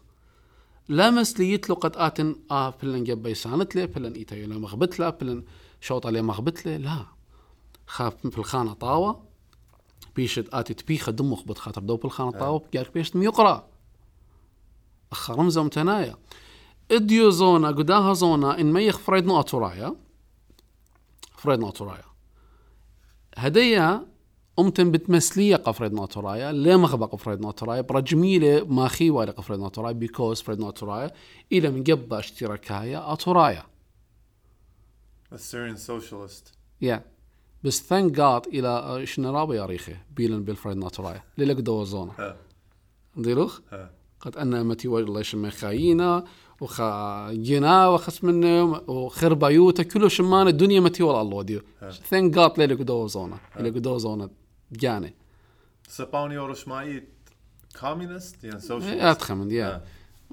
[0.89, 5.09] لا مسليت له قد آتن آه بلن جبا يسانت له بلن إيتا يلا مغبت له
[5.09, 5.43] بلن
[5.83, 7.05] شوط عليه مغبت له لا.
[7.87, 9.23] خاف في الخانة طاوة
[10.15, 13.67] بيشت آتي تبيخة دمخ بتخاطر دو بالخانة طاوة جارك بيشت ميقرأ
[15.11, 16.15] أخرم زمتنايا
[16.91, 19.95] إديو زونا قداها زونا إن ميخ فريد نواتورايا
[21.37, 22.03] فريد نواتورايا
[23.37, 24.07] هدية
[24.59, 30.59] أمتن بتمثلية قفريد نواتورايا ليه مخبق قفريد نواتورايا برجميلة ما خيوة لقفريد نواتورايا بيكوز فريد
[30.59, 31.11] نواتورايا
[31.51, 33.72] إلى من قبة اشتراكايا أتورايا
[35.33, 36.53] Assyrian socialist.
[36.81, 37.05] يا
[37.63, 42.37] بس ثانك جاد إلى شنرابة يا ريخي بيلن بالفريد نواتورايا ليلك دو زونا ها.
[43.17, 43.91] ديروخ ها.
[44.19, 46.23] قد أن متي والله شما خاينة
[46.61, 51.61] وخا جنا وخس منه وخرب بيوته كله شمان الدنيا متي والله الله ديو
[52.09, 54.29] ثين قاط ليلك دو زونا ليلك دو زونا
[54.71, 55.13] جاني.
[55.87, 57.09] سباوني ورشمايت
[57.77, 59.83] communist يعني socialist اتخمن يا.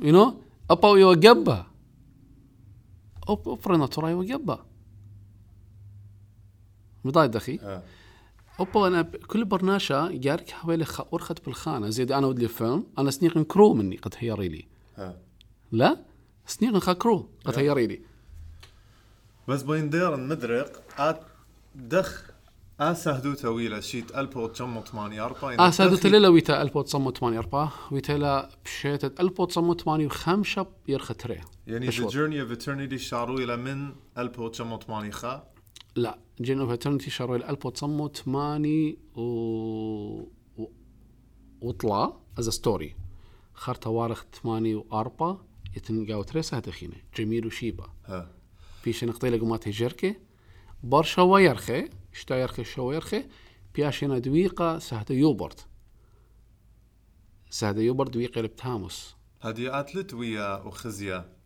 [0.02, 0.40] يو نو
[0.70, 1.66] أبا يو جبا.
[3.28, 4.66] اوب اوبرنا ترى يو جبا
[7.04, 7.82] مضايد أخي ها
[8.60, 11.12] أوبا أنا ب- كل برناشا جارك حوالي خ...
[11.14, 11.88] ورخت بالخانة.
[11.90, 14.66] زيد أنا ودي الفيلم أنا سنيقن كرو مني قد هيري لي.
[14.96, 15.16] ها
[15.72, 15.96] لا
[16.46, 18.00] سنيقن خا كرو قد هيري لي.
[19.48, 21.20] بس بين دير مدرق آت
[21.74, 22.30] دخ
[22.80, 29.20] اسهدو تويلة شيت البو تشمو تماني اربا آه سادت ليلة ويتا 1984 ويتا لا بشيتت
[29.20, 31.40] 1985 يرخى تري.
[31.66, 32.12] يعني the بشوط.
[32.12, 35.44] journey of eternity شارو إلى من البو تشمو تماني خا
[35.96, 39.20] لا جين اوف اترنتي شهر 1908 و...
[40.58, 40.66] و...
[41.60, 42.96] وطلع از ستوري
[43.54, 45.36] خرطة وارخ 8 و4
[45.76, 46.96] يتنقاو تري سهت خينة.
[47.16, 47.84] جميل وشيبة.
[48.06, 48.30] ها.
[48.84, 50.16] بيش نقطي لقمات هجركي
[50.82, 53.24] برشا ويرخي شتا يرخي شو يرخي
[53.74, 55.66] بياشينا دويقة سهت يوبرت.
[57.50, 61.36] سهت يوبرت دويقة بتاموس هدي اتلت ويا وخزيا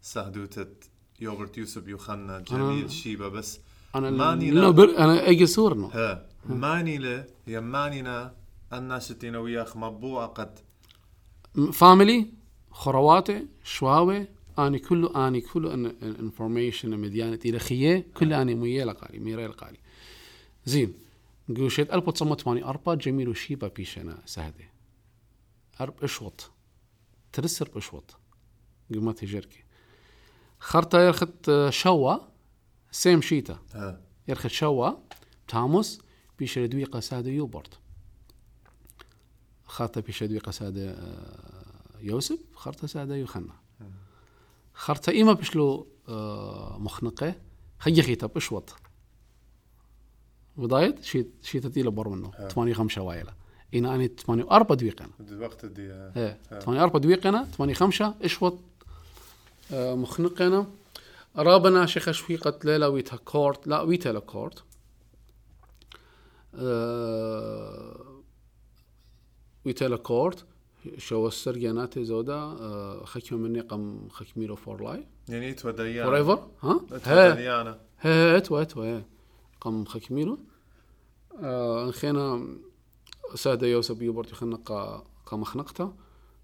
[0.00, 0.90] سهدوتت
[1.20, 3.60] يوغرت يوسف يوخنا جميل شيبة بس.
[3.94, 4.70] أنا ماني لا لا.
[4.70, 4.98] بر...
[4.98, 8.34] أنا أجي سورنو ها ماني له يا مانينا
[8.72, 10.58] الناس تينا وياخ مبوعة قد.
[11.72, 12.26] فاميلي
[12.70, 14.26] خرواتي شواوي
[14.58, 19.78] آني كله آني كله ان انفورميشن مديانة إلى خية كل آني ميلا قالي ميريل قالي
[20.64, 20.94] زين
[21.56, 24.64] قوشت 1984 جميل وشيبا بيشنا سهدة
[25.80, 26.50] أرب إشوط.
[27.32, 28.16] ترسر باشوط
[28.94, 29.64] قمت هجركي.
[30.58, 32.16] خرطة يرخت آه، شوا.
[32.94, 33.58] سيم شيتا.
[33.74, 34.00] ها.
[34.28, 34.90] يرخت شوا
[35.48, 36.00] تاموس
[36.38, 37.78] بيش دويقة سادة يوبرت
[39.64, 43.52] خرطة بيش دويقة سادة آه، يوسف خرطة سادة يوخنا.
[44.74, 47.34] خرطة إيما بشلو آه، مخنقة
[47.78, 48.74] خي خيتا بشوط
[50.56, 53.34] وضايد شيت شيت تيلا بر منه 8 5 وايلة
[53.74, 55.92] إنا أني 8 4 دويقنا الوقت دي.
[55.92, 56.38] إيه.
[56.60, 58.58] 8 4 دويقنا 8 5 اشوط
[59.72, 60.66] مخنقنا
[61.36, 63.66] رابنا شيخ شويقة ليلة ويتها كورت.
[63.66, 64.64] لا ويتها لا كورت.
[66.54, 68.22] آه،
[69.66, 70.44] ويتها لا كورت.
[70.96, 76.04] شو السرجانات زودا آه، خكيو مني قم خكميلو فور لايف يعني إتوا ديانا.
[76.04, 77.80] فور ايفر ها؟ إتوا ديانا.
[78.00, 79.00] هي اتوا اتوا
[79.60, 80.38] قم خكميلو
[81.42, 82.48] آه، انخينا
[83.34, 85.94] سادة يوسف يوبرت يخنا قا قا مخنقتا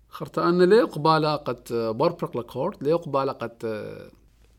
[0.08, 3.56] خرتا أن لي قبالة قد بربرق لكورت لي قبالة قد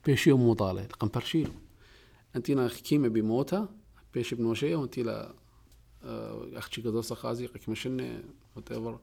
[0.05, 1.51] بيشيو موضالة قم برشيلو.
[2.35, 3.69] أنتينا كيمة بموتا
[4.13, 5.33] بيشي بنوشية وانتي لا
[6.53, 8.23] أختي قدوسة خازيق كمشنة
[8.55, 8.99] وات ايفر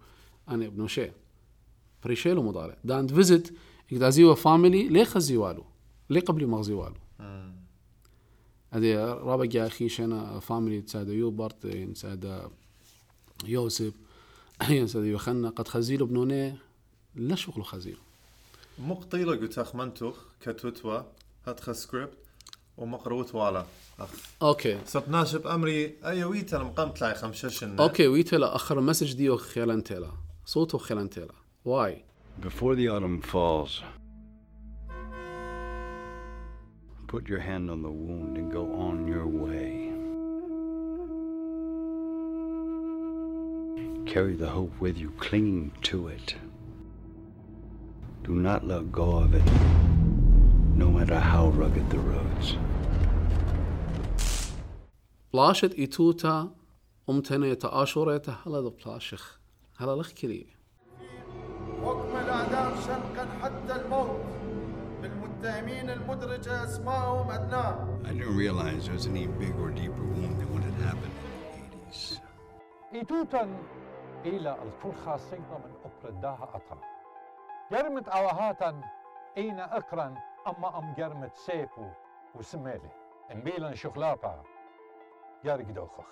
[0.48, 1.12] أنا ابن شيء
[2.04, 3.50] بريشيلو مضالع داند فيزيت
[3.90, 5.64] يقدر زيوا فاميلي ليه خزيوالو
[6.10, 6.96] ليه قبل ما غزيوالو
[8.70, 12.50] هذه رابع يا أخي شنا فاميلي تساعد يوبرت تساعد
[13.44, 13.92] يوسف
[14.86, 16.54] تساعد يوخنا قد خزيلو بنوني
[17.14, 17.98] لا شغلو خزيلو.
[18.78, 21.02] مقطيلة قلت أخ منتوخ كتوتوا
[21.46, 22.18] هاتخ سكريبت
[22.76, 23.64] ومقروت والا
[24.00, 24.08] أخ.
[24.42, 24.78] أوكي.
[24.86, 30.10] صرت ناشب أمري أي ويت أنا مقامت لاي خمششن أوكي ويتلا آخر مسج ديو خيلانتيلا.
[30.46, 31.34] صوته خيلانتيلا.
[31.64, 32.04] واي.
[32.40, 33.82] Before the autumn falls,
[37.08, 39.72] put your hand on the wound and go on your way.
[44.12, 46.28] Carry the hope with you, clinging to it.
[48.28, 49.48] Do not let go of it,
[50.82, 52.56] no matter how rugged the roads.
[55.32, 56.50] بلاشت ايتوتا
[57.10, 59.40] امتني تاشوريتا هلا ذو بلاشخ
[59.76, 60.46] هلا لخ كلي
[61.84, 64.20] حكم الإعدام شنقا حتى الموت.
[65.02, 70.48] بالمتهمين المدرجة أسمائهم أدناه I didn't realize there was any bigger or deeper wound than
[70.54, 71.16] what had happened
[71.56, 72.20] in the 80s.
[72.94, 73.56] إيتوتن
[74.24, 76.97] إلى الفرخة سيغنا من أبرداها أطرا
[77.72, 78.80] جرمت أوهاتا
[79.36, 80.16] إين أقرن
[80.46, 81.90] أما أم جرمت سيفو
[82.34, 82.90] وسميلي.
[83.30, 84.44] إنبيلا شغلاطا
[85.44, 86.06] جارك دوخخ.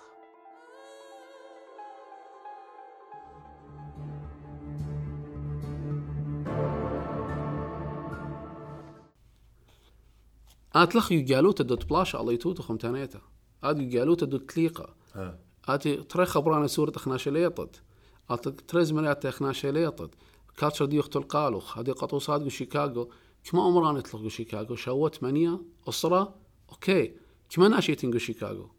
[10.75, 13.21] ات لخ يقالوتا دوت بلاشا الله يتوتا خمتانيتا.
[13.63, 14.95] اد يقالوتا دوت تليقة.
[15.15, 15.39] ها.
[15.69, 17.83] آتي تري خبرانا سورة اخناشة ليطت
[18.29, 20.15] ات تريز مريات اخناشة ليطت
[20.57, 23.11] كاتشر دي اختو القالوخ هذه قطوسات جو شيكاغو.
[23.43, 26.35] كما امران يطلقوا شيكاغو؟ شوت منيا أسرة؟
[26.69, 27.13] أوكي.
[27.49, 28.69] كما ناشيتين شيكاغو؟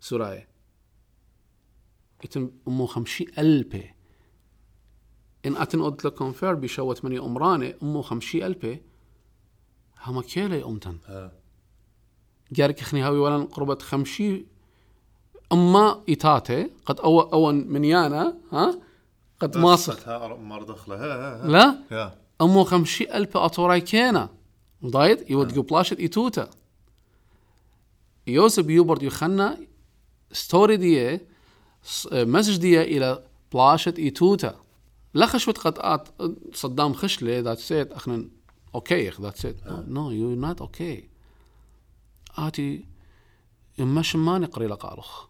[0.00, 0.46] سوراي
[2.24, 3.94] يتم أمو خمشي ألبي.
[5.46, 8.82] إن أتن ود لكم فير بشوت مني أمراني أمو خمشي ألبي.
[10.02, 11.32] هما كيلي أمتن؟ ها.
[12.52, 14.46] جارك خني هاوي ولا قربة خمشي.
[15.52, 18.80] أما ايتاتي قد أو أون منيانا ها؟
[19.40, 19.56] قد
[20.96, 21.78] ها ها لا؟
[22.40, 24.28] امو خمشي ألف اطوراي كينا.
[24.84, 26.50] ضايد يود جو بلاشت ايتوتا
[28.26, 29.58] يوسف يوبرت يخنا
[30.32, 31.20] ستوري دي
[32.12, 34.60] مسج دي إلى بلاشت ايتوتا
[35.14, 36.08] لا خشوت قد آت
[36.54, 38.28] صدام خشلي ذات سيت اخنا
[38.74, 41.08] أوكي ذات سيت نو يو نوت أوكي
[42.38, 42.84] آتي
[43.78, 45.26] مش ما نقري لقالخ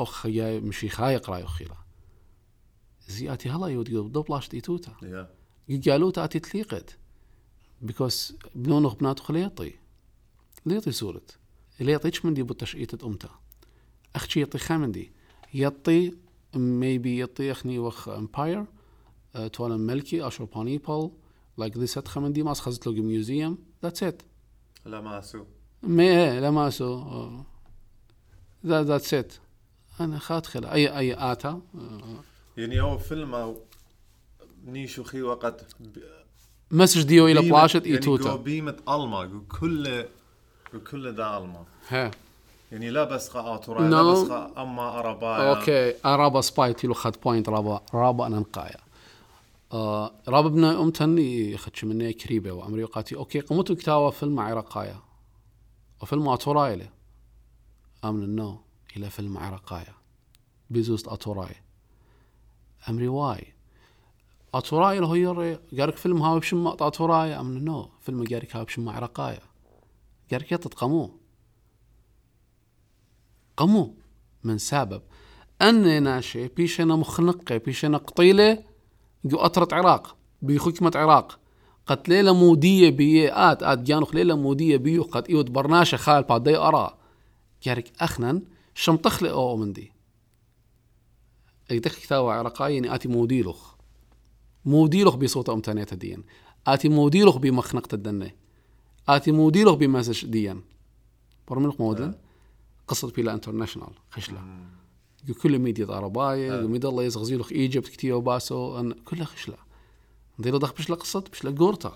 [0.00, 1.76] أخ يا مشي خايق راي أخيرا
[3.08, 5.30] زي اتي هلا يود دو بلاشت ايتوتا يا
[5.86, 6.98] قالوا تاتي تليقت
[7.82, 9.72] بيكوز بنونخ بنات خليطي
[10.66, 11.38] ليطي سورت
[11.80, 13.30] ليطيش من دي بتشئيتة أمتا
[14.16, 15.12] أختي يطي خامندي
[15.54, 16.12] يطي
[16.54, 18.64] ميبي يطي أخني وخ امباير
[19.52, 21.10] توالا ملكي أشور بانيبل
[21.60, 24.22] like this at خامندي ما خزت له ميوزيوم that's it.
[24.84, 25.44] لا ماسو.
[25.82, 27.04] ما لا سو
[28.64, 29.32] that, that's it.
[30.00, 31.62] أنا خات خلا أي أي آتا
[32.56, 33.56] يعني هو فيلم أو
[34.64, 35.66] نيشو خي وقت
[36.70, 40.04] مسج ديو إلى بيمة- بلاشت يعني إيتوتا جو بيمة ألما جو كل
[40.90, 41.64] كل دا ألما.
[41.88, 42.10] ها.
[42.72, 43.92] يعني لا بس آتوراي No.
[43.92, 45.58] لا بس خا أما أربايا.
[45.58, 45.94] أوكي.
[46.04, 48.76] رابا سباي تيلو خد بوينت رابا رابا أنا نقايا
[49.72, 53.16] آه رابا ابن أمتن يخدش مني كريبة وأمريقاتي.
[53.16, 55.00] أوكي قمتو كتاوى فيلم عراقايا.
[56.02, 56.88] وفيلم اتوراي له
[58.04, 58.58] آمن النو
[58.96, 59.94] إلى فيلم عراقايا.
[60.70, 61.54] بيزوست اتوراي
[62.88, 63.52] أمري واي.
[64.54, 69.40] أتوراي له يري قالك فيلم هاو بشم أتوراي؟ أمن النو فيلم قالك هاو بشم عراقايا
[70.30, 70.74] قالك يطت
[73.56, 73.94] قمو.
[74.44, 75.02] من سبب
[75.62, 78.64] أن ناشي بيشنا مخنقة بيشنا قطيلة
[79.24, 81.38] جو أطرت عراق بحكمة عراق.
[81.86, 86.48] قد ليلة مودية بيه آت آت جانوخ ليلة مودية بيو قد إيود برناشة خال بعد
[86.48, 86.98] أرى
[87.60, 88.42] كارك أخنا
[88.74, 89.92] شم تخلق أو من دي
[91.68, 93.74] كتاوى عراقاي يعني آتي موديلوخ
[94.64, 96.24] موديلوخ بصوت أمتانيتا ديان.
[96.66, 98.30] آتي موديلوخ بمخنقة الدنة.
[99.08, 100.62] آتي موديلوخ بمسج ديان.
[101.48, 102.14] برملوخ مودن
[102.88, 104.42] قصة بيلا انترناشونال خشلة.
[105.42, 109.56] كل ميديا عرباية ميديا الله يزغزي لك إيجيبت كتير باسو أن كلها خشلة.
[110.38, 111.92] ندير له ضخ بش قصة بش جورتا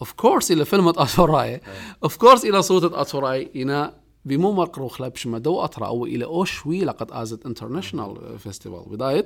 [0.00, 1.60] اوف كورس إلى فيلم آتوراي.
[2.02, 3.62] اوف كورس إلى صوت آتوراي.
[3.62, 8.38] إنا بمو مقرو خلا بش ما دو اطرا أو إلى أو شوي لقد آزت انترناشونال
[8.38, 9.24] فيستيفال بداية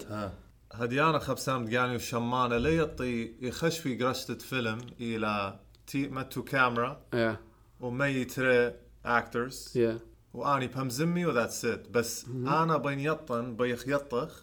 [0.73, 7.37] هديانا خبسام دقاني وشمانة لا يطي يخش في قرشة فيلم إلى تي متو كاميرا يا
[7.81, 8.73] وما يتري
[9.05, 9.99] اكترز يا
[10.35, 14.43] وأني بمزمي وذاتس ات بس أنا بين يطن بيخ يطخ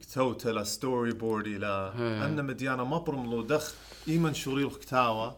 [0.00, 1.92] كتوت لا ستوري بورد إلى.
[1.98, 3.74] ان مديانا ما برملو دخ
[4.08, 5.36] إيمن شوريلو كتاوى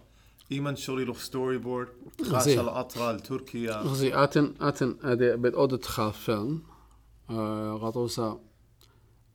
[0.53, 1.89] ايمن شوريلو ستوري بورد
[2.23, 2.61] خاش زين.
[2.61, 6.63] الاطرا لتركيا غزي أتن أتن أدي بيت أودت خاف فيلم.
[7.31, 8.41] آه غطوسا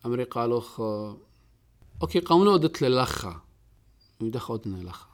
[0.06, 1.18] أمريكا لوخ آه
[2.02, 3.42] أوكي قامنا أودت للخا.
[4.22, 5.08] يدخ أودنا لخا.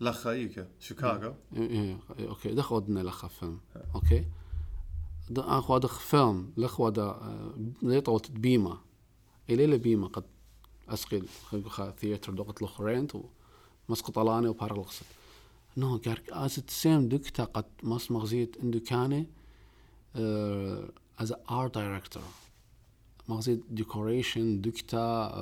[0.00, 3.60] لخا إيكا شيكاغو؟ إيه، إيه، أوكي دخ أودنا لخا فيلم.
[3.94, 4.24] أوكي.
[5.30, 7.16] د- اخو دخ فيلم لخ ودا
[7.82, 8.78] ليطوت بيما.
[9.50, 10.24] إلى بيما قد
[11.66, 13.12] خا ثياتر دوقت لخ رينت
[13.88, 15.06] ومسقط ألاني وبارلغسد
[15.76, 19.26] نو قارك از سيم دكتا قد مس مغزيت اندو كاني
[21.18, 22.22] از ارت دايركتور
[23.28, 25.32] مغزيت ديكوريشن دكتا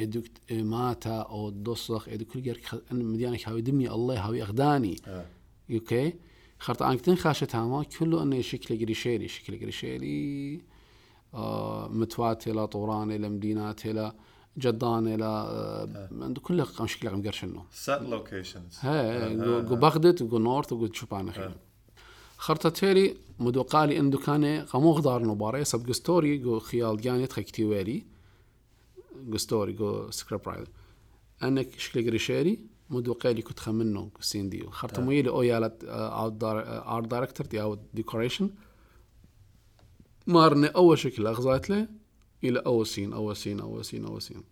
[0.00, 4.96] ادوكت ماتا أو دوسخ إدو كل خ- إن مديانك هاوي دمي الله هاوي أغداني.
[5.70, 6.14] أوكي؟
[6.58, 10.60] خرط آنك تنخاشت هاما كله انه شكل قريشيلي شكل قريشيلي
[11.34, 14.12] آه متوات إلى طوران إلى مدينات إلى
[14.58, 16.08] جدان إلى آه.
[16.24, 19.28] عنده كله قام شكله قام قرشنو سات لوكيشنز ها
[19.60, 21.56] جو بغداد وجو نورث وجو شوبانا خير
[22.36, 27.42] خرطة تيري مدو قالي إندو كان قامو غدار نوباري سب ستوري جو خيال جاني تخي
[27.42, 28.06] كتيوالي
[29.16, 30.68] جو ستوري جو سكريب رايدر
[31.42, 34.70] أنك شكل قريشيري مدو قالي كنت خمنو سين ديو.
[34.70, 38.50] خرطة ميلي أو يالت ارت دايركتور دي أو ديكوريشن
[40.26, 41.88] مارني أول شكل أغزايت له
[42.44, 44.42] إلى اول سين اول سين اول سين اول سين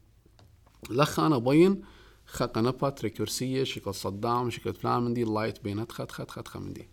[0.91, 1.83] لخ أنا بين
[2.27, 6.61] خط نبات ريكورسية شكل صدام شكل فلان من دي اللايت بينات خط خط خط خط
[6.61, 6.89] من دي.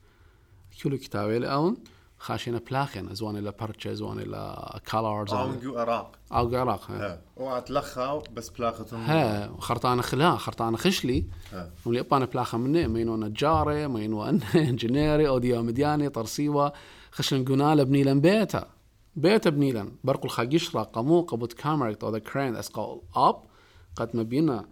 [0.83, 1.77] كل كتابي الأون
[2.17, 6.11] خاشينا بلاخين زوان إلى بارتشا زوان إلى كالرز عمجو عراق.
[6.31, 7.11] أو عراق ها.
[7.13, 7.21] ها.
[7.37, 9.55] وقعت لخا بس بلاختهم ها.
[9.59, 11.25] خرطانة خلا خرطانة خشلي.
[11.53, 11.71] ها.
[11.85, 16.73] ولي أبانا بلاخة مني مينو نجاري مينو أن انجينيري أوديو مدياني طرسيوة
[17.11, 18.67] خشن قنالة بنيلن بيتا.
[19.15, 23.43] بيتا بنيلن برقو الخاقشرة قمو قبوت كاميرا أو كرين أسقال أب
[23.95, 24.67] قد مبينا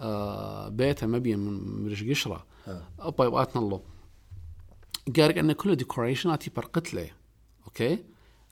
[0.00, 2.46] آه بيتا مبين من مرش قشرة.
[3.00, 3.80] أبا يبقاتنا الله
[5.16, 7.10] قارق أن كله ديكوريشن أتي برقت لي.
[7.64, 8.04] أوكي؟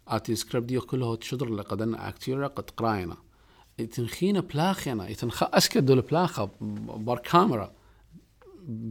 [0.08, 3.16] أتي سكريبت ديو كله تشدر اللي قد أن أكتيرا قد قراينا.
[3.78, 6.50] يتنخينا بلاخنا يتنخ أسكت دول بلاخة.
[6.60, 7.72] بار كاميرا.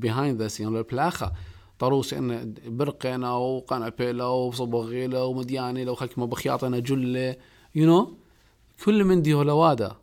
[0.01, 0.61] behind the scene.
[0.61, 1.31] البلاخة
[1.82, 7.36] طروس ان برقنا وقنابيلا وصبغيلا ومدياني وخك ما بخياطنا جلة.
[7.75, 8.09] يو you know?
[8.86, 9.95] كل من دي هولوادا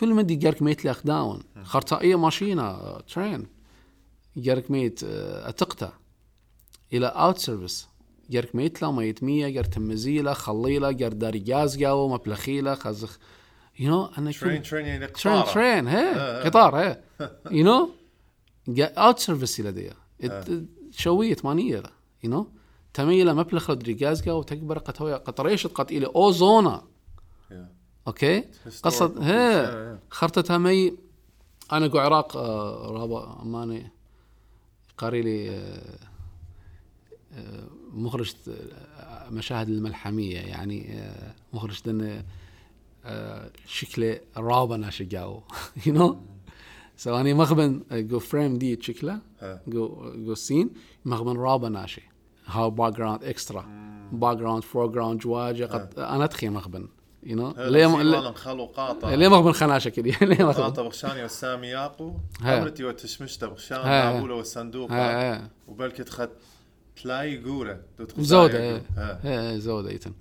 [0.00, 3.46] كل من دي جارك ميت لاخداون خرطائية ماشينة ترين.
[4.36, 5.92] جارك ميت آه، اتقتا
[6.92, 7.88] إلى اوت سيرفيس
[8.30, 13.18] جارك ميت لا ميت مية جار تمزيلة خليلة جار داري جازقاو مبلخيلة خزخ
[13.78, 15.54] يو نو أنا ترين ترين يعني ترين قطارة.
[15.54, 17.00] ترين هي قطار هي.
[17.50, 17.90] يو نو
[18.78, 19.90] اوت سيرفيس لدي
[20.96, 21.82] شوية مانية
[22.24, 22.48] يو نو
[22.94, 26.82] تميلة مبلخ لدريجازقا وتكبر قطوية قطريشة قط إلى أوزونا
[27.50, 27.72] يا.
[28.06, 28.44] أوكي
[28.82, 29.14] قصة.
[29.20, 29.98] هي.
[30.10, 30.92] خرطتها مي
[31.72, 33.90] أنا قو عراق آه، رابع أماني
[34.98, 35.98] قاري لي آه،
[37.32, 41.00] آه، مخرج آه، مشاهد الملحمية يعني
[41.52, 41.82] مخرج
[43.66, 45.42] شكله رابا ناشقاو
[45.86, 46.20] يو نو
[46.96, 49.18] سو اني مخبن جو فريم دي شكله.
[49.68, 50.70] جو جو سين
[51.04, 52.02] مخبن رابا ناشي
[52.46, 53.64] هاو باك جراوند اكسترا
[54.12, 56.88] باك جراوند فور جراوند جواجه قد أنا تخي مخبن
[57.22, 59.14] يو نو ليه خلو قاطع.
[59.14, 62.12] ليه مخبن خناشة كده؟ ليه مخبن؟ قاطع بخشاني وسامي ياقو.
[62.42, 64.12] عمرتي وتشمشتا بخشان ها.
[64.12, 64.90] معبولة والصندوق
[65.68, 66.28] وبلكي تخد
[67.02, 67.80] تلاقي قورة
[68.18, 68.82] زودة
[69.24, 70.12] إيه زودة إيتن.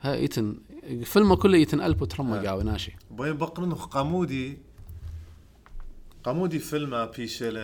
[0.00, 0.56] ها إيتن
[1.04, 4.58] فيلمه كله إيتن البو ترمى قاوي ناشي بقرن قامودي
[6.26, 7.56] قامودي فيلم بيشل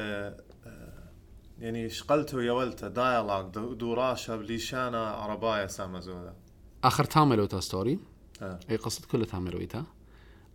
[1.59, 6.37] يعني شقلته يا ولته دايالوج دوراشة بليشانا عرباية سامة زودا
[6.85, 7.99] آخر تاملو تا ستوري
[8.41, 8.61] ها.
[8.71, 9.69] أي قصة كله تاملو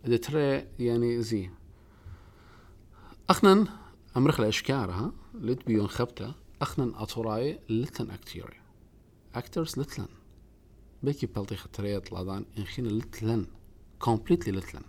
[0.06, 1.50] اذا ترى يعني زي.
[3.30, 3.66] أخنن
[4.16, 6.34] امرخ الاشكارها لت بيون خبته.
[6.62, 8.60] أخنن أطوراي لتن أكتيري.
[9.34, 10.08] أكترز لتلن.
[11.02, 13.46] بيكي بلطي خطرية لادان إنخين لتلن.
[13.98, 14.82] كومبليتلي لتلن.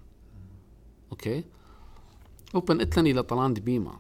[1.12, 1.44] أوكي؟
[2.56, 4.00] اوبن اتلن إلى طلان دي بيما.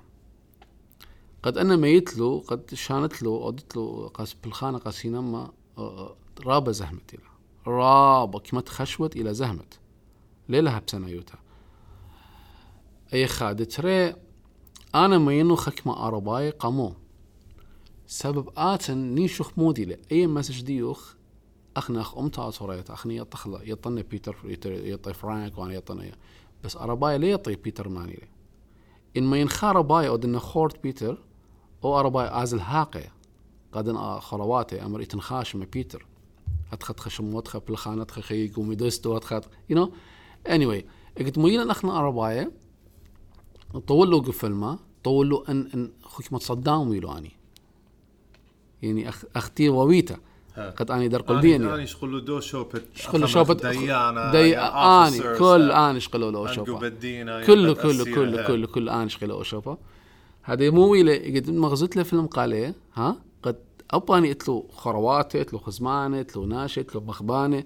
[1.43, 7.23] قد أنا ميتلو قد شانتلو اودتلو قاس بالخانة قاسينما آه، رابا زهمت إلى
[7.67, 9.79] رابا كما تخشوت إلى زهمت
[10.49, 11.35] ليلها بسنة يوتا
[13.13, 14.15] أي خاد ترى
[14.95, 16.93] أنا مينو خكمة أرباي قامو.
[18.07, 19.97] سبب آتن نيشو خمودي له.
[20.11, 21.13] أي مسج ديوخ
[21.77, 26.11] أخنا أخ أمتا أصوريت أخني يطخلا يطني بيتر يطي- فرانك وأنا يطني.
[26.63, 28.38] بس أرباي ليه يطي بيتر ماني له.
[29.17, 31.17] إن ما ينخار باي أو دنا خورت بيتر
[31.83, 33.09] أو أرباي آزل هاقي
[33.71, 36.05] قد خرواتي أمر اتنخاش ما بيتر.
[36.71, 39.87] أتخت خشم واتخ بلخان أتخ خيق وميدستو أتخت you know.
[40.49, 40.83] Anyway
[41.17, 42.51] قلت مويلا اخنا ارباية
[43.87, 47.31] طول له قفل ما طول له ان أن خوك ما تصدام ويلو أني.
[48.81, 50.15] يعني أختي وويتا.
[50.15, 50.19] ها.
[50.57, 55.71] قد اني در قلبيني أنا شغل دو شوبت شغل شوبت ديانا دي يا اني كل.
[55.71, 56.89] اني شغلوا له أنقو شوبا
[57.45, 58.47] كله كله كله.
[58.47, 59.77] كله كله اني شغلوا شوبا
[60.43, 63.55] هذا مو ويله قد مغزت له فيلم قال ها؟ قد
[63.91, 67.63] اباني اتلو خرواتي اتلو خزمانه اتلو ناشي اتلو مخبانه.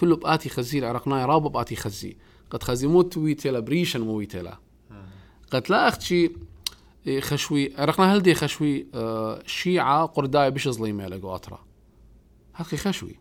[0.00, 2.16] كله باتي خزي العرقناي رابو باتي خزي
[2.50, 4.58] قد خزي مو تويتلا بريشن مو ويتلا
[5.50, 6.30] قد لا أختي
[7.06, 11.58] إيه، خشوي عرقنا هلدي خشوي آه شيعة قرداي بش ظليمة لقو أطرا
[12.56, 13.16] هاكي خشوي.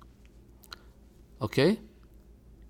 [1.41, 1.77] أوكي؟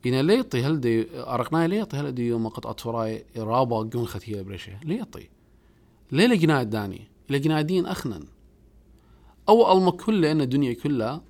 [0.05, 5.29] إنا ليطي هلدي عرقنا ليطي هلدي يوم قد أطفراي رابا قون ختية بريشة؟ ليطي
[6.11, 8.25] ليه لقنا الداني؟ لقنا دين أخنن.
[9.49, 11.21] أو ألما كله إن الدنيا كلها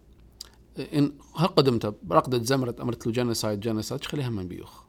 [0.93, 4.83] إن هقدمت رقدة زمرت أمرت له جنسايد جنسايد خليها من بيوخ.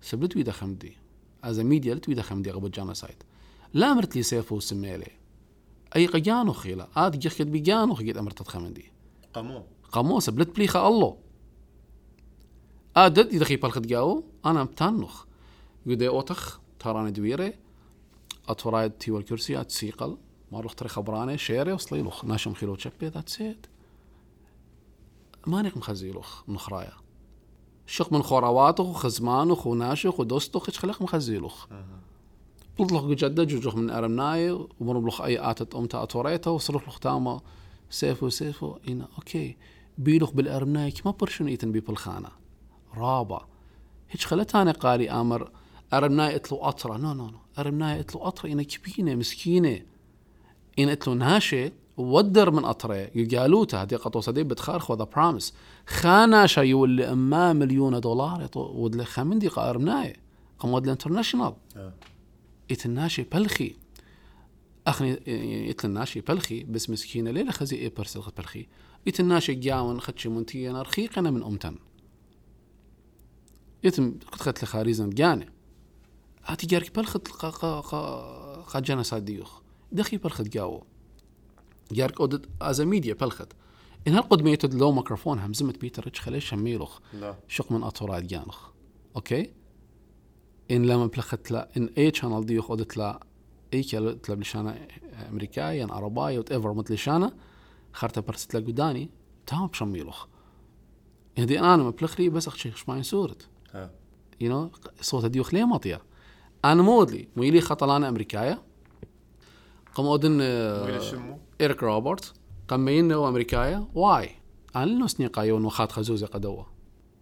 [0.00, 0.96] سبلت ويدا خمدي
[1.44, 3.16] از ميديا لت ويدا خمدي قبل جنسايد.
[3.74, 5.10] لا أمرت لي سيفو وسميلي.
[5.96, 6.88] أي قجانو خيلا.
[6.96, 8.92] آد جخت بيجانو خيت أمرت تخمدي
[9.38, 9.62] قمو
[9.92, 11.16] قاموسة بلت بليخة الله.
[12.96, 15.24] آدد إذا خيب الخد جاو أنا متنخ
[15.86, 17.54] يودي أوتخ تراني دويري.
[18.48, 20.16] أتورايد تي والكرسي أتسيقل.
[20.52, 23.66] ما روح تري خبراني شيري وصلي لخ ناشم خيلو تشبي ذات سيت
[25.46, 26.92] مانيك مخزي لخ من خرايا
[27.86, 31.66] شق من خوراواته وخزمانه وناشخ ودوستخ إيش خلق مخزي لخ
[32.78, 37.40] بلطلق جدة جوجوخ من أرمناي ومرب لخ أي آتت أمتا أتوريتا وصرخ لخ تاما.
[37.90, 39.56] سيفو سيفو إنا أوكي.
[39.98, 42.28] بيلخ بالأرمناي كما برشن إيتن بي بالخانة.
[42.96, 43.40] رابع.
[44.10, 45.50] هيك خلتاني قاري آمر
[45.92, 46.96] أرمناي إتلو أطرة.
[46.96, 47.38] نو نو نو.
[47.58, 48.52] أرمناي إتلو أطرة.
[48.52, 49.80] إنا كبينة مسكينة.
[50.78, 53.10] إن إتلو ناشي ودر من أطرة.
[53.14, 55.54] يقالوتا هدي قطوسة دي بتخارخ وذا برامس
[55.86, 60.16] خاناشا يولي أما مليون دولار ودلي خامن دي أرمناي
[60.58, 61.92] قم ودلي انترناشنال آه.
[62.70, 63.74] إتناشي بلخي.
[64.88, 65.20] أخني
[65.70, 68.66] إتناشي بلخي بس مسكينة ليلة خزي إيه برسل بلخي
[69.08, 71.78] إتناشي جاون خدشي منتينا رخيقنا من أمتن.
[73.84, 75.48] يتم قد خدت لخاريزن جاني.
[76.44, 79.60] هاتي جارك بلخت قا قا قا قا جانا صديوخ
[79.92, 80.84] دخي بلخت جاو.
[81.92, 83.52] جارك أودت أز ميديا بلخت.
[84.08, 87.00] إن هالقد ميتد لو ميكروفون همزمت بيتر ريتش خليش هميلوخ
[87.48, 88.68] شق من أطورات جانخ
[89.16, 89.52] أوكي؟
[90.70, 93.26] إن لما بلخت لا إن أي channel دي خدت لا
[93.74, 94.88] أي كلا تلا بلشانة
[95.28, 97.32] أمريكايا عربايا وات ايفر مثل لشانة
[97.92, 99.10] خرطة برست لا قداني
[99.46, 100.26] تمام بشميلوخ
[101.38, 103.48] هدي أنا مبلخري بس أخشي شماين سورت
[104.40, 106.00] يو نو صوت ديوخ ليه مطيا
[106.64, 108.62] أنا مودلي ميلي خطلانة أمريكايا
[109.94, 112.34] قم أودن آه، إيريك روبرت.
[112.68, 114.30] قم ينو أمريكايا واي؟
[114.76, 116.66] أنا لنو سنيقا يون وخات خزوزي قدوة؟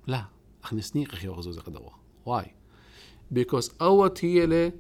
[0.07, 0.25] لا
[0.65, 1.93] أخني سنيقا خيو خزوزي قدوة.
[2.27, 2.55] واي؟
[3.31, 4.73] بيكوز أوت هي لي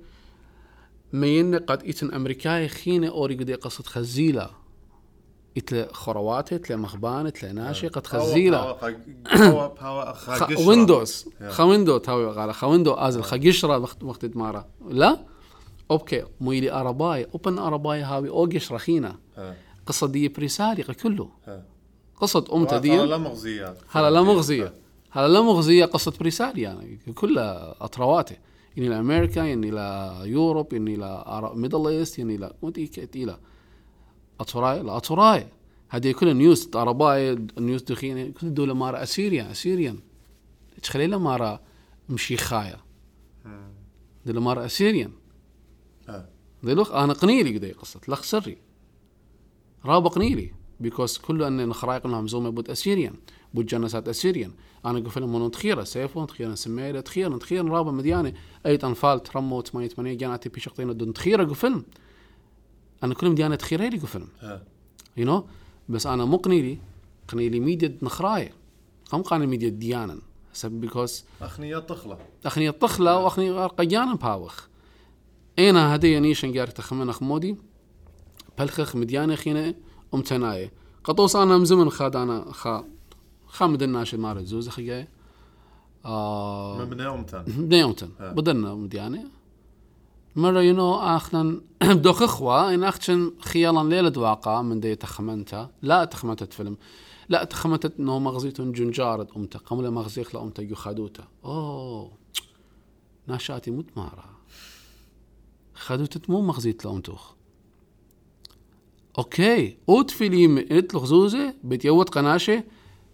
[1.13, 4.51] مين قد إتن أمريكاي خينة أوري قدي قصة خزيلة.
[5.57, 8.77] إتل خرواتي إتل مخبان إتل ناشي قد خزيلة.
[10.67, 11.29] ويندوز.
[11.49, 13.23] خا ويندو تاوي قال خا ويندو آزل.
[13.23, 14.69] خا قشرة وقت مارا.
[14.89, 15.19] لا؟
[15.91, 16.25] أوكي.
[16.41, 17.27] مويلي أرباي.
[17.35, 19.17] أوبن أرباي هاوي أو قشرة خينا
[19.87, 21.29] قصة دي بريسالقة كله.
[22.21, 24.75] قصة أمتا دي؟ لا مغزيات هلا لا مغزية.
[25.11, 26.99] هلا لا مغزية قصة بريسالي يعني.
[27.15, 28.37] كلها أطرواتي.
[28.77, 33.39] يعني إلى أمريكا يعني إلى يوروب يعني إلى ميدل إيست يعني إلى ودي إلى
[34.40, 35.47] أطراي لا أطراي
[35.89, 39.98] هذه كل نيوز أرباي نيوز دخينة كل دولة مارا أسيريا أسيريان
[40.82, 41.61] تخليلا مارا
[42.09, 42.81] مشي خايا
[44.27, 45.12] دولة مارا أسيريان
[46.09, 46.28] آه.
[46.62, 48.59] دي لوخ أنا قنيلي قدي قصة لخ سري
[49.85, 53.15] رابق قنيلي بيكوز كل أن نخرايق لهم زومي بود أسيريان
[53.57, 54.53] بود جنسات أسيريان
[54.85, 58.33] أنا قفل منو تخيرة سيفو تخيرة سميرة تخيرة تخيرة رابا مديانة
[58.66, 61.85] أي أنفال ترمو تمانية تمانية جاناتي بيشقتين دون تخيرة قفل.
[63.05, 64.24] أنا كل مديانة تخيرة لي قفل.
[65.16, 65.47] يو نو
[65.89, 66.78] بس أنا مو قنيلي.
[67.28, 68.53] قنيلي ميديا نخراية.
[69.11, 70.19] قم قاني ميديا ديانا.
[70.53, 72.19] سب بيكوز أخنية طخلة.
[72.47, 74.66] أخني الطخلة وأخني قيانا باوخ
[75.59, 77.57] أنا هدي نيشن جار تخمن اخمودي
[78.59, 79.74] بلخخ مديانة خينا
[80.15, 80.73] امتناية
[81.05, 82.85] قطوس أنا مزمن خاد أنا خا
[83.57, 85.09] خامد الناشد مار الزوز خياي
[86.05, 88.33] آه مبنى أمتن بنيومتن آه.
[88.33, 89.24] بدلنا مديانة.
[90.37, 96.53] مرة ينو اخنا بدوخ أخوة إن اختشن خيالا ليلة واقع من دي تخمنتا لا تخمنتت
[96.53, 96.77] فيلم.
[97.28, 102.11] لا تخمنتت إنه مغزيتون جنجارة امتا قملة مغزيخ لامتا يخادوتا أوه.
[103.27, 104.24] ناشاتي مدمارة
[105.74, 107.33] خدوتت مو مغزيت لامتوخ
[109.19, 109.77] أوكي.
[109.89, 112.65] أوت فيلم اتلخ زوزه بتيوت قناشة.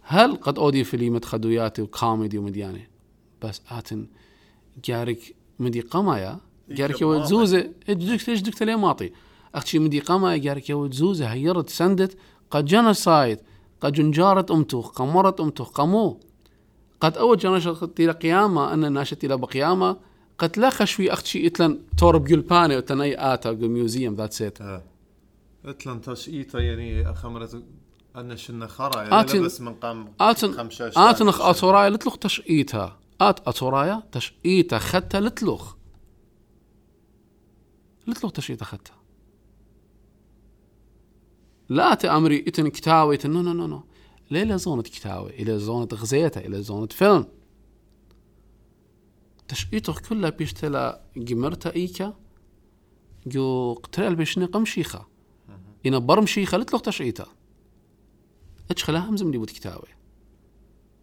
[0.03, 2.87] هل قد أودي فيلم خدوياتي وكوميدي ومديانة؟
[3.43, 4.07] بس آتن
[4.85, 7.05] جارك مدي قمايا؟ جارك.
[7.05, 9.13] زوزة؟ ادك إيش دك تلي ماطي؟
[9.55, 12.17] أختي مدي قمايا جارك يوت زوزة هيرت سندت
[12.51, 13.39] قد جنسايد
[13.81, 16.21] قد جنجارت أمتو قمرت أمتو قمو.
[17.01, 19.97] قد اول جناشة إلى قيامة أن ناشت إلى بقيامة.
[20.39, 24.85] قد لا خشوي أختي إتلن تورب جلباني وتن اي آتا ميوزيوم ذات سيت ها
[25.65, 27.63] إتلن تشقيتا يعني خمرت
[28.17, 34.03] أنا شنا خرا آتن- لبس من قام آتن خمشاش آتنخ أتورايا لتلخ تشقيتها آت أتورايا
[34.13, 35.75] تشقيتها خدتها لتلخ
[38.07, 38.97] لتلخ تشقيتها خدتها
[41.69, 43.83] لا تأمري إتن كتاوي إتن نو نو نو نو.
[44.31, 47.27] ليه إلى زونة كتاوي إلى زونة غزيتها إلى زونة فيلم.
[49.49, 52.15] تشقيتك كلها بيشتلا جمرتا إيكا.
[53.27, 55.07] جو قترال بيشني قمشيخة
[55.87, 57.27] إنا برمشيخة لتلخ تشقيتها
[58.73, 59.89] اتش خلاها همزم لي بود كتاوي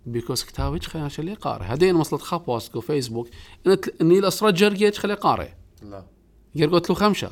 [0.05, 1.65] بيكوز كتاوي اتش خلاها شلي قاري.
[1.65, 3.29] هدين وصلت خاب واسكو فيسبوك.
[4.01, 5.53] اني الاسرة جرجي اتش خلي قاري.
[5.81, 6.05] لا.
[6.55, 7.31] قلت له خمسة.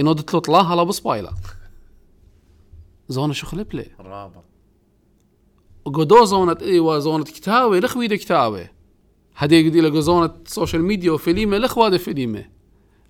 [0.00, 1.32] إنه دت له طلاها لا بصبايلة
[3.08, 3.90] زونة شو خلي بلي.
[4.00, 4.42] رابع.
[5.84, 8.68] قدو زونة إيوا زونة كتاوي لخوي دي كتاوي
[9.36, 12.50] هدي قدي لقو زونة سوشيال ميديا وفيليمة لخوا دي فيليمة.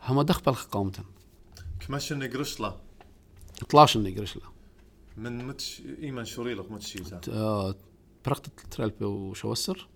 [0.02, 1.04] هما دخبل قومتن
[1.80, 2.76] كماش نقرش لا.
[3.70, 4.42] طلاش النقرش لا.
[5.16, 7.74] من متش ايمن شوريلك متشيتا آه،
[8.26, 9.88] برقت ترالبي وشوسر؟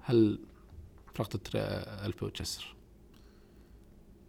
[0.00, 0.38] هل
[1.18, 2.74] برقت ترالبي وتشسر؟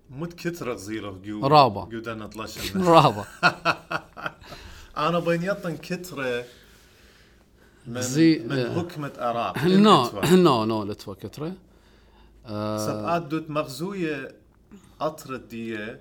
[0.09, 1.83] مت كترة صغيرة جو رابع.
[1.85, 3.25] جو دنا طلش رابع.
[4.97, 6.43] أنا بينيطن كترة
[7.87, 8.79] من زي- من آه.
[8.79, 11.53] هكمة اراء نو نو نو لتوا كترة.
[12.77, 14.35] سبقات دوت مغزوية
[15.01, 15.95] أطرت دي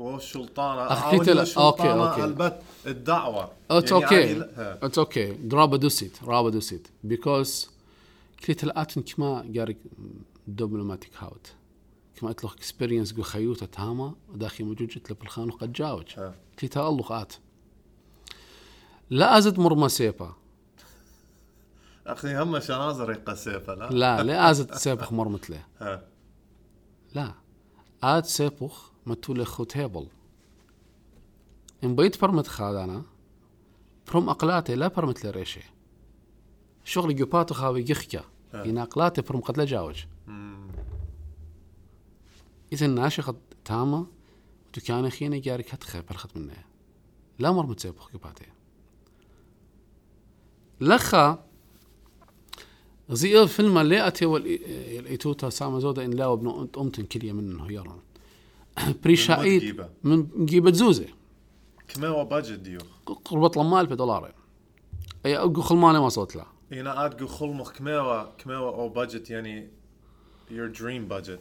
[0.00, 2.24] والسلطانة أخ كتل- أوكي، أوكي.
[2.24, 3.50] البت الدعوة.
[3.70, 4.78] اتس يعني أوكي ها.
[4.82, 5.32] اتس أوكي.
[5.32, 6.88] درابا دوسيت رابا دوسيت.
[7.04, 7.70] بيكوز
[8.44, 9.76] كليت الاتن كما جارك
[10.46, 11.52] دبلوماتيك هاوت
[12.16, 16.06] كما اطلق اكسبيرينس جو خيوطة تاما داخل موجود جت بالخان وقد جاوج.
[16.58, 17.32] كليت الله آت
[19.10, 20.32] لا أزد مرمى سيبا.
[22.06, 25.64] أخي هم شنازر يقسيفة لا؟ لا لا أزد سيبخ مرمت له.
[27.14, 27.34] لا.
[28.02, 30.06] آد سيبخ متولي خوتيبل
[31.84, 33.02] إن بيت برمت خادانا
[34.08, 35.60] بروم أقلاتي لا برمت لريشي.
[36.84, 38.24] شغل جوباتو خاوي جخكا
[38.54, 40.04] إن أقلاتي بروم قد لا جاوج.
[42.72, 43.22] إذا ناشي
[43.64, 44.06] تاما
[44.76, 46.64] دكان خينا جاري كتخي برخت منه
[47.38, 48.46] لا مرمت سيبخ جوباتي.
[50.80, 51.44] لخا
[53.10, 58.00] زي فيلم اللي أتي والإيتوتا ساما زودا إن لا وابن أمتن كلية منه يرون
[59.04, 59.34] بريشا
[60.04, 61.06] من جيبة زوزة
[61.88, 62.80] كما هو باجت ديو
[63.56, 64.34] لما ألف دولار
[65.26, 69.68] أي أقو خلماني ما صوت له هنا خلمخ كما هو كما هو أو باجت يعني
[70.50, 71.40] your dream budget?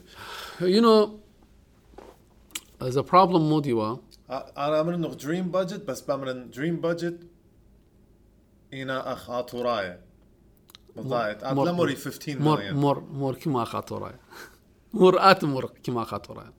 [0.75, 1.09] You know
[2.87, 3.99] as a problem مودي وا أ-
[4.57, 7.13] أنا أمر إنه dream budget بس بأمر dream budget
[8.73, 9.99] هنا أخ أطوراية
[10.95, 13.63] بالضبط مور- أدلموري 15 مور مليون مور مور كما
[14.93, 16.51] مور آت مور كما خاطر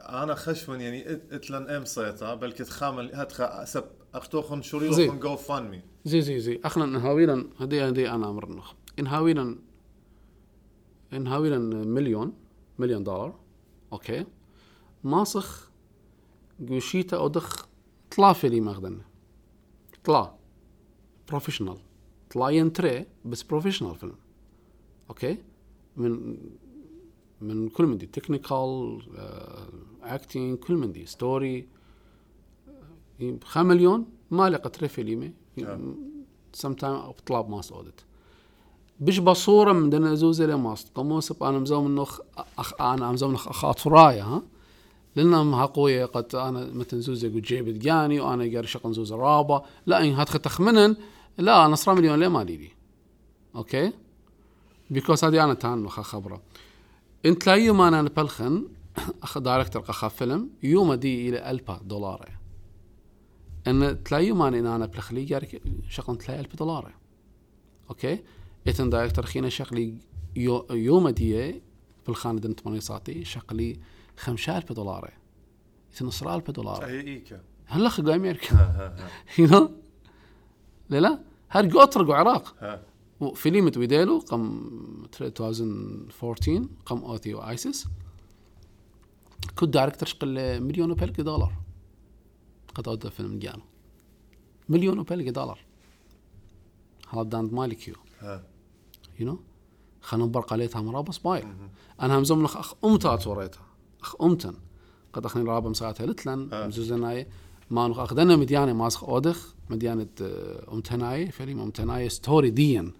[0.00, 4.62] أنا خشون يعني إت- اتلن أم صيتا بلكي تخامل هتخ سب اختوخن زي.
[4.62, 6.60] شوريلوخن جو فان مي زي زي زي.
[6.64, 8.72] أخنا نهاويلا هدي هدي أنا أمر نخ.
[8.98, 9.58] انهاويلا
[11.12, 12.32] انهاويلا مليون
[12.78, 13.38] مليون دولار.
[13.92, 14.26] أوكي.
[15.04, 15.70] ماسخ
[16.60, 17.66] جوشيتا أودخ
[18.16, 19.00] طلع فيلي ماخذن
[20.04, 20.36] طلع
[21.28, 21.76] بروفيشنال
[22.30, 24.14] طلع ينتري بس بروفيشنال فيلم.
[25.10, 25.38] أوكي.
[25.96, 26.36] من
[27.40, 29.02] من كل من دي تكنيكال
[30.02, 31.06] اكتينج كل من دي.
[31.06, 31.68] ستوري
[33.44, 35.32] خا مليون ما لقت ريفيليمي
[36.52, 38.04] سم تايم بطلاب ماس اودت
[39.00, 42.20] بش بصورة من دنا زوزة لماس قموس أنا مزوم النخ
[42.58, 44.42] أخ أنا مزوم النخ اخات راية ها؟
[45.16, 49.64] لأن ما قوية قد أنا مثلا زوزة قد جيبت جاني وأنا قاري شقن زوزة رابا
[49.86, 50.96] لا إن هاد خطخ منن
[51.38, 52.70] لا أنا صرا مليون ليه ما لي
[53.56, 53.92] أوكي؟
[54.90, 56.42] بيكوز هذه أنا تان خبرة.
[57.26, 58.79] أنت لا يوم أنا بلخن اخ
[59.36, 62.30] دايركتور قخا فيلم يوم دي إلى ألفا دولار.
[63.66, 66.94] إن تلاقي ما إن أنا بلخلي جارك شغل تلاقي ألف دولار.
[67.90, 68.22] أوكي؟
[68.66, 69.98] إتن دايركتور خينا شغلي
[70.36, 71.62] يو يوم دي
[72.06, 73.80] بالخانة دنت ماني ساعتي شغلي
[74.16, 75.12] خمسة ألف دولار.
[75.94, 76.86] إتن نصر ألف دولار.
[76.86, 77.40] هي إيكا.
[77.66, 78.96] هلا أمريكا
[79.38, 79.70] you know
[80.88, 82.54] لا لا هر قطر عراق.
[82.60, 82.82] ها.
[83.34, 84.70] فيلم ويديلو قم
[85.20, 87.86] 2014 قم اوتي وايسس
[89.58, 91.52] كنت دايركتور شقل مليون وبلك دولار.
[92.74, 93.62] قد أودى فيلم ديانو
[94.68, 95.58] مليون وبلغ دولار.
[97.08, 97.94] هذا داند مالكيو
[99.20, 99.26] يو.
[99.26, 99.38] نو
[100.00, 101.46] خلنا نبرق عليتها مرابس باير
[102.00, 103.66] أنا هم زملخ أخ امتا توريتها
[104.02, 104.54] أخ أمتن.
[105.12, 106.66] قد أخني رابا مساعتها لتلن.
[106.66, 107.26] مزوزناي.
[107.70, 109.54] ما نخ اخدنا مديانة ماسخ أودخ.
[109.70, 111.30] مديانة آه، أمتناي.
[111.30, 112.08] فيلم أمتناي.
[112.08, 112.92] ستوري ديا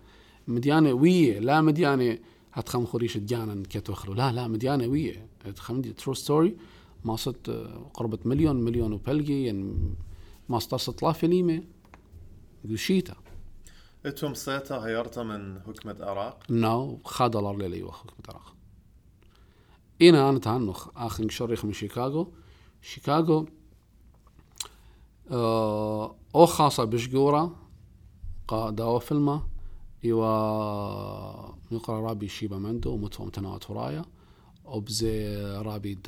[0.48, 1.38] مديانة وية.
[1.38, 2.18] لا مديانة.
[2.52, 5.29] هتخم خوريش ديانا كتوخلو لا لا مديانة وية.
[5.56, 6.56] خم ترو ستوري
[7.04, 9.94] ما صت آه، قربة مليون مليون وبلغي يعني
[10.48, 11.62] ما صت لا فيلمه
[12.70, 13.14] قشيتا
[14.06, 18.54] أنتم صيتا غيرتها من حكمة عراق؟ نو خا دولار ليلة أيوه حكمة العراق
[20.02, 22.32] أنا أنا تعنخ اخن شريخ من شيكاغو.
[22.82, 23.46] شيكاغو
[25.30, 27.56] آه أو خاصة بشقورة
[28.48, 29.42] قا داو فيلمة
[30.04, 34.04] إيوا نقرا رابي شيبا مندو متو متناوت ورايا.
[34.70, 35.98] وبزي رابي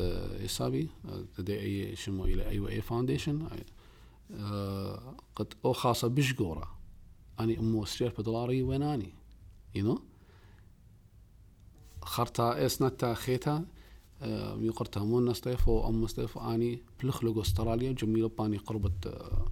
[0.00, 3.48] آه، إسابي آه، دي اي شمو إلى ايوا اي فاونديشن.
[4.34, 6.80] آه، قد أو خاصة بشقورة.
[7.40, 9.12] أني أمو سرير بدولاري ويناني
[9.76, 9.98] you know
[12.02, 13.64] خرتا إسنتا خيتا
[14.22, 19.46] آه، يقرتا مون نستيفو ام مستيفو أني بلخلق أستراليا جميلة باني قربة آه،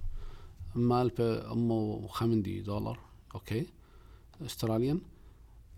[0.75, 2.99] مال أمو خمندي دولار
[3.35, 3.65] أوكي؟
[4.45, 5.01] أستراليان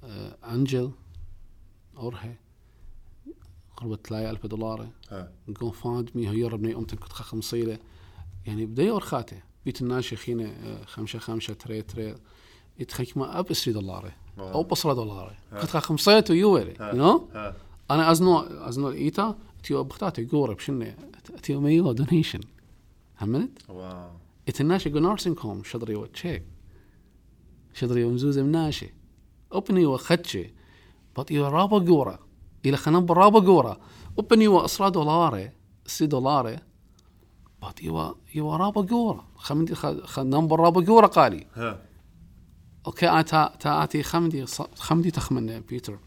[0.03, 0.91] آه، أنجل
[1.97, 2.35] أورهي.
[4.03, 4.89] تلاقي ألف دولار.
[5.11, 5.31] ها.
[5.47, 7.79] نقوم فاند مي هي ربني أمتن كنت خخم صيلة
[8.45, 12.15] يعني بدي أورخاته بيت الناشي خينة آه، خمسة خمسة تري تري.
[12.79, 15.75] يتخيك ما أب أسري دولاري أو بصرة دولاري كنت
[16.31, 16.91] ويوالي ها.
[16.91, 17.55] you know ها.
[17.91, 20.85] أنا أزنو أزنو الإيتا تيو بختاتي قورب شنو
[21.43, 22.39] تيو ميو دونيشن.
[23.21, 24.09] همنت؟ واو.
[24.47, 26.43] اتناشي جو نارسينج هوم شدري وتشيك
[27.73, 28.93] شدري ومزوزة مناشي.
[29.51, 30.53] أبني وخدشي
[31.17, 32.19] بط إيوا رابا قورة.
[32.65, 33.79] إلى خنب رابا قورة
[34.19, 35.51] أبني وأسرا دولاري
[35.85, 36.59] سي دولاري.
[37.61, 41.47] بط إيوا إيوا رابا قورة خمدي خ- خنب رابا قورة قالي.
[42.87, 45.99] أوكي أنا تا تاتي خمدي خمدي تخمن بيتر.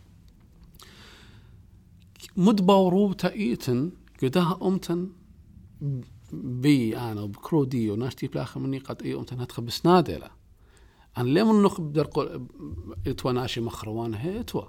[2.37, 3.91] مد باوروب تايتن
[4.23, 5.09] قدها أمتن
[6.33, 10.31] بي آنا وبكرودي وناشتي بلاخ مني قد اي أمتن هتخ بسنادله
[11.19, 12.47] أنا ليه من نخ بدر قول
[13.07, 14.63] إتوا ناشي مخروان هي إتوا.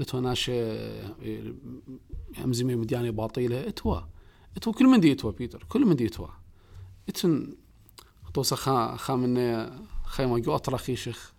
[0.00, 0.62] اتوا ناشي
[2.44, 4.00] امزمي مدياني باطيله إتوا
[4.56, 6.28] إتوا كل من دي إتوا بيتر كل من دي إتوا.
[7.08, 7.54] إتن
[8.34, 9.36] توسا خا خا من
[10.04, 11.34] خيما جو أطرا خيشخ.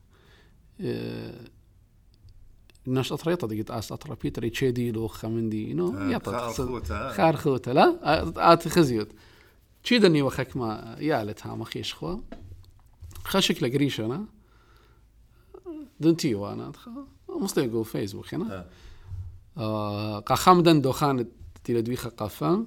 [2.85, 7.13] ناش اطريطة دي قلت آس أطرا بيتر يتشيدي لو نو؟ ها، يطط خار خوته، ها.
[7.13, 7.99] خار خوته لا؟
[8.53, 9.07] ات خزيوت
[9.83, 12.17] تشيدني وخك ما يالت ها ما خيش خوا؟
[13.23, 14.25] خشك لقريش أنا
[15.99, 16.71] دنتي وأنا
[17.43, 18.59] مصدق فيسبوك هنا.
[18.59, 18.69] ها
[19.57, 21.27] آه، قا خامدن دوخان
[21.63, 22.65] تيلا دويخة قافان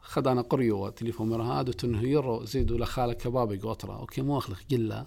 [0.00, 5.04] خدانا قريو تليفون مرهاد وتنهيرو زيدو لخالة كبابي قوترا أوكي مو أخلق قلا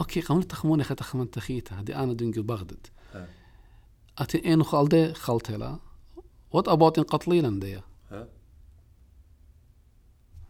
[0.00, 3.28] أوكي قامل تخموني خي تخمن تخيتا دي أنا دنقل بغدد ها.
[4.18, 5.78] أتي اينو خالدي خالتلا
[6.52, 7.80] وات ابوت إن قتليلا دي
[8.10, 8.28] ها؟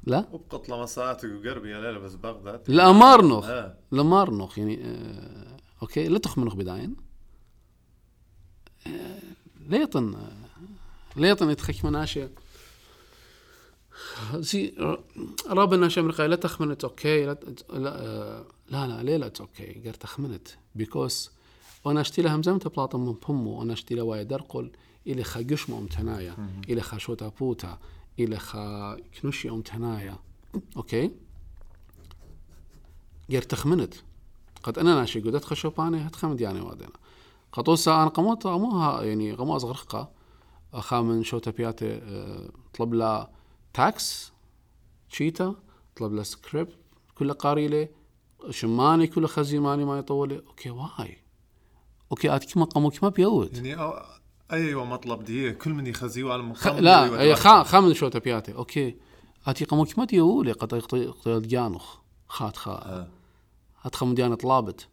[0.04, 0.28] لا.
[0.32, 2.70] وبقتل مساعتك وقربي يا ليلى بس بغداد.
[2.70, 3.46] لا مارنوخ
[3.90, 5.53] لا مارنوخ يعني آه
[5.84, 6.96] أوكي؟ لا تخمنوخ بداين
[8.86, 9.18] آه
[9.68, 10.16] ليطن
[11.16, 12.28] ليطن يتخك مناشي
[14.34, 14.74] زي
[15.46, 17.38] رابنا ناشي أمريكا لا تخمنت أوكي؟ لا
[17.72, 21.30] لا لا, لا لا أوكي قر تخمنت بيكوس
[21.84, 24.70] وأنا أشتي لها همزمت بلاطم من بمو وأنا أشتي لها وايد درقل
[25.06, 26.36] إلى خا قشمة امتنايا
[26.68, 27.78] إلى خا شوتا بوتا
[28.18, 30.18] إلى خا كنوشي امتنايا
[30.76, 31.10] أوكي؟
[33.30, 33.94] قر تخمنت
[34.64, 36.88] قد أنا ناشي قدت خشوباني هتخمد يعني وادنا
[37.52, 40.10] قطوسا أنا قموت اموها يعني قموز غرقة.
[40.74, 43.30] أخا من شوتا بياتي آه، طلب لا
[43.74, 44.32] تاكس
[45.10, 45.54] تشيتا
[45.96, 46.76] طلب له سكريبت
[47.14, 47.88] كل قاريله
[48.50, 50.42] شماني كل خزيماني ما يطولي.
[50.46, 51.18] أوكي واي.
[52.10, 54.02] أوكي ات كما قمو كما بيود يعني أو
[54.52, 56.42] أيوه مطلب دي كل من يخزيو على.
[56.42, 58.96] المقام لا خا خامن شوتا بياتي أوكي.
[59.46, 61.96] اتي قمو كما ديولي قد يقطي جانوخ
[62.28, 63.08] خات خا
[63.92, 64.88] خم ديانة طلابت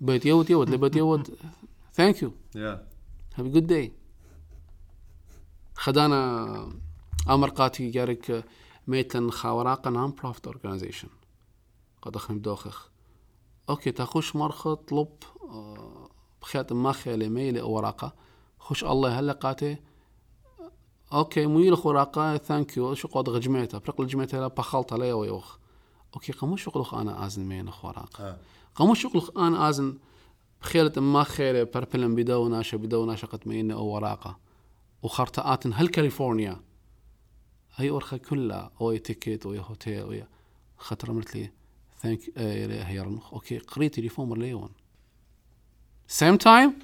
[0.00, 1.38] بيت يود يود لبيت يود
[1.92, 2.86] ثانك يو يا
[3.34, 3.92] هاف جود داي
[5.74, 6.72] خدانا
[7.28, 8.44] أمر قاتي جارك
[8.86, 11.08] ميتن خاوراقا نون بروفيت اورجانيزيشن
[12.02, 12.90] قد اخنم دوخخ
[13.68, 15.08] أوكي تاخوش مرخة طلب
[15.42, 16.08] آه،
[16.42, 18.14] بخيات ما خيالي ميلي اوراقة
[18.58, 19.76] خوش الله هلا قاتي
[21.12, 25.58] أوكي ميل خوراقة ثانك يو شو قد غجميتها برقل جميتها لا بخلطة ليا ويوخ.
[26.14, 28.38] أوكي قمو شغلخ آنا آزن مين خوراقة ها.
[28.74, 29.98] قامو شغلخ أنا آزن
[30.62, 34.38] بخيلة ما خيلة بربلن بدو ناشا بدو ناشا قد مين أو وراقة
[35.02, 36.60] وخرطاءات هل كاليفورنيا
[37.76, 40.22] هي أورخا كلها أو تيكت أو هوتيل أو
[40.78, 41.50] خاطر مرت لي
[42.02, 44.68] ثانك هي رنخ أوكي قري تليفون مر ليون
[46.08, 46.78] سيم تايم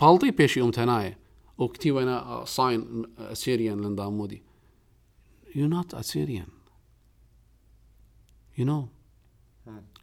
[0.00, 1.16] بالطي بيشي أم تناي
[1.58, 4.42] وكتيب أنا ساين أسيريان لندامودي
[5.46, 6.50] you're not Assyrian
[8.58, 8.88] you know.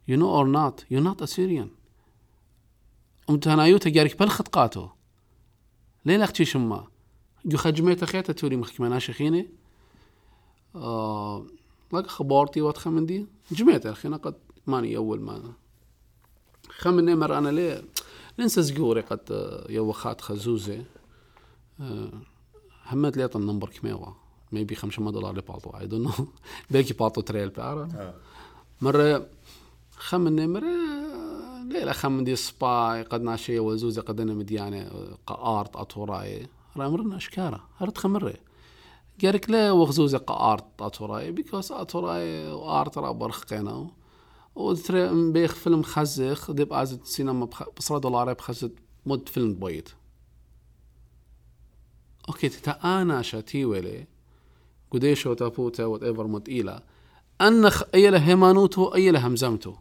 [0.08, 1.70] You know or not you're not Assyrian
[3.30, 4.90] أم تنايو تجارك بالخط قاتو
[6.06, 6.88] ليه أختي شما
[7.46, 9.50] جو خجميت خيتا توري مخكمنا شخيني
[10.76, 11.46] آه
[11.94, 14.36] لك خبارتي وات خمندي جميت الخينا قد
[14.68, 15.54] ماني أول ما
[16.70, 17.84] خمني مر أنا ليه؟
[18.40, 20.86] ننسى زقوري قد آه، يو خات خزوزة.
[21.80, 22.12] آه،
[22.86, 24.16] همت ليت النمبر كميوة.
[24.52, 26.22] ميبي خمسة دولار لبالطو I don't know.
[26.72, 27.90] بيكي بالطو تريل بأرا.
[27.96, 28.14] آه.
[28.82, 29.28] مرة
[29.92, 30.66] خمني مرة
[31.70, 34.92] ليلة خمندي سباي قد ناشية وزوزة قد أنا مديانة
[35.28, 36.48] قآرت أطوراي
[36.78, 38.34] راه مرنا أشكارة هرت خمرة
[39.24, 43.92] قالك لا وغزوزة قآرت أطوراي بيكوس أطوراي وآرت راه برخقينا
[44.56, 47.50] وترى بيخ فيلم خزخ ديب ازت سينما.
[47.78, 48.72] بصرا دولار بخزت
[49.06, 49.90] مد فيلم بويت.
[52.30, 54.08] أوكي تتا آنا شاتي ولي
[54.92, 56.84] قديشو تابوتا وات ايفر مد إيلا.
[57.48, 59.74] انخ إيلا هيمانوتو إيلا همزمتو.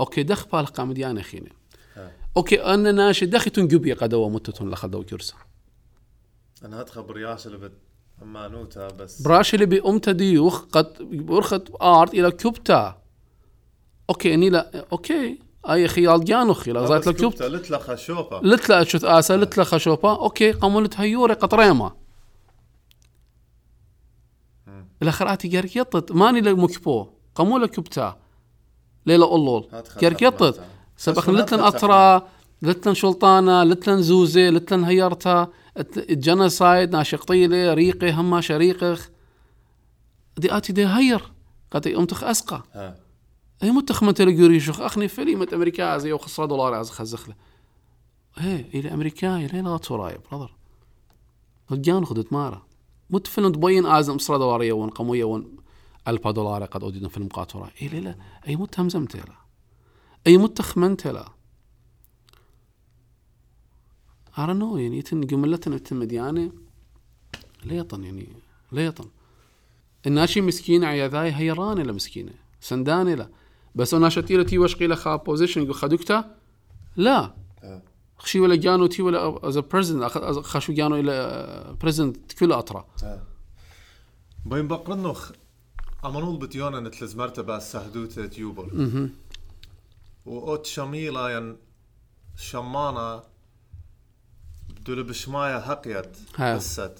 [0.00, 1.52] أوكي دخ بالك قام ديانا خيني
[2.36, 5.34] أوكي أنا ناشي دخي تنقبي قدوا متتون لخدو كرسا
[6.64, 7.72] أنا برياش اللي بت
[8.22, 9.22] امانوتا بس.
[9.22, 13.02] براش اللي بأمتا ديوخ قد برخت آرت إلى كوبتا
[14.10, 15.38] أوكي إني لا أوكي
[15.70, 21.00] أي خيال جانوخ إلى زايت الكوبتا لتلا خشوبة لتلا اشوت اسا لتلا خشوبا أوكي قامولت
[21.00, 21.96] هيوري قطريما.
[25.02, 28.18] الاخراتي يطت ماني لمكبو قامولا كبتا
[29.06, 29.68] ليلة أولول.
[30.50, 30.64] مالتا.
[30.96, 32.28] سبخن هات أطرا
[32.62, 35.48] لتلن شلطانة لتلن زوزة لتلن هيرتا
[35.96, 39.08] الجنسايد ناشق طيلة ريقي هما شريقخ.
[40.36, 41.32] دي آتي دي هير.
[41.70, 42.62] قد أمتخ أسقى.
[42.74, 42.96] ها.
[43.62, 44.80] إي متخ من تلقوري شوخ.
[44.80, 47.34] أخني فيلمة أمريكا زي وخسرة دولار عز خزخلة.
[48.40, 50.54] إيه إلى أمريكا إلى لا توراي براذر
[51.70, 52.62] رجان خدت مارا.
[53.26, 55.56] فيلم تبين ازم سرا دولارية ون قموية ون
[56.08, 58.14] ألفا دولار قد أودينا فيلم قاتورا اي لا
[58.48, 59.34] اي مت همزمت لا
[60.26, 61.28] اي مت خمنت لا
[64.36, 66.52] know يعني يتن جملتنا يتن مديانة
[67.64, 68.28] ليطن يعني
[68.72, 69.08] ليطن
[70.06, 73.30] الناشي مسكينة عياذاي هيرانة لا مسكينة سندانة لا.
[73.74, 74.74] بس أنا شتيلة تي وش
[75.06, 76.36] بوزيشن خدوكتا
[76.96, 77.34] لا.
[78.20, 78.22] آه.
[78.22, 80.04] خشي ولا جانو تي ولا از بريزنت
[80.42, 82.84] خشو جانو إلى بريزنت كل أطرا
[84.46, 85.30] بين بقرنخ
[86.04, 89.10] أمانول بتيونا نتلز مرتبة سهدوتة تيوبر مهم.
[90.26, 91.56] وأوت شميلة ين
[92.36, 93.22] شمانة
[94.70, 96.56] بدول بشماية هقيت ها.
[96.56, 96.98] بست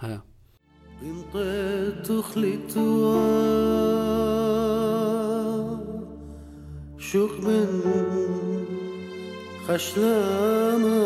[0.00, 0.22] ها
[1.02, 3.18] انطيت خليتوا
[6.98, 8.57] شوخ من
[9.68, 10.98] kaşlama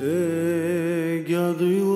[0.00, 1.91] Ey gadıyor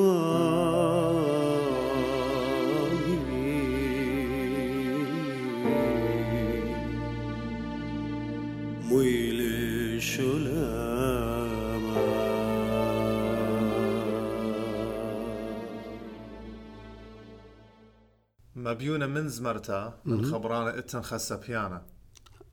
[18.66, 21.86] مبيونة من زمرتا من خبرانة إتن خسبيانا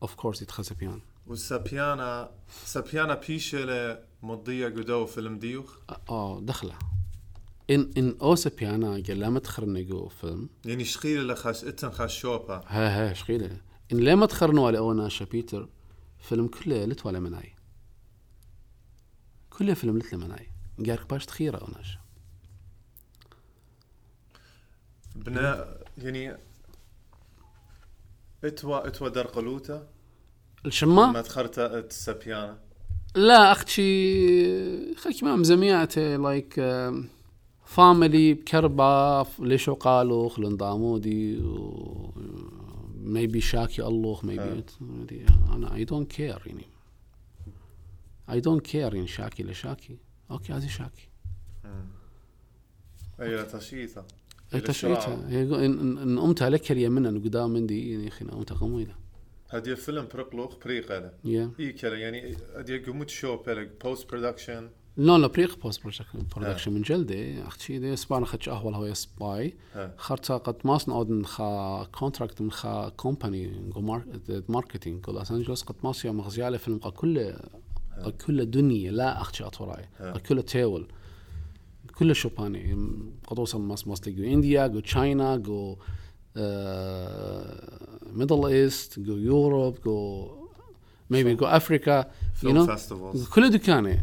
[0.02, 2.32] اوف كورس يتخزى بيان والسبيانا
[2.66, 5.78] سبيانا بيشة مضية قدو فيلم ديوخ؟
[6.10, 6.80] آه دخلة.
[7.70, 10.50] إن إن اوسا بيانا قال لا ما تخرنقو فيلم.
[10.66, 13.62] يعني شقيلة لخش إتن خشوبة ها ها شقيلة
[13.92, 15.70] إن لا ما تخرنوا على أونا بيتر
[16.20, 17.56] فيلم كله لت ولا مناي.
[19.50, 20.48] كله فيلم لت مناي.
[20.78, 21.98] قالك باش تخيرة اوناش
[25.16, 26.38] بناء يعني
[28.44, 32.58] اتوا اتوا درقلوتا ما الشما تخرتا السبيانا
[33.16, 36.60] لا أختي خيك ما مزميعته لايك
[37.66, 41.40] فاميلي بكربة ليشو قالوا خلون دامودي
[42.96, 44.64] ميبي شاكي الله ميبي
[45.54, 46.66] أنا اي دونت كير يعني.
[48.30, 49.98] اي دونت كير يعني شاكي لشاكي.
[50.32, 51.10] أوكي هذه شاكي.
[53.22, 54.06] اي تشيتا.
[54.56, 58.96] ان امتها لك اليمن إن قدام مندي يعني خنا امتها قمويله
[59.50, 61.52] هدي فيلم برقلوخ بريقة يا.
[61.60, 65.82] اي كلا يعني هدي قمت شو بلك بوست برودكشن لا لا بريق بوست
[66.36, 69.54] برودكشن من جلدي أختي دي سبانا خدش اهول هو سباي.
[69.74, 69.94] ها.
[69.98, 73.72] خرطة قد ماسن اودن خا كونتراكت من خا كومباني
[74.50, 77.34] ماركتينج جو لوس أنجلوس قد ماسيا مغزيالة فيلم قا كل
[78.28, 79.86] كل دنيا لا أختي أطوراي.
[80.30, 80.88] كل تيول.
[81.98, 82.76] كل شوباني.
[83.28, 85.78] قطوسا ماس ماس جو إنديا جو تشاينا جو
[88.14, 90.28] ميدل إيست جو يوروب جو
[91.14, 93.34] maybe جو أفريكا you Film know festivals.
[93.34, 94.02] كل دكاني.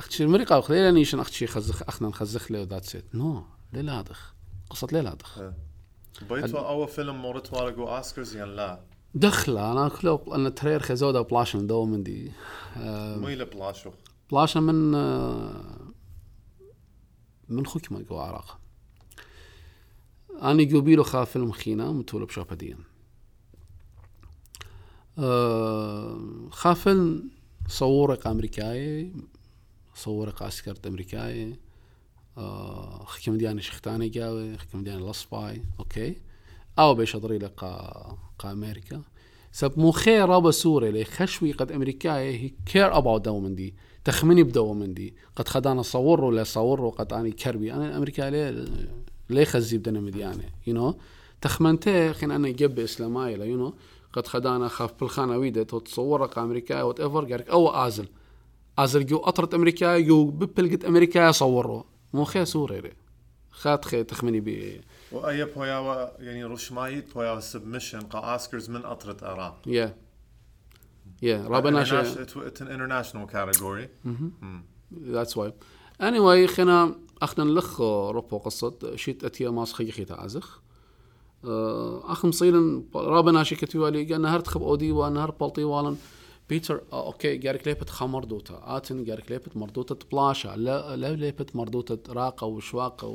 [0.00, 3.42] أختي المريقة وخ ليلا نيشن أختي خزخ أخنا نخزخ له ذات سيت نو
[3.72, 4.34] ليلا هادخ
[4.70, 5.40] قصة ليلا هادخ
[6.30, 8.80] بيتوا أول فيلم مرت والقو أوسكارز يعني لا
[9.14, 9.72] دخلة.
[9.72, 12.32] أنا كله أنا ترير خزودا بلاشن دو من دي
[12.76, 13.90] بلاشو.
[14.32, 15.79] بلاشن من آه،
[17.50, 18.58] من خوكما جو عراق
[20.42, 22.76] اني قبيلو خا فيلم خينا متولو بشوبدين
[25.18, 27.30] آه، خا فيلم
[27.68, 29.12] صورق امريكاي
[29.94, 31.58] صورق عسكرت امريكاي
[32.38, 36.16] آه، خكم دياني شختاني جاوي خكم دياني لصباي أوكي
[36.78, 39.02] آو بيشطري لقا قا أمريكا
[39.52, 43.74] سب مو خير رابا سوري لي خشوي قد امريكاي هي كير اباوت دو من دي
[44.04, 45.14] تخمني بدو من دي.
[45.36, 47.72] قد خدانا صور ولا صور قد اني كربي.
[47.72, 48.64] أنا أمريكا ليه
[49.30, 50.94] ليه خزي بدنا مديانه يو نو
[51.40, 53.74] تخمنته خين أنا جب اسلاماي يو نو
[54.12, 58.08] قد خدانا خاف بالخانه ويدا تتصور قا أمريكا وات ايفر قالك أو أزل.
[58.78, 61.82] أزل جو أطرت أمريكا جو ببلقت أمريكا صوروا.
[62.12, 62.92] مو خير سوري
[63.50, 64.80] خات خي تخمني بي.
[65.12, 69.96] وأي بويا يعني رشمايت بويا سبمشن قا اوسكارز من قطرة عراق يا
[71.84, 73.88] شيء It's an international category.
[75.02, 75.52] ذاتس واي
[76.00, 80.60] اني واي خنا اخنا نلخ روبو قصة شيت اتيا ماس خي خي تعزخ
[81.44, 85.96] اخ مصيلن رابنا شي كتوالي قال نهار تخب اودي ونهار بلطي والن
[86.48, 92.12] بيتر أوكي جارك ليبت خا مردوتا اتن جارك ليبت مردوتا بلاشا لا لا ليبت مردوتا
[92.12, 93.06] راقه وشواقه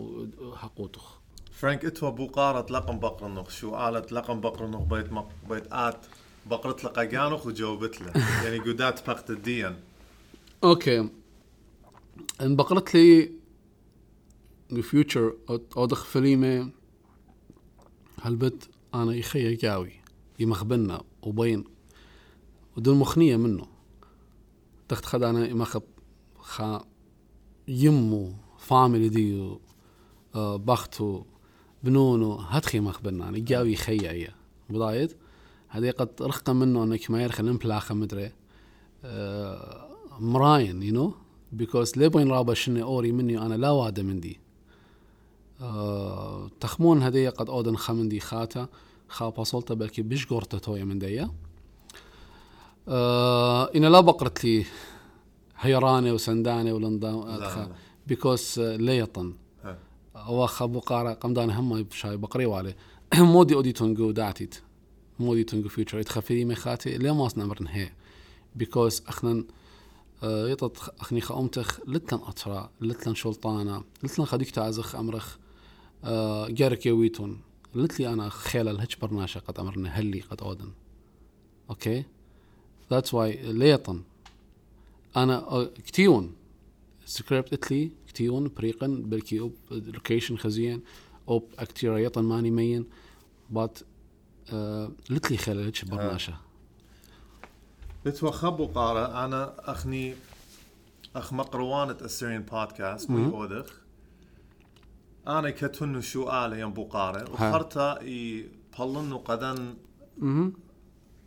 [0.42, 1.20] وحقوتخ
[1.52, 6.06] فرانك اتوا بوقارة لقم بقرنخ شو قالت لقم بقرنخ بيت مق بيت آت
[6.46, 8.12] بقرت لقاقانخ وجاوبت له.
[8.44, 9.76] يعني قدات بقت الدين.
[10.64, 11.10] أوكي.
[12.42, 13.32] إن بقرت لي
[14.72, 15.36] الفيوتشر
[15.78, 16.72] اودخ فيليمه
[18.22, 19.92] هالبت أنا يخي قاوي
[20.40, 21.64] يمخبنا وبين
[22.78, 23.68] ودون مخنية منه.
[24.90, 25.84] تخت خد أنا يمخب
[26.40, 26.86] خا
[27.68, 29.62] يمو فاميلي ديو
[30.36, 31.24] آه، بختو
[31.84, 34.36] بنونو هتخي مخبنا أنا قاوي يخي عيا
[34.70, 35.14] بضايد
[35.76, 38.32] هذه قد رخقة منه انك ما يرخل امبلاخة مدري.
[39.04, 39.88] آه،
[40.20, 41.14] مراين يو نو
[41.52, 44.40] بيكوز لي بين رابا شني أوري مني أنا لا وادا من دي
[45.62, 48.68] آه، تخمون هدية قد أودن خمن دي خاتا.
[49.08, 51.32] خا باصلتا بلكي بيش قرطة تويا من ديا
[52.88, 54.66] آه إن لا بقرت لي
[55.60, 57.72] هيراني وسنداني ولندان لا.
[58.08, 59.34] بيكوز ليطن
[59.64, 59.78] ها.
[60.16, 62.76] أو خا بقارة قمدان هم بشاي بقري والي
[63.34, 64.56] مودي اودي تونجو داتيت
[65.20, 67.92] مودي تونجو فيوتشر يتخفي مي خاتي ليه ما نمرن هي
[68.56, 69.44] بيكوز اخنا
[70.24, 75.38] آه، يطط اخني خامتخ لتلن اطرا لتلن شلطانة لتلن خديك تعزخ امرخ
[76.50, 77.42] جارك يويتون
[77.76, 80.72] لتلي أنا خيل الهج برناشا قد امرنا هلي قد اودن
[81.70, 82.04] أوكي
[82.92, 84.04] ذاتس واي ليطن
[85.18, 86.36] أنا كتيون
[87.06, 90.82] سكريبت اتلي كتيون بريقن بلكي اوب لوكيشن خزين
[91.28, 92.86] اوب اكتيرا يطن ماني مين
[93.50, 93.80] بات
[95.10, 96.34] لتلي خيل الهج برناشا
[98.08, 100.16] اتوا خبو قارة أنا أخني
[101.16, 103.82] أخ مقروانة السيرين بودكاست مو أودخ.
[105.28, 108.50] أنا كتن شو آلة ينبو قارة وخرتا إي
[108.80, 109.76] بلن وقدن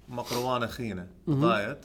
[0.08, 1.78] مقروانة خينة ضايت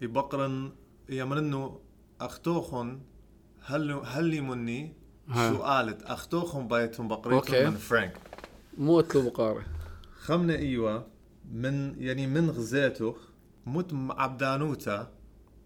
[0.00, 0.72] يبقرن
[1.08, 1.80] يمرنو
[2.20, 3.00] أختوخن
[3.64, 4.92] هل هلي مني.
[5.34, 7.08] شو قالت أختوخن بيتهم.
[7.08, 8.16] بقريتهم من فرانك.
[8.78, 9.64] مو أتلو بقارة
[10.26, 11.06] خمنة إيوه
[11.52, 13.16] من يعني من غزيته
[13.66, 15.12] مت عبدانوتا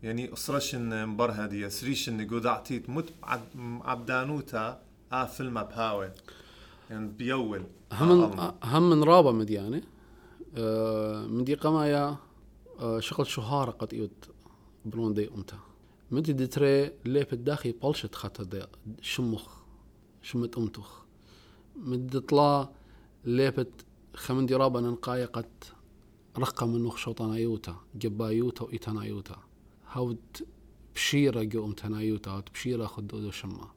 [0.03, 4.83] يعني اسرشن مبرهدية سريشن قدعتيت مت عب- عبدانوتا
[5.13, 6.11] آه فيلم بهاوي
[6.91, 7.63] يعني بيول.
[7.93, 9.83] هم آه، هم من رابا مديانة.
[10.57, 12.17] آه، من دي قمايا
[12.81, 14.11] آه، شغل شهارة قد يود
[14.85, 15.59] بلون دي أمتا.
[16.11, 18.63] مدي دتري لي بالداخل بلشت خاطر دي
[19.03, 19.49] شمخ
[20.23, 21.03] شمت امتخ
[21.77, 22.69] مدي طلا
[23.25, 23.73] ليبت
[24.15, 25.65] خمن دي رابا ننقايا قد
[26.39, 29.37] رقم منو شوطان يوتا جبا يوتا وإيتانا يوتا
[29.93, 30.19] هاود
[30.95, 33.69] بشيرة جو امتنا يوتا هاود بشيرة خدودو شما.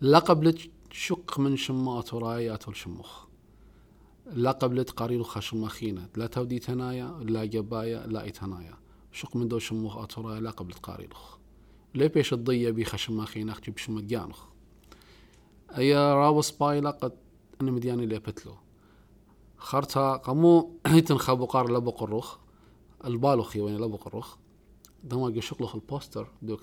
[0.00, 3.26] لا قبلت شق من شما أتورايات والشمخ
[4.32, 8.74] لا قبلت قريل خشم خينة لا تودي تنايا لا جبايا لا إتنايا
[9.12, 11.36] شق من دو شموخ أتورايا لا قبلت قاريلخ
[11.94, 14.44] لي بيش الضية بي خشم خينة أختي بشم جانخ
[15.76, 17.12] أي راوس بايلا قد
[17.60, 18.18] أنا مدياني لي
[19.58, 22.36] خرتا قمو هيتن خابو قار لبق الرخ
[23.04, 24.36] البالوخي وين لبق الرخ
[25.04, 26.58] دما قشق البوستر دو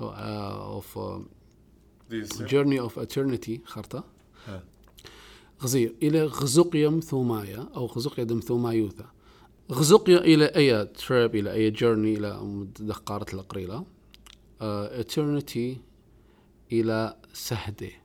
[0.00, 1.22] آه، of uh,
[2.10, 2.48] دي السر.
[2.48, 4.04] Journey of Eternity خرطة
[5.62, 9.10] غزير إلى غزقيم ثومايا أو غزقيا دم ثومايوثا
[9.72, 13.84] غزقيا إلى أي تريب إلى أي جيرني إلى دقارة القريلة.
[14.60, 14.64] uh,
[15.00, 15.78] Eternity
[16.72, 18.03] إلى سهدة.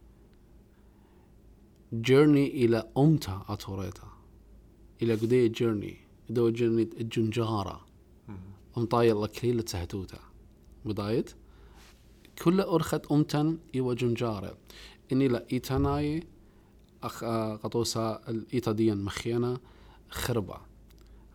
[1.94, 4.07] جيرني إلى أمتا أتوريتا؟
[5.02, 5.98] إلى قدي جيرني
[6.30, 7.86] دو جيرني الجنجارة
[8.78, 10.20] أمطاي الله كليلة سهتوتا
[10.86, 11.32] بدايت
[12.44, 14.57] كل أرخت أمتن إيوا جنجارة.
[15.11, 16.28] إني لا إيتاناي
[17.03, 19.60] أخ آه، قطوسا الإيتا ديان مخينا
[20.10, 20.57] خربة.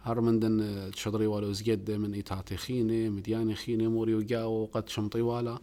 [0.03, 5.21] هر من دن الشضري والو زجد من إيتاتي خيني مدياني خيني موري وقاو قد شمطي
[5.21, 5.59] والا.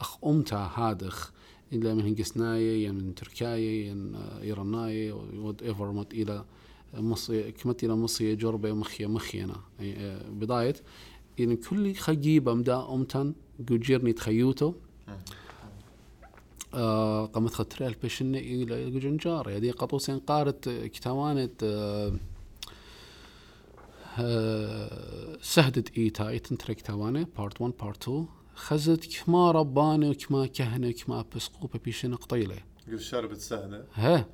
[0.00, 1.32] أخ أمتا هادخ.
[1.72, 6.44] إلا من هنقسناي ين من تركاي ين آه، إيراناي ود إيفر مت إلى
[6.94, 10.74] مصي كمت إلى مصي جربة مخيا مخينا أي- آه، بداية
[11.40, 14.74] إن كل خجيبة مدا أمتن جوجيرني تخيوتو
[16.74, 21.62] آه قامت خطري البشن إلى جنجار يدي قطوسين قارت كتوانت
[24.18, 28.26] آه سهدت إيتا إيتن ترك تواني بارت 1 بارت 2
[28.56, 32.58] خزت كما رباني وكما كهنة وكما بسقوبة بيشن قطيلة.
[32.88, 34.26] قل شربت سهلة ها.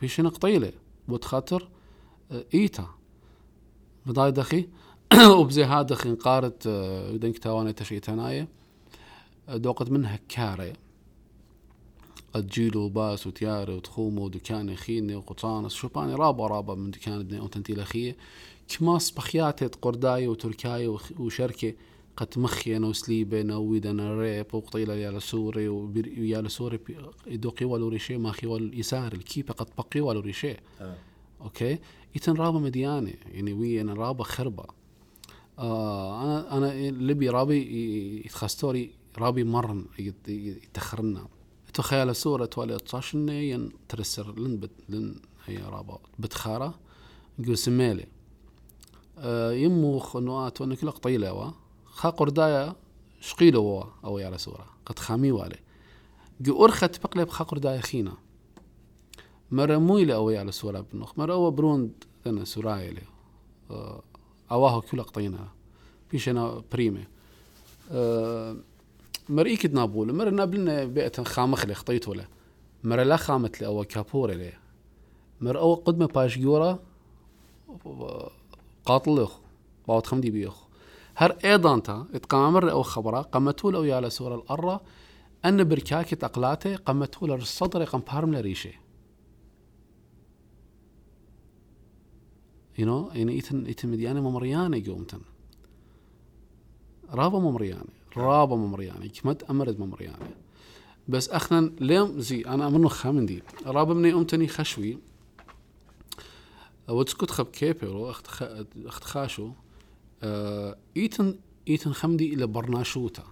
[0.00, 0.72] بيشن قطيلة.
[1.08, 1.68] بود خاطر
[2.32, 2.86] آه، إيتا.
[4.06, 4.68] بضاي دخي.
[5.38, 8.48] وبزي هذا دخي قارت آه، دنك تواني تشيتناية
[9.48, 10.72] دوقت منها كاري
[12.34, 15.72] قد جيلو باس وتياري وتخومو ودكاني خيني وقطانس.
[15.72, 18.16] شوباني رابا رابا من دكان ابني أو تنتي لخيه
[18.68, 21.74] كماس بخياتي قرداي وتركاي وشركة.
[22.16, 28.16] قد مخينا وسليبنا ويدنا ريب وقطيلة يالا سوري وبير- ويالا سوري بي- دوقي والو ريشي
[28.16, 30.56] ماخي والو يسار الكيبة قد بقي والو ريشي.
[30.80, 30.98] ها
[31.40, 31.78] أوكي؟
[32.16, 34.64] يتن رابا مديانة يعني وي أنا رابا خربة.
[35.58, 37.60] آه أنا أنا لبي رابي
[38.26, 41.28] يتخستوري رابي مرن يت- يتخرنا.
[41.74, 45.14] تخيل صورة تولي تصاشن ين ترسر لن بت لن
[45.46, 46.74] هي رابا بتخارة.
[47.38, 48.06] يقول سميلي
[49.18, 51.54] آه يمو خنوات وأنا كلا قطيلة
[51.94, 52.74] خا قردايا
[53.20, 55.56] شقيلو وا أو يا صورة قد خامي والي.
[56.40, 58.12] جو أرخت بقلب خا قردايا خينا.
[59.50, 61.92] مرة مويلة أو على سورة بنخ مرة أو بروند
[62.26, 63.02] أنا سورايلة
[63.70, 64.02] آه،
[64.50, 65.48] أواه كل قطينا
[66.10, 67.04] فيش أنا بريمة.
[67.92, 68.56] آه،
[69.28, 72.24] مرة إيكد نابول مرة نابلنا بيئة خامخ لي خطيت ولا
[72.84, 74.52] مرة لا خامت لي أو كابورة لي
[75.40, 76.78] مرة أو قدمة باش جورا
[78.86, 79.38] قاطل لخ
[79.88, 80.63] باوت خمدي بيخ
[81.16, 84.80] هر أيضا تا اتقامر أو خبره قمتول أو يالا سورة الأرة
[85.44, 88.72] أن بركاكي تقلاته قمتول الصدر قم بارم لريشه.
[92.78, 95.20] Know يعني إيتن إيتن مديانة ممريانة قومتن
[97.10, 97.84] رابا ممريانة
[98.16, 100.30] رابا ممريانة كمد أمرد ممريانة.
[101.08, 104.98] بس أخنا ليم زي أنا منو خامندي رابا مني أمتني خشوي.
[106.88, 107.46] وتسكت خب
[108.26, 108.42] خ...
[108.86, 109.50] أخت خاشو.
[110.24, 111.38] آه إيتن
[111.68, 113.22] إيتن خمدي إلى برناشوتا.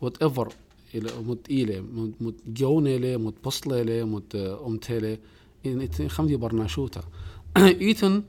[0.00, 0.52] وات ايفر
[0.94, 1.80] إلى مت إيلة
[2.20, 5.18] مت جونة لي مت بصلة لي مت أمتلة
[5.66, 7.02] إيتن خمدي برناشوتا.
[7.56, 8.22] إيتن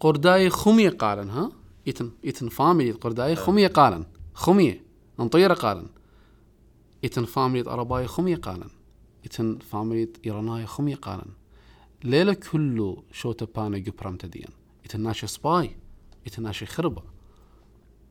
[0.00, 1.52] قرداي خمية قالن ها؟
[1.86, 4.04] إيتن إيتن فاميلي قرداي خمية قالن.
[4.34, 4.84] خمية
[5.18, 5.86] نطيرة قالن.
[7.04, 8.68] إيتن فاميلي أرباي خمية قالن.
[9.24, 11.30] إيتن فاميلي إيراناي خمية قالن.
[12.04, 14.48] ليلة كله شوتا بانا جبرام تدين
[14.84, 15.76] إيتن ناشي سباي.
[16.26, 17.02] إيتن ناشي خربة.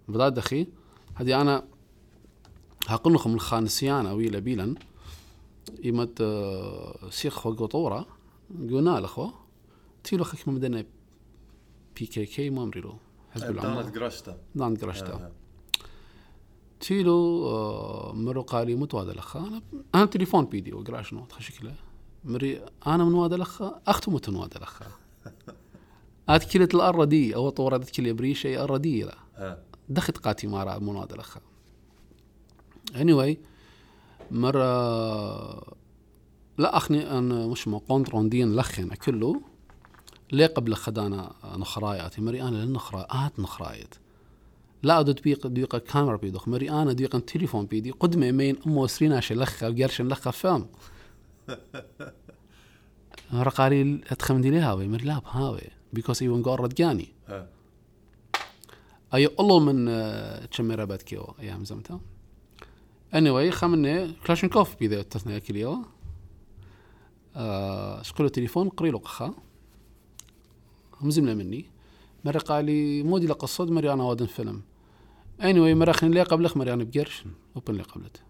[0.08, 0.68] بدأت دخي
[1.16, 1.64] هذه أنا
[2.88, 4.76] هقنخ من خانسيانا ويلا بيلا
[5.86, 8.06] إيمت آه، سيخ خو طورة
[8.50, 9.32] قلنا لخو
[10.04, 10.86] تيلو خك مدنا
[11.96, 12.96] بي كي كي ما امريلو
[13.32, 14.38] حزب العمال دانت قرشتا.
[14.56, 15.32] دان قرشتا.
[16.80, 19.62] تيلو آه، مرو قالي مت وهذا الاخ أنا
[19.96, 21.76] أنا تليفون بيدي وقراش نوت خشكلة.
[22.24, 24.82] مري أنا من وهذا الاخ أختو مت من وهذا الاخ
[26.30, 29.18] ات كلت الارة دي أو طورة كلي بريشة دي لا.
[29.36, 31.38] ها دخت قاتي مارا من هذا الاخ
[32.94, 33.38] anyway
[34.32, 34.64] مرة
[36.58, 39.42] لا أخني أنا مش ما قونترون دين لخن كله.
[40.32, 43.96] ليه قبل خدانا نخرايات مري أنا للنخرايات نخرايت.
[44.84, 46.48] لا ادو تبيق ديق كاميرا بيدوخ.
[46.48, 47.92] مري أنا ديق تليفون بيدي.
[47.92, 50.66] قدمي مين أمو سرينا شلخة وقرش لخة فم.
[53.34, 55.22] رقالي أتخمدي لي هاوي مري لا
[56.22, 57.48] ايون قرد جاني ها
[59.14, 62.00] أي الله من آه، تشميرا بات كيو أيام زمتا
[63.14, 65.86] anyway خمني كلاشنكوف بيذا تثنيا كليو
[67.36, 69.34] آه شقلو تليفون قريلو قخا.
[71.02, 71.66] مزمنا مني.
[72.26, 74.62] مرة قال لي مودي لقصد مري أنا وادن فيلم.
[75.40, 77.24] Anyway مرة خليني لي قبلك مري أنا بقرش.
[77.56, 78.22] وبن لي قبلت.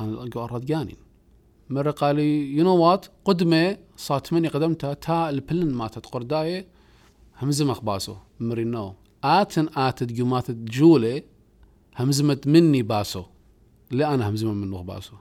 [0.00, 0.96] أنا قررت جانين
[1.70, 4.94] مرة قال لي يو نو وات قدمة صارت مني قدمتها.
[4.94, 6.66] تا البلن ماتت قرداية
[7.42, 8.94] همزمخ باسو مري نو
[9.24, 11.22] آتن آتت جماتت جولة
[11.96, 13.24] همزمت مني باسو.
[13.90, 15.12] لا أنا همزمة منه باسو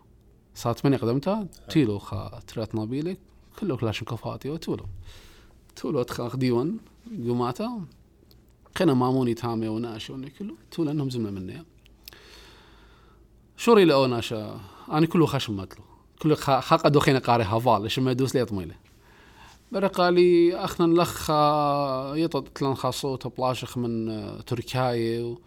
[0.56, 3.20] صارت مني قدمتها تيلو خا ترات نابيلك
[3.60, 4.86] كله كلاش كفاتي وتولو
[5.76, 6.04] تولو.
[6.04, 6.78] تخاخ ديون
[7.12, 7.82] جماتا.
[8.78, 11.64] خنا ماموني تامي وناشا وني كله تولو انهم زمنا مني
[13.58, 14.60] شوري لأو ناشا.
[14.92, 15.84] أنا كله خشم متلو
[16.22, 18.76] كله خ- حق دوخين قاري هفال ليش ما يدوس لي طميله
[19.74, 21.30] برا قالي أخنا لخ
[22.24, 25.38] يطط تلان خاصوت بلاشخ من آه، تركيا و-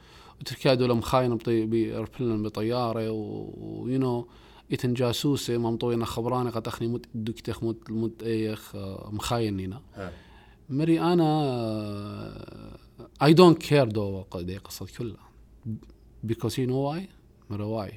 [0.41, 4.27] وتركيا دولة مخاينة بطي بيربلن بطيارة ويو نو
[4.73, 9.81] إتن جاسوسة ممطوينا خبراني قد أخني مت دكتخ مت مت إيخ آه، مخاينينا.
[10.71, 11.27] مري أنا
[13.25, 15.27] I don't care دو قد قصة كلها.
[16.27, 17.01] Because you know why
[17.51, 17.93] مري why.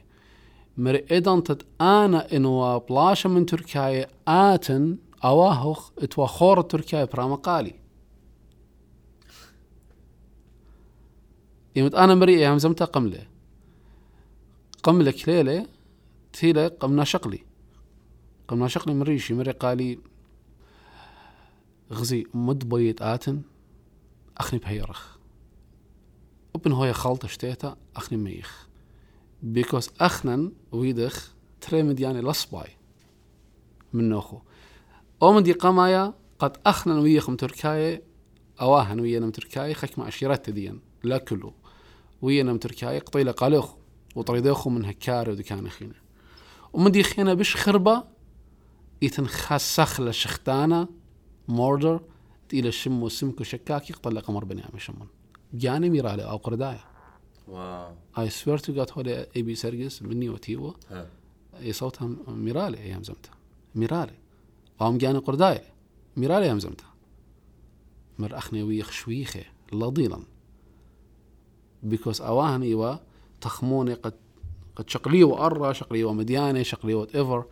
[0.78, 7.74] مري تت أنا إنو بلاشة من تركيا آتن أواهخ إتوا خور تركيا برا قالي
[11.76, 13.28] يمت أنا مري إيه همزمتا قملة
[14.84, 15.68] قملة كليلة
[16.34, 17.40] تيلة قمنا شقلي
[18.48, 20.00] قمنا شقلي مريشي مري قالي
[21.92, 23.42] غزي مد بيت آتن
[24.38, 25.18] أخني بهيرخ
[26.54, 28.68] وبن هوي خلطة شتيتا أخني ميخ
[29.44, 32.70] بيكوز أخنن ويدخ تري مدياني لصباي
[33.94, 34.40] من نوخو
[35.22, 38.04] أو من دي قمايا قد أخنن ويخم تركاي
[38.62, 41.54] أواهن ويانا تركاي خك مع عشيرات ديان لا كله
[42.22, 43.76] ويانا تركاي قطيلة قالوخ
[44.16, 45.94] وطريدوخو من هكاري ودكان خينا
[46.74, 48.04] ومن دي خينا بش خربة
[49.02, 50.88] يتن خسخ شختانة
[51.48, 52.02] موردر
[52.54, 55.08] إلى شمو سمكو شكاكي قطلع قمر بني عمي شمون.
[55.54, 56.84] جاني ميرالي أو قردايا.
[57.48, 57.94] واو.
[58.18, 61.08] I swear to God هولي إي بي سرقس مني وتيوه ها.
[61.62, 63.34] إي صوتها ميرالي أيام زمتها
[63.76, 64.14] ميرالي.
[64.80, 65.64] قام جاني قردايا
[66.18, 66.94] ميرالي أيام زمتها
[68.20, 69.44] مر اخني ويخ شويخه
[69.74, 70.20] لضيلا
[71.84, 72.96] بيكوز آواهن ايوا
[73.42, 74.14] تخموني قد
[74.76, 77.46] قد شقلي وأرى شقلي ومديانة شقلي وات ايفر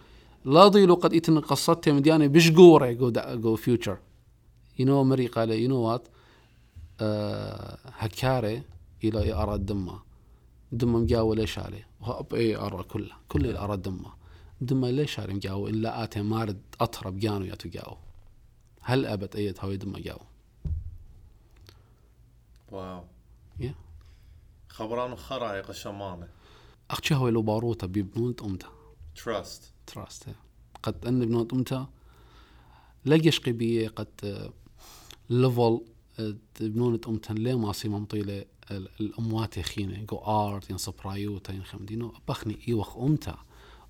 [0.46, 0.64] لا
[0.94, 3.98] قد إتن قصتي مديانة بش قورة جو جو فيوتشر
[4.80, 6.08] يو نو مري قال يو نو وات
[7.86, 8.62] هكاري
[9.04, 10.00] إلى أرى دمه
[10.72, 11.00] دمه.
[11.00, 14.17] مجاوة ليش عليه وهب اي أرى كله كل اللي أرى دمه.
[14.62, 17.98] دمه ليش عليه مجاوة إلا آتي مارد أطرب جانو ياتو جاو.
[18.82, 20.20] هل أبد أيد هاي دمه جاو؟
[22.72, 23.04] واو.
[23.62, 23.66] Yeah.
[24.70, 26.28] خبران خرايق الشمامة
[26.92, 28.68] أختي هاي لو باروتا بيبنون أمتا؟
[29.16, 30.26] تراست تراست
[30.84, 31.88] قد أن بنون أمتا
[33.06, 34.52] لقيش قبية قد
[35.30, 35.82] ليفل
[36.60, 42.14] بنون أمتا ليه ما سي ممطيلة ال- الأموات يخينة جو آرت ين صبرايوتا ين خمدينو
[42.28, 43.38] أبخني إيوخ أمتا.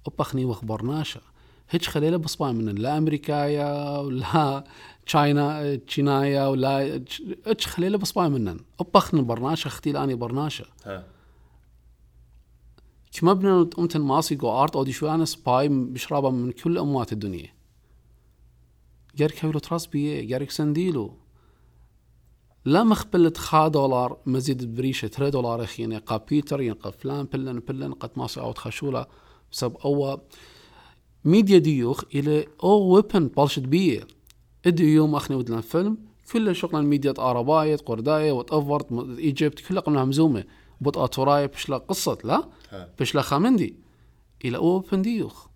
[0.08, 1.22] أبخني إيوخ برناشا
[1.70, 4.64] هيج خليلة بصبع من لا أمريكايا ولا
[5.06, 11.06] تشاينا تشينايا ولا هيج خليلة بصبع منن أبخن برناشا أختي لاني برناشا ها.
[13.12, 17.14] كما بنا أمتن ماسي جو آرت أو دي شو أنا سباي بشرابة من كل أموات
[17.14, 17.54] الدنيا.
[19.16, 21.18] جارك هيلو تراس بيه جارك سنديلو.
[22.66, 27.94] لا مخبلت خا دولار مزيد بريشة 3 دولار خينة قا بيتر ينقى فلان بلن بلن
[27.94, 29.06] قد ماسي أو تخشولة
[29.52, 30.20] بسبب أو
[31.26, 34.08] ميديا ديوخ إلى أو ويبن بلشت بيه.
[34.66, 35.98] إدي يوم أخني ودلان فيلم
[36.34, 40.44] كل شغل ميديا عرباية قرداية وات إيجيبت كلها قمنا همزومة.
[40.82, 42.50] بطأ توراية بشلا قصة لا؟
[43.00, 43.76] بشلا خامندي.
[44.46, 45.48] إلى أوبن ديوخ.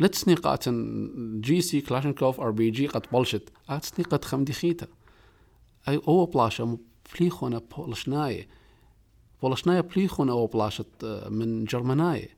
[0.00, 3.48] لتسني قاتن جي سي كلاشنكوف آر بي جي قد بلشت.
[3.68, 4.86] اتسني قد خمدي خيتا.
[5.88, 6.78] أي أو بلاشا
[7.18, 8.48] بليخونا بولشناية.
[9.42, 12.37] بولشناية بليخونا أو بلاشت آه، من جرمناية.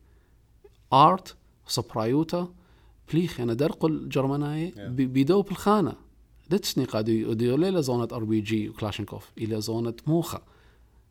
[0.93, 1.37] آرت
[1.67, 2.53] سبرايوتا
[3.13, 5.95] بليخ أنا درقل جرمناية بي- بيدو بالخانة
[6.51, 10.43] لتسني قاد يديو ليلة زونة آر بي جي وكلاشنكوف إلى زونة موخة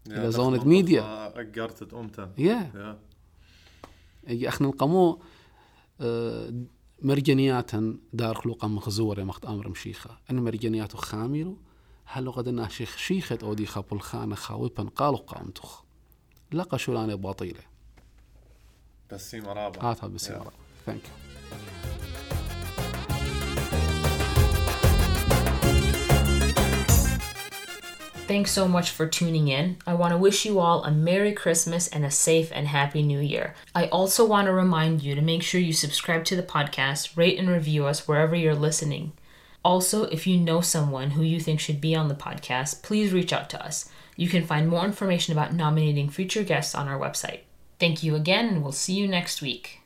[0.07, 1.01] إلى زونة ميديا.
[1.39, 2.29] أجرت أمتن
[4.27, 5.19] يا اخنا نقمو
[6.01, 6.53] آه،
[7.01, 10.17] مرجنياتا دار خلوقا مخزورة مخت آمر مشيخة.
[10.31, 11.57] إن مرجنياتو خاملو
[12.05, 15.83] هلو قد شيخ شيخة اودي خابو الخانة خاوبا قالو قامتخ
[16.51, 17.68] لقى شولاني باطيلة.
[19.10, 20.52] بس سيما رابع هاتها بسيارة
[20.86, 21.24] ثانك يو
[28.26, 29.76] Thanks so much for tuning in.
[29.86, 33.20] I want to wish you all a Merry Christmas and a safe and happy New
[33.20, 33.54] Year.
[33.74, 37.38] I also want to remind you to make sure you subscribe to the podcast, rate
[37.38, 39.12] and review us wherever you're listening.
[39.62, 43.32] Also, if you know someone who you think should be on the podcast, please reach
[43.32, 43.90] out to us.
[44.16, 47.40] You can find more information about nominating future guests on our website.
[47.79, 49.78] Thank you again, and we'll see you next week.